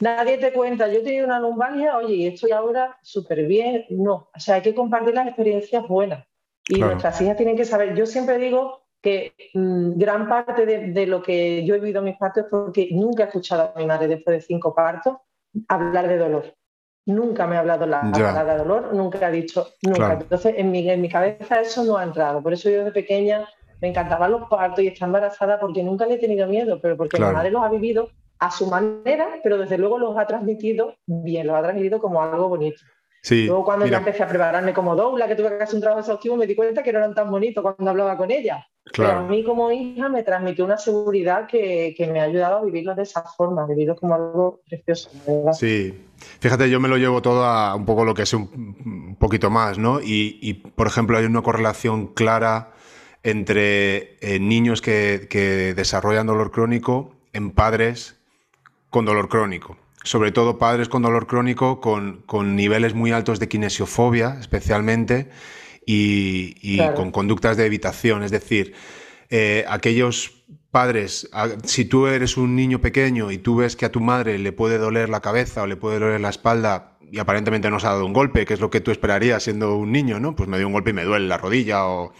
[0.00, 3.84] Nadie te cuenta, yo he tenido una lumbalgia, oye, y estoy ahora súper bien.
[3.90, 6.24] No, o sea, hay que compartir las experiencias buenas.
[6.68, 11.22] Y nuestras hijas tienen que saber, yo siempre digo que mm, gran parte de, lo
[11.22, 14.08] que yo he vivido en mis partos es porque nunca he escuchado a mi madre
[14.08, 15.16] después de cinco partos
[15.68, 16.54] hablar de dolor.
[17.06, 20.12] Nunca me ha hablado la palabra de dolor, nunca ha dicho, nunca.
[20.12, 22.42] Entonces, en mi, en mi cabeza eso no ha entrado.
[22.42, 23.48] Por eso yo desde pequeña
[23.80, 27.18] me encantaban los partos y estar embarazada porque nunca le he tenido miedo, pero porque
[27.18, 31.46] mi madre los ha vivido a su manera, pero desde luego los ha transmitido bien,
[31.46, 32.80] los ha transmitido como algo bonito.
[33.30, 36.36] Luego cuando ya empecé a prepararme como doula, que tuve que hacer un trabajo exhaustivo,
[36.36, 38.66] me di cuenta que no eran tan bonitos cuando hablaba con ella.
[38.96, 42.94] Pero a mí como hija me transmitió una seguridad que, me ha ayudado a vivirlo
[42.94, 45.10] de esa forma, vivirlo como algo precioso.
[45.52, 46.06] Sí,
[46.40, 49.76] fíjate, yo me lo llevo todo a un poco lo que es un, poquito más,
[49.76, 50.00] ¿no?
[50.00, 52.72] Y, por ejemplo, hay una correlación clara
[53.24, 58.17] entre eh, niños que, que desarrollan dolor crónico en padres
[58.90, 64.38] con dolor crónico sobre todo padres con dolor crónico, con, niveles muy altos de kinesiofobia
[64.40, 65.28] especialmente
[65.84, 68.22] y, con conductas de evitación.
[68.22, 68.74] Es decir,
[69.30, 71.28] eh, aquellos padres,
[71.64, 74.78] si tú eres un niño pequeño y tú ves que a tu madre le puede
[74.78, 78.04] doler la cabeza o le puede doler la espalda y aparentemente no se ha dado
[78.04, 80.36] un golpe, que es lo que tú esperarías siendo un niño, ¿no?
[80.36, 82.12] Pues me dio un golpe y me duele la rodilla o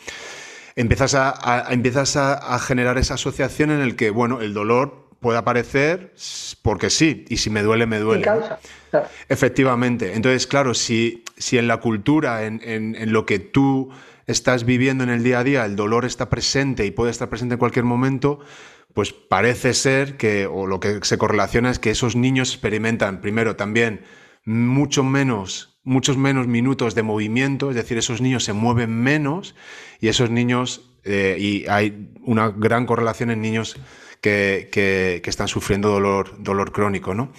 [0.77, 6.15] empiezas a, empiezas a, generar esa asociación en el que, bueno, el dolor puede aparecer
[6.62, 8.27] porque sí, y si me duele, me duele.
[9.28, 10.15] Efectivamente.
[10.15, 13.90] Entonces, claro, si, si en la cultura, en, en, lo que tú
[14.27, 17.55] estás viviendo en el día a día, el dolor está presente y puede estar presente
[17.55, 18.40] en cualquier momento,
[18.95, 23.57] pues parece ser que, o lo que se correlaciona es que esos niños experimentan, primero,
[23.57, 24.03] también
[24.45, 29.55] mucho menos, muchos menos minutos de movimiento, es decir, esos niños se mueven menos
[30.01, 33.77] y esos niños, eh, y hay una gran correlación en niños
[34.20, 37.15] que, están sufriendo dolor, dolor crónico.
[37.15, 37.32] ¿no?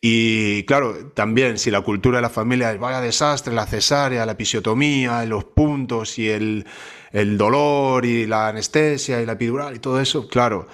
[0.00, 4.32] Y claro, también si la cultura de la familia es vaya desastre, la cesárea, la
[4.32, 6.64] episiotomía, los puntos y el,
[7.12, 10.66] dolor y la anestesia y la epidural y todo eso, claro,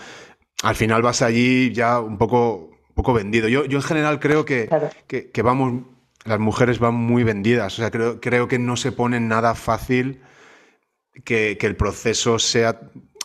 [0.62, 3.48] al final vas allí ya un poco, poco vendido.
[3.48, 4.68] Yo, yo en general creo que,
[5.06, 5.85] que, vamos,
[6.24, 10.22] las mujeres van muy vendidas, o sea, creo, creo que no se pone nada fácil
[11.24, 12.80] que, que el proceso sea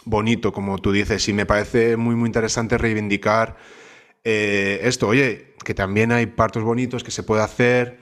[0.05, 3.57] bonito, como tú dices, y me parece muy, muy interesante reivindicar
[4.23, 5.07] eh, esto.
[5.07, 7.99] Oye, que también hay partos bonitos que se puede hacer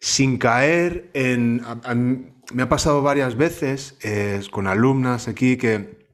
[0.00, 1.62] sin caer en...
[2.52, 6.06] me ha pasado varias veces eh, con alumnas aquí que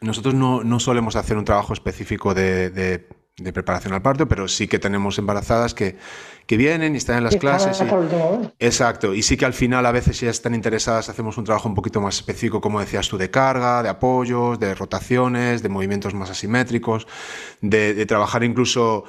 [0.00, 3.06] nosotros no, no, solemos hacer un trabajo específico de
[3.36, 5.96] de preparación al parto, pero sí que tenemos embarazadas que,
[6.46, 7.82] que vienen y están en las clases.
[8.58, 11.68] exacto, y sí que al final a veces si ya están interesadas hacemos un trabajo
[11.68, 16.14] un poquito más específico, como decías tú, de carga, de apoyos, de rotaciones, de movimientos
[16.14, 17.06] más asimétricos,
[17.60, 19.04] de, trabajar incluso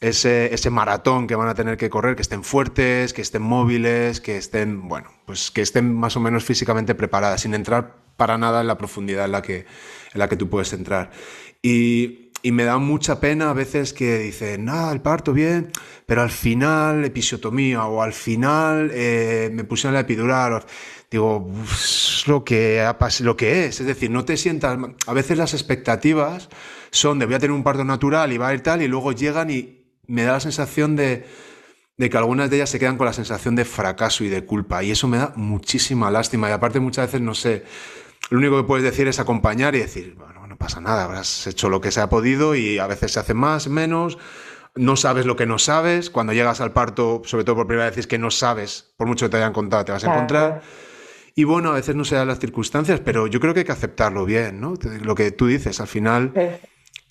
[0.00, 4.20] ese, ese, maratón que van a tener que correr, que estén fuertes, que estén móviles,
[4.20, 8.60] que estén, bueno, pues que estén más o menos físicamente preparadas, sin entrar para nada
[8.60, 9.66] en la profundidad en la que,
[10.12, 11.10] en la que tú puedes entrar.
[11.62, 15.72] Y y me da mucha pena a veces que dicen, nada, el parto bien,
[16.06, 20.62] pero al final episiotomía o al final eh, me pusieron la epidural.
[21.10, 22.88] Digo, es lo que,
[23.22, 23.80] lo que es.
[23.80, 24.78] Es decir, no te sientas...
[25.08, 26.48] A veces las expectativas
[26.92, 29.10] son de voy a tener un parto natural y va a ir tal, y luego
[29.10, 31.26] llegan y me da la sensación de,
[31.96, 34.84] de que algunas de ellas se quedan con la sensación de fracaso y de culpa.
[34.84, 36.48] Y eso me da muchísima lástima.
[36.48, 37.64] Y aparte muchas veces, no sé,
[38.30, 41.68] lo único que puedes decir es acompañar y decir, bueno, no pasa nada, habrás hecho
[41.68, 44.16] lo que se ha podido y a veces se hace más, menos.
[44.74, 46.08] No sabes lo que no sabes.
[46.08, 49.26] Cuando llegas al parto, sobre todo por primera vez, es que no sabes, por mucho
[49.26, 50.62] que te hayan contado, te vas a encontrar.
[51.34, 53.72] Y bueno, a veces no se dan las circunstancias, pero yo creo que hay que
[53.72, 54.74] aceptarlo bien, ¿no?
[55.02, 56.32] Lo que tú dices, al final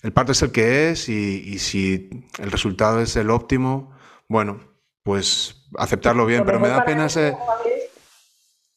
[0.02, 2.10] el parto es el que es y, si
[2.40, 3.92] el resultado es el óptimo,
[4.28, 4.58] bueno,
[5.04, 7.36] pues aceptarlo bien, pero me da pena ese...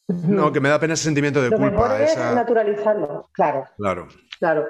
[0.06, 2.00] No, que me da pena ese sentimiento de culpa.
[2.00, 3.66] es naturalizarlo, claro.
[3.76, 4.08] Claro.
[4.40, 4.66] Claro.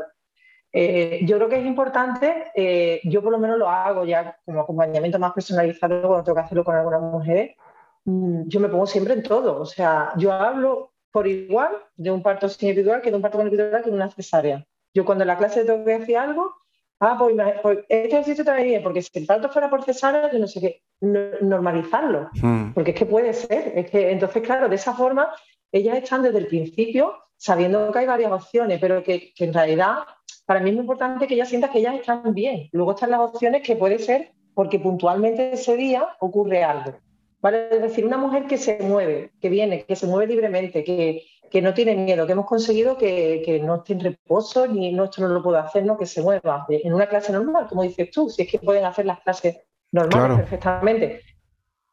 [0.73, 4.61] Eh, yo creo que es importante, eh, yo por lo menos lo hago ya como
[4.61, 7.57] acompañamiento más personalizado cuando tengo que hacerlo con algunas mujeres,
[8.05, 9.61] mm, yo me pongo siempre en todo.
[9.61, 13.39] O sea, yo hablo por igual de un parto sin epidural que de un parto
[13.39, 14.65] con epidural que de una cesárea.
[14.95, 16.55] Yo cuando en la clase tengo que decir algo,
[17.01, 20.39] ah, pues, pues este ejercicio también bien, porque si el parto fuera por cesárea, yo
[20.39, 22.73] no sé qué, normalizarlo, hmm.
[22.75, 25.33] porque es que puede ser, es que entonces, claro, de esa forma,
[25.73, 30.01] ellas están desde el principio sabiendo que hay varias opciones, pero que, en realidad
[30.45, 32.69] para mí es muy importante que ellas sientan que ellas están bien.
[32.73, 36.99] Luego están las opciones que puede ser porque puntualmente ese día ocurre algo.
[37.41, 37.69] ¿Vale?
[37.71, 41.63] Es decir, una mujer que se mueve, que viene, que se mueve libremente, que, que
[41.63, 45.29] no tiene miedo, que hemos conseguido que, no esté en reposo, ni no, esto no
[45.29, 48.43] lo puedo hacer, no, que se mueva en una clase normal, como dices tú, si
[48.43, 49.61] es que pueden hacer las clases
[49.93, 51.23] normales perfectamente.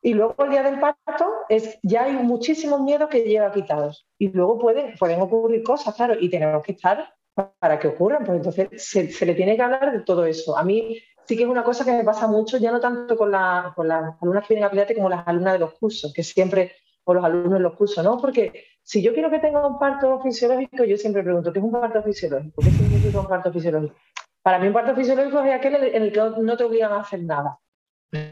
[0.08, 4.08] Y luego el día del parto es, ya hay muchísimos miedos que lleva quitados.
[4.18, 7.14] Y luego pueden, pueden ocurrir cosas, claro, y tenemos que estar
[7.60, 8.24] para que ocurran.
[8.24, 10.58] Pues entonces se, le tiene que hablar de todo eso.
[10.58, 13.32] A mí sí que es una cosa que me pasa mucho, ya no tanto con,
[13.32, 16.24] la, con las alumnas que vienen a Pilates como las alumnas de los cursos, que
[16.24, 16.72] siempre,
[17.04, 18.18] o los alumnos de los cursos, ¿no?
[18.18, 21.72] Porque si yo quiero que tenga un parto fisiológico, yo siempre pregunto, ¿qué es un
[21.74, 22.62] parto fisiológico?
[22.62, 23.96] ¿Qué significa un parto fisiológico?
[24.42, 27.22] Para mí un parto fisiológico es aquel en el que no te obligan a hacer
[27.24, 27.60] nada.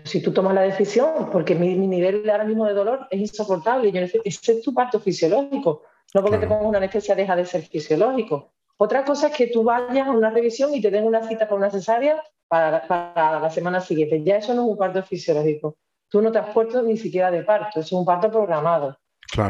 [0.05, 3.99] Si tú tomas la decisión, porque mi, nivel ahora mismo de dolor es insoportable, yo
[3.99, 5.83] necesito, ese es tu parto fisiológico,
[6.13, 8.53] no porque te pongas una anestesia deja de ser fisiológico.
[8.77, 11.55] Otra cosa es que tú vayas a una revisión y te den una cita para
[11.55, 14.23] una cesárea para, para la semana siguiente.
[14.23, 15.77] Ya eso no es un parto fisiológico.
[16.09, 18.97] Tú no te has puesto ni siquiera de parto, es un parto programado.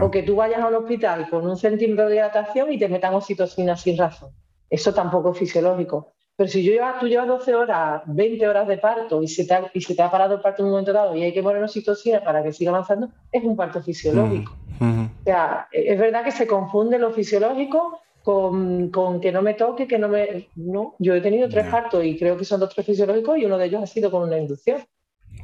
[0.01, 3.13] O que tú vayas a un hospital con un centímetro de dilatación y te metan
[3.13, 4.31] oxitocina sin razón.
[4.69, 6.14] Eso tampoco es fisiológico.
[6.37, 9.71] Pero si yo tú llevas 12 horas, 20 horas de parto y se, te ha,
[9.73, 11.63] y se te ha parado el parto en un momento dado y hay que poner
[11.63, 14.53] oxitocina para que siga avanzando, es un parto fisiológico.
[14.79, 19.53] Mm, o sea, es verdad que se confunde lo fisiológico con, con, que no me
[19.53, 20.49] toque, que no me...
[20.55, 23.57] No, yo he tenido tres partos y creo que son dos tres fisiológicos y uno
[23.57, 24.81] de ellos ha sido con una inducción.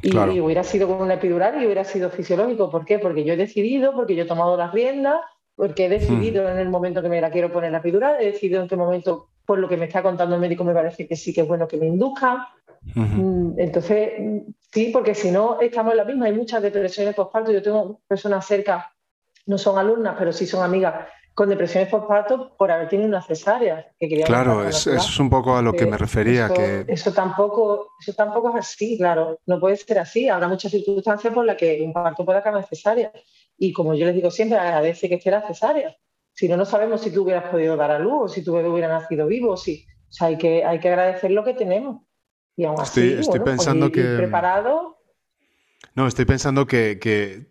[0.02, 2.72] Y, hubiera sido con una epidural y hubiera sido fisiológico.
[2.72, 2.98] ¿Por qué?
[2.98, 5.22] Porque yo he decidido, porque yo he tomado las riendas,
[5.56, 6.48] porque he decidido hmm.
[6.48, 9.28] en el momento que me la quiero poner la epidural, he decidido en qué momento,
[9.52, 11.68] por lo que me está contando el médico, me parece que sí que es bueno
[11.68, 12.48] que me induzca.
[12.96, 14.14] Mm, entonces,
[14.72, 16.28] sí, porque si no, estamos en la misma.
[16.28, 17.52] Hay muchas depresiones postparto.
[17.52, 18.94] Yo tengo personas cerca,
[19.48, 23.92] no son alumnas, pero sí son amigas con depresiones postparto por haber tenido una cesárea.
[24.26, 26.46] claro, eso es un poco a lo que me refería.
[26.46, 26.86] Eso, que...
[26.88, 29.38] eso, tampoco, eso tampoco es así, claro.
[29.48, 30.30] No puede ser así.
[30.30, 33.12] Habrá muchas circunstancias por las que un parto pueda acabar cesárea.
[33.58, 35.94] Y como yo les digo siempre, agradece que esté la cesárea.
[36.42, 38.68] Si no, no sabemos si tú hubieras podido dar a luz o si tu bebé
[38.68, 39.56] hubiera nacido vivo.
[39.56, 42.02] Si, o sea, hay que, hay que agradecer lo que tenemos.
[42.56, 44.02] Y aún así, estoy, pues pensando que...
[44.18, 44.98] preparado
[45.94, 47.46] no, estoy pensando que,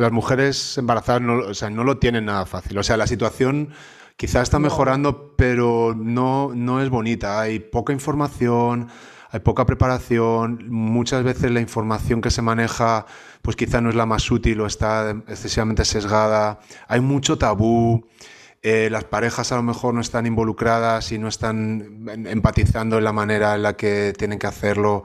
[0.00, 2.78] las mujeres embarazadas no, o sea, no lo tienen nada fácil.
[2.78, 3.74] O sea, la situación
[4.16, 7.38] quizás está mejorando, pero no, no es bonita.
[7.38, 8.88] Hay poca información,
[9.36, 10.64] hay poca preparación.
[10.68, 13.06] Muchas veces la información que se maneja,
[13.42, 16.60] pues quizá no es la más útil o está excesivamente sesgada.
[16.88, 18.06] Hay mucho tabú.
[18.62, 23.12] Eh, las parejas a lo mejor no están involucradas y no están empatizando en la
[23.12, 25.04] manera en la que tienen que hacerlo.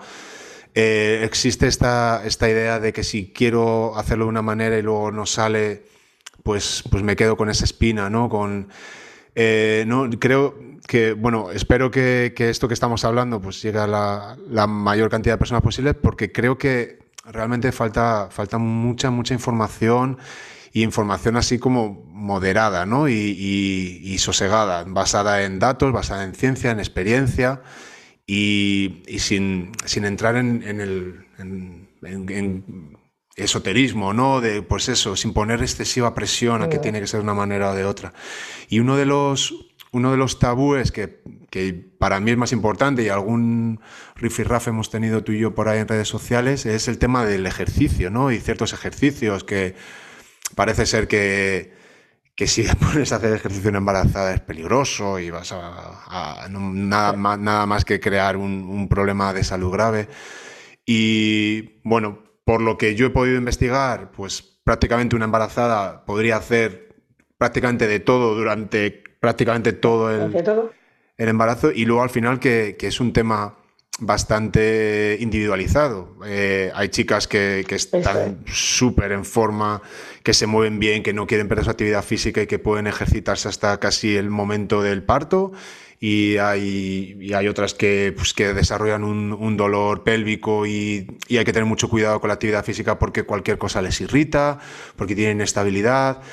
[0.73, 5.11] Eh, existe esta, esta idea de que si quiero hacerlo de una manera y luego
[5.11, 5.83] no sale,
[6.43, 8.29] pues, pues me quedo con esa espina, ¿no?
[8.29, 8.69] Con,
[9.35, 13.87] eh, no, creo que, bueno, espero que, que, esto que estamos hablando pues llegue a
[13.87, 19.33] la, la, mayor cantidad de personas posible porque creo que realmente falta, falta mucha, mucha
[19.33, 20.17] información
[20.73, 23.07] y información así como moderada ¿no?
[23.07, 27.61] y, y, y sosegada, basada en datos, basada en ciencia, en experiencia
[28.25, 31.25] y, sin, entrar en, el
[33.35, 34.41] esoterismo, ¿no?
[34.41, 37.71] De, pues eso, sin poner excesiva presión a que tiene que ser de una manera
[37.71, 38.13] o de otra.
[38.69, 39.53] Y uno de los,
[39.91, 43.81] uno de los tabúes que, que para mí es más importante y algún
[44.15, 47.45] rifirraf hemos tenido tú y yo por ahí en redes sociales, es el tema del
[47.45, 48.31] ejercicio, ¿no?
[48.31, 49.75] Y ciertos ejercicios que
[50.55, 51.73] parece ser que,
[52.35, 57.37] que si pones a hacer ejercicio en embarazada es peligroso y vas a, nada, más,
[57.39, 60.07] nada, más, que crear un, un problema de salud grave.
[60.85, 66.95] Y bueno, por lo que yo he podido investigar, pues prácticamente una embarazada podría hacer
[67.37, 70.35] prácticamente de todo durante prácticamente todo el,
[71.17, 73.55] el embarazo y luego al final que, que es un tema
[73.99, 76.17] bastante individualizado.
[76.25, 79.81] Eh, hay chicas que, que están súper en forma,
[80.23, 83.47] que se mueven bien, que no quieren perder su actividad física y que pueden ejercitarse
[83.47, 85.51] hasta casi el momento del parto.
[85.99, 91.37] Y hay, y hay otras que, pues, que desarrollan un, un dolor pélvico y, y,
[91.37, 94.57] hay que tener mucho cuidado con la actividad física porque cualquier cosa les irrita,
[94.95, 96.23] porque tienen inestabilidad.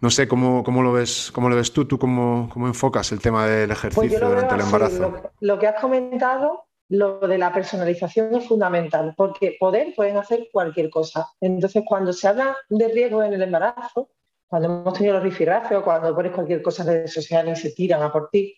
[0.00, 3.20] No sé cómo, cómo, lo ves, cómo lo ves tú, tú cómo, cómo enfocas el
[3.20, 4.98] tema del pues ejercicio durante el embarazo.
[5.00, 10.48] Lo, lo, que has comentado, lo de la personalización es fundamental, porque poder pueden hacer
[10.50, 11.28] cualquier cosa.
[11.40, 14.08] Entonces, cuando se habla de riesgo en el embarazo,
[14.48, 17.74] cuando hemos tenido los rifirrafes o cuando pones cualquier cosa en redes sociales y se
[17.74, 18.56] tiran a por ti,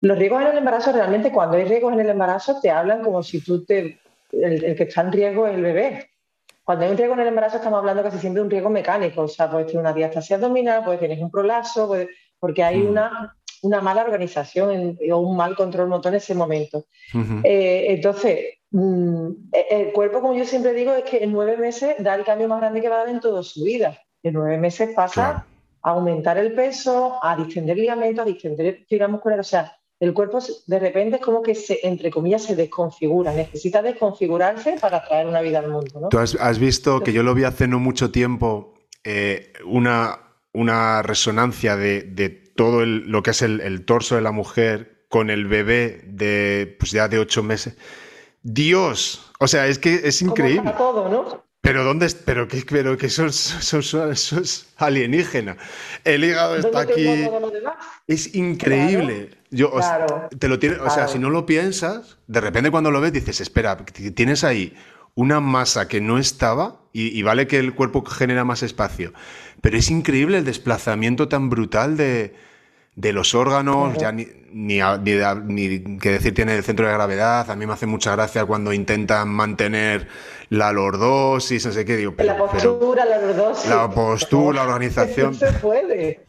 [0.00, 3.22] los riesgos en el embarazo, realmente cuando hay riesgos en el embarazo, te hablan como
[3.22, 4.00] si tú te.
[4.32, 6.10] El, el que está en riesgo es el bebé.
[6.66, 9.22] Cuando hay un riesgo en el embarazo, estamos hablando casi siempre de un riesgo mecánico.
[9.22, 12.08] O sea, puedes tener una diastasia abdominal, puedes tener un prolapso, puedes,
[12.40, 12.88] porque hay mm.
[12.88, 16.86] una, una, mala organización en, o un mal control motor en ese momento.
[17.14, 17.40] Uh -huh.
[17.44, 22.16] eh, entonces, mmm, el cuerpo, como yo siempre digo, es que en nueve meses da
[22.16, 23.96] el cambio más grande que va a dar en toda su vida.
[24.24, 25.44] En nueve meses pasa claro.
[25.82, 29.46] a aumentar el peso, a distender ligamentos, a distender fibras musculares.
[29.46, 33.80] O sea, el cuerpo de repente es como que se, entre comillas, se desconfigura, necesita
[33.80, 36.00] desconfigurarse para traer una vida al mundo.
[36.00, 36.08] ¿no?
[36.08, 38.74] Tú has, has visto que yo lo vi hace no mucho tiempo,
[39.04, 40.18] eh, una,
[40.52, 45.06] una, resonancia de, de todo el, lo que es el, el, torso de la mujer
[45.08, 47.76] con el bebé de pues ya de ocho meses.
[48.42, 50.72] Dios, o sea, es que es increíble.
[50.76, 51.46] Todo, ¿no?
[51.62, 53.78] Pero dónde, pero que, pero que eso, eso,
[54.10, 55.56] eso es alienígena.
[56.04, 57.28] El hígado está aquí.
[58.06, 59.35] Es increíble.
[59.50, 59.70] Claro.
[59.70, 60.28] Yo, claro.
[60.38, 63.40] te lo tiene, o sea, si no lo piensas, de repente cuando lo ves dices,
[63.40, 64.74] espera, tienes ahí
[65.14, 69.12] una masa que no estaba y, y, vale que el cuerpo genera más espacio,
[69.60, 72.34] pero es increíble el desplazamiento tan brutal de,
[72.96, 74.00] de los órganos, -huh.
[74.00, 77.48] ya ni, ni, ni, ni que decir tiene el centro de gravedad.
[77.50, 80.08] A mí me hace mucha gracia cuando intentan mantener
[80.48, 82.14] la lordosis, no sé qué digo.
[82.16, 83.70] Pero, la postura, pero, la lordosis.
[83.70, 85.32] La postura, la organización.
[85.40, 86.25] No se puede.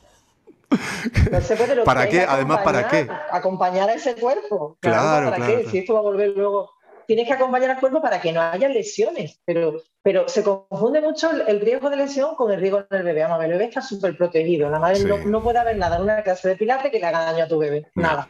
[1.31, 1.84] No se puede.
[1.84, 2.22] ¿Para qué?
[2.22, 3.07] Además, ¿para qué?
[3.31, 4.77] Acompañar a ese cuerpo.
[4.80, 5.69] Claro, claro ¿Para claro, qué?
[5.69, 6.72] Si esto va a volver luego.
[7.06, 11.31] Tienes que acompañar al cuerpo para que no haya lesiones, pero, pero se confunde mucho
[11.31, 13.23] el riesgo de lesión con el riesgo en el bebé.
[13.23, 14.69] Vamos, el bebé está súper protegido.
[14.69, 15.06] La madre sí.
[15.06, 17.48] no, no, puede haber nada en una clase de pilates que le haga daño a
[17.48, 17.89] tu bebé.
[17.95, 18.03] No.
[18.03, 18.27] Nada.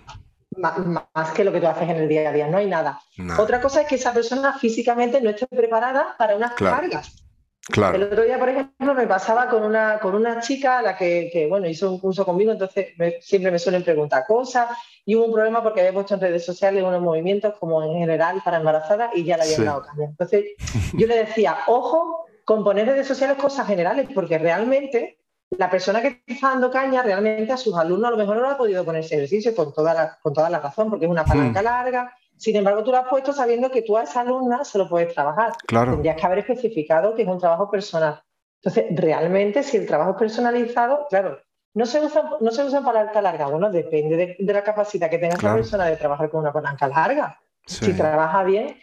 [0.57, 2.99] Más, más, que lo que tú haces en el día a día, no hay nada.
[3.17, 3.41] No.
[3.41, 6.77] Otra cosa es que esa persona físicamente no esté preparada para unas claro.
[6.81, 7.26] cargas.
[7.69, 7.95] Claro.
[7.95, 11.29] El otro día, por ejemplo, me pasaba con una, con una chica a la que,
[11.31, 14.69] que, bueno, hizo un curso conmigo, entonces me, siempre me suelen preguntar cosas
[15.05, 18.41] y hubo un problema porque había puesto en redes sociales unos movimientos como en general
[18.43, 19.65] para embarazadas y ya le habían sí.
[19.65, 20.05] dado cambio.
[20.05, 20.45] Entonces
[20.93, 25.19] yo le decía, ojo con poner redes sociales cosas generales porque realmente
[25.51, 28.49] la persona que está dando caña realmente a sus alumnos a lo mejor no lo
[28.49, 31.61] ha podido ponerse ejercicio con toda la, con toda la razón porque es una palanca
[31.61, 31.65] mm.
[31.65, 34.87] larga, sin embargo, tú lo has puesto sabiendo que tú a esa alumna se lo
[34.87, 35.53] puedes trabajar.
[35.65, 35.93] Claro.
[35.93, 38.21] Tendrías que haber especificado que es un trabajo personal.
[38.61, 41.39] Entonces, realmente, si el trabajo es personalizado, claro,
[41.73, 43.47] no se usa, no se usa palanca larga.
[43.47, 45.55] Bueno, depende de, de la capacidad que tenga claro.
[45.55, 47.39] esa persona de trabajar con una palanca larga.
[47.65, 47.85] Sí.
[47.85, 48.77] Si trabaja bien,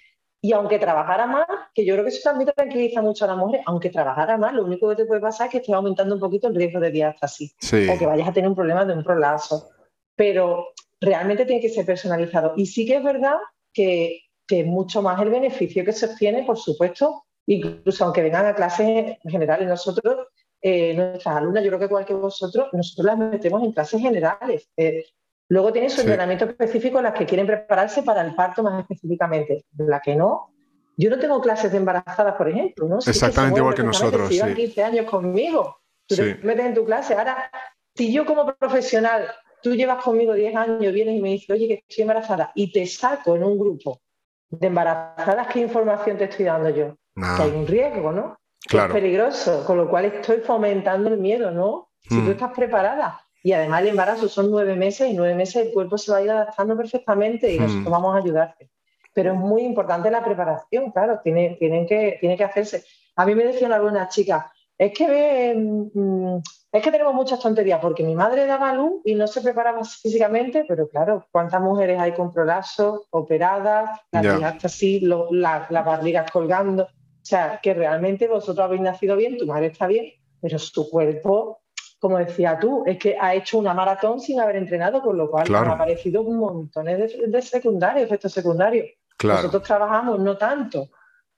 [0.45, 3.63] y aunque trabajara más, que yo creo que eso también tranquiliza mucho a la mujer,
[3.65, 6.49] aunque trabajara más, lo único que te puede pasar es que estés aumentando un poquito
[6.49, 7.57] el riesgo de diástasis.
[7.59, 7.89] Sí.
[7.89, 9.71] O que vayas a tener un problema de un prolazo.
[10.15, 12.55] Pero realmente tiene que ser personalizado.
[12.57, 13.37] Y sí que es verdad
[13.73, 18.47] que, que es mucho más el beneficio que se obtiene, por supuesto, incluso aunque vengan
[18.47, 19.69] a clases generales.
[19.69, 20.29] Nosotros,
[20.61, 24.69] eh, nuestras alumnas, yo creo que igual que vosotros, nosotros las metemos en clases generales.
[24.77, 25.05] Eh,
[25.49, 26.03] luego tienen su sí.
[26.03, 29.65] entrenamiento específico las que quieren prepararse para el parto más específicamente.
[29.77, 30.55] La que no,
[30.97, 32.89] yo no tengo clases de embarazadas, por ejemplo.
[32.89, 32.99] ¿no?
[32.99, 34.29] Exactamente igual que nosotros.
[34.29, 36.23] Si llevan 15 años conmigo, tú sí.
[36.23, 37.15] te metes en tu clase.
[37.15, 37.51] Ahora,
[37.95, 39.29] si yo como profesional
[39.65, 42.87] tú llevas conmigo 10 años, vienes y me dices, oye, que estoy embarazada, y te
[42.87, 44.03] saco en un grupo
[44.51, 46.95] de embarazadas, ¿qué información te estoy dando yo?
[47.15, 48.37] Que hay un riesgo, ¿no?
[48.69, 48.93] Claro.
[48.93, 51.89] Que es peligroso, con lo cual estoy fomentando el miedo, ¿no?
[52.03, 52.25] Si mm.
[52.25, 53.21] tú estás preparada.
[53.43, 56.23] Y además el embarazo son nueve meses y nueve meses el cuerpo se va a
[56.23, 57.63] ir adaptando perfectamente y mm.
[57.63, 58.71] nosotros vamos a ayudarte.
[59.15, 62.85] Pero es muy importante la preparación, claro, tiene, tienen que, tiene que hacerse.
[63.17, 64.45] A mí me decían algunas chicas,
[64.77, 66.39] es que ve, mmm,
[66.75, 70.65] es que tenemos muchas tonterías, porque mi madre daba luz y no se preparaba físicamente,
[70.67, 76.83] pero claro, ¿cuántas mujeres hay con prolazo, operadas, las así, las barrigas colgando?
[76.83, 76.89] O
[77.23, 81.61] sea, que realmente vosotros habéis nacido bien, tu madre está bien, pero su cuerpo,
[82.01, 85.55] como decía tú, es que ha hecho una maratón sin haber entrenado, con lo cual
[85.55, 88.89] han aparecido un montón de, secundarios, efectos secundarios.
[89.23, 90.89] Nosotros trabajamos no tanto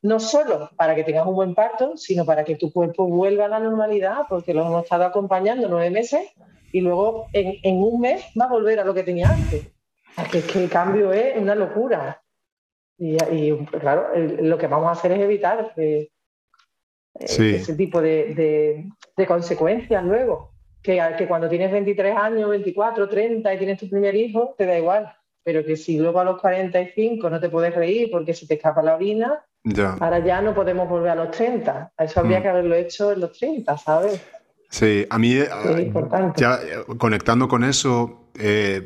[0.07, 3.49] no solo para que tengas un buen parto, sino para que tu cuerpo vuelva a
[3.49, 6.31] la normalidad, porque lo hemos estado acompañando nueve meses
[6.73, 9.67] y luego en, un mes va a volver a lo que tenía antes.
[10.33, 12.23] es que el cambio es una locura.
[12.99, 13.17] Y,
[13.81, 16.09] claro, lo que vamos a hacer es evitar eh,
[17.19, 18.87] ese tipo de,
[19.27, 20.53] consecuencias luego.
[20.83, 24.79] Que, que cuando tienes 23 años, 24, 30 y tienes tu primer hijo, te da
[24.79, 25.13] igual.
[25.43, 28.83] Pero que si luego a los 45 no te puedes reír porque se te escapa
[28.83, 29.45] la orina,
[30.01, 31.93] Ahora ya no podemos volver a los 30.
[31.99, 32.43] Eso habría mm.
[32.43, 34.21] que haberlo hecho en los 30, ¿sabes?
[34.69, 35.49] Sí, a mí, eh,
[36.37, 38.85] ya eh, conectando con eso, eh,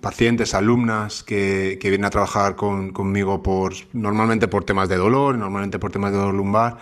[0.00, 5.92] pacientes, alumnas que, vienen a trabajar conmigo por, normalmente por temas de dolor, normalmente por
[5.92, 6.78] temas de dolor lumbar,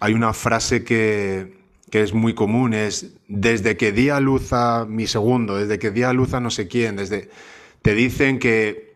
[0.00, 1.58] hay una frase que,
[1.90, 5.90] que es muy común, es desde que di a luz a mi segundo, desde que
[5.90, 7.30] di a luz a no sé quién, desde
[7.82, 8.87] te dicen que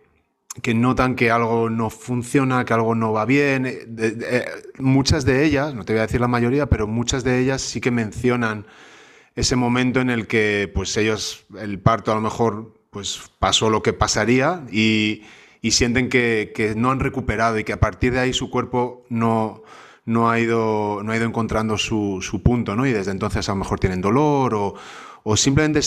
[0.60, 3.64] que notan que algo no funciona, que algo no va bien.
[3.66, 4.44] Eh, eh,
[4.78, 7.80] muchas de ellas, no te voy a decir la mayoría, pero muchas de ellas sí
[7.80, 8.66] que mencionan
[9.34, 13.82] ese momento en el que pues ellos, el parto a lo mejor pues pasó lo
[13.82, 15.22] que pasaría y,
[15.70, 19.62] sienten que, no han recuperado y que a partir de ahí su cuerpo no,
[20.04, 22.86] no, ha, ido, no ha ido encontrando su, punto, ¿no?
[22.86, 24.74] Y desde entonces a lo mejor tienen dolor o,
[25.22, 25.80] o simplemente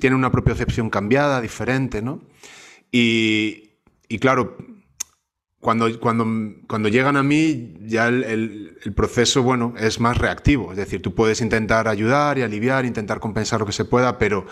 [0.00, 2.22] tienen una propiocepción cambiada, diferente, ¿no?
[2.90, 3.65] Y,
[4.08, 4.56] y claro,
[5.60, 6.26] cuando, cuando,
[6.68, 10.70] cuando, llegan a mí, ya el, el, proceso, bueno, es más reactivo.
[10.70, 14.46] Es decir, tú puedes intentar ayudar y aliviar, intentar compensar lo que se pueda, pero,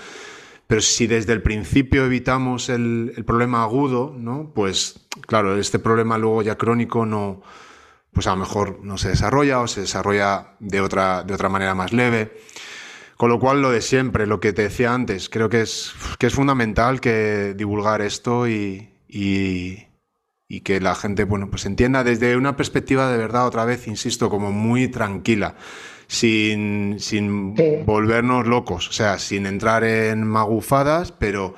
[0.66, 4.51] pero si desde el principio evitamos el, el, problema agudo, ¿no?
[4.55, 7.43] Pues claro, este problema luego ya crónico no,
[8.12, 11.74] pues a lo mejor no se desarrolla o se desarrolla de otra, de otra manera
[11.74, 12.36] más leve.
[13.16, 16.26] Con lo cual, lo de siempre, lo que te decía antes, creo que es, que
[16.26, 19.86] es fundamental que divulgar esto y, y,
[20.61, 24.53] que la gente bueno, pues entienda desde una perspectiva de verdad, otra vez, insisto, como
[24.53, 25.57] muy tranquila,
[26.07, 26.97] sin,
[27.85, 31.55] volvernos locos, o sea, sin entrar en magufadas, pero,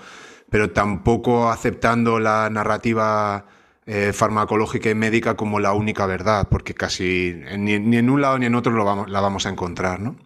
[0.51, 3.47] pero tampoco aceptando la narrativa
[3.87, 8.47] eh, farmacológica y médica como la única verdad, porque casi ni, en un lado ni
[8.47, 10.17] en otro lo vamos, la vamos a encontrar, ¿no?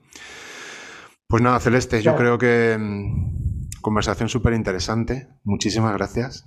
[1.26, 5.28] Pues nada, Celeste, yo creo que mm, conversación súper interesante.
[5.44, 6.46] Muchísimas gracias.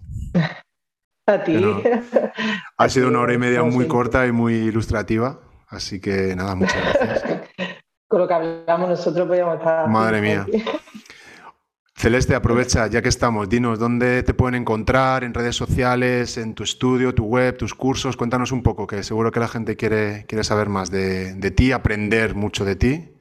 [1.26, 1.56] A ti.
[2.78, 5.40] ha sido una hora y media muy corta y muy ilustrativa,
[5.70, 7.42] así que nada, muchas gracias.
[8.08, 9.88] Con lo que hablamos nosotros podíamos estar...
[9.88, 10.46] Madre mía.
[11.96, 16.64] Celeste, aprovecha, ya que estamos, dinos dónde te pueden encontrar en redes sociales, en tu
[16.64, 18.18] estudio, tu web, tus cursos.
[18.18, 21.72] Cuéntanos un poco, que seguro que la gente quiere, quiere saber más de, de ti,
[21.72, 23.13] aprender mucho de ti.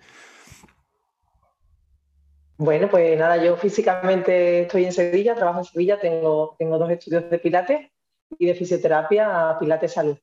[2.62, 7.28] Bueno, pues nada, yo físicamente estoy en Sevilla, trabajo en Sevilla, tengo, tengo dos estudios
[7.28, 7.90] de Pilates
[8.38, 10.16] y de fisioterapia Pilates Salud.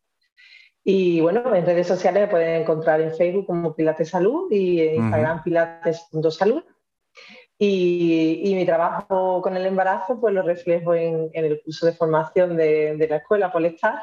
[0.82, 4.95] Y bueno, en redes sociales me pueden encontrar en Facebook como Pilates Salud y en
[4.95, 6.64] Instagram pilates.salud.
[7.57, 12.56] Y, y, mi trabajo con el embarazo pues lo reflejo en, el curso de formación
[12.56, 14.02] de, la escuela Polestar.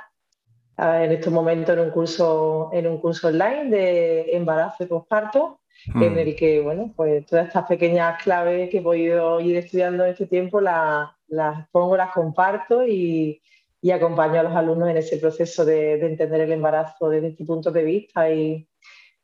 [0.77, 5.61] Ah, en estos momentos en un curso, en un curso online de embarazo y posparto,
[5.95, 6.19] en hmm.
[6.19, 10.27] el que, bueno, pues todas estas pequeñas claves que he podido ir estudiando en este
[10.27, 13.41] tiempo las, las pongo, las comparto y,
[13.81, 17.71] y acompaño a los alumnos en ese proceso de, entender el embarazo desde este punto
[17.71, 18.31] de vista.
[18.31, 18.69] Y,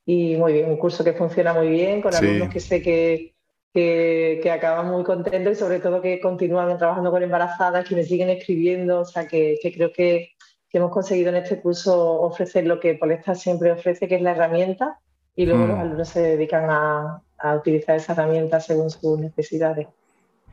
[0.05, 3.33] y, muy bien, un curso que funciona muy bien con alumnos que sé que,
[3.73, 8.31] que, acaban muy contentos y sobre todo que continúan trabajando con embarazadas, que me siguen
[8.31, 10.31] escribiendo, o sea que, creo que,
[10.75, 15.01] hemos conseguido en este curso ofrecer lo que Polesta siempre ofrece, que es la herramienta,
[15.35, 15.81] y luego los mm.
[15.81, 19.89] alumnos se dedican a, a, utilizar esa herramienta según sus necesidades.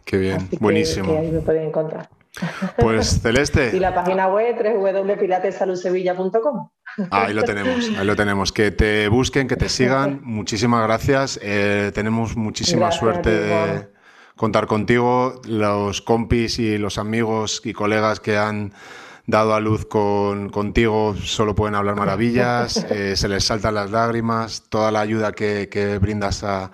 [0.05, 1.11] Qué bien, buenísimo.
[1.11, 2.09] Que ahí me pueden encontrar.
[2.77, 3.75] Pues Celeste.
[3.75, 6.69] y la página web www.pilatesaludsevilla.com.
[7.11, 8.51] Ahí lo tenemos, ahí lo tenemos.
[8.51, 10.21] Que te busquen, que te sigan.
[10.23, 11.39] Muchísimas gracias.
[11.41, 13.87] Eh, tenemos muchísima suerte de
[14.35, 15.41] contar contigo.
[15.45, 18.73] Los compis y los amigos y colegas que han
[19.29, 22.85] dado a luz con, contigo solo pueden hablar maravillas.
[22.89, 24.63] Eh, se les saltan las lágrimas.
[24.69, 26.71] Toda la ayuda que, brindas a,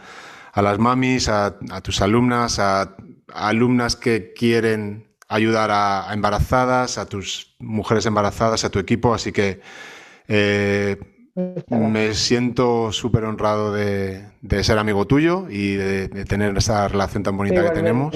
[0.55, 2.95] las mamis, a, tus alumnas, a
[3.33, 9.13] alumnas que quieren ayudar a, embarazadas, a tus mujeres embarazadas, a tu equipo.
[9.13, 9.59] Así que
[10.27, 10.97] eh,
[11.69, 14.29] Me siento súper honrado de,
[14.63, 18.15] ser amigo tuyo y de, tener esa relación tan bonita que tenemos.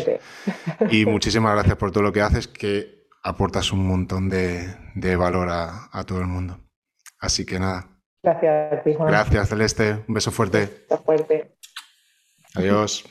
[0.90, 5.90] Y muchísimas gracias por todo lo que haces, que aportas un montón de, valor a,
[5.92, 6.60] a, todo el mundo.
[7.20, 7.88] Así que nada.
[8.24, 10.04] Gracias, Gracias, Celeste.
[10.08, 10.86] Un beso fuerte.
[11.06, 11.56] fuerte.
[12.56, 13.06] Adiós.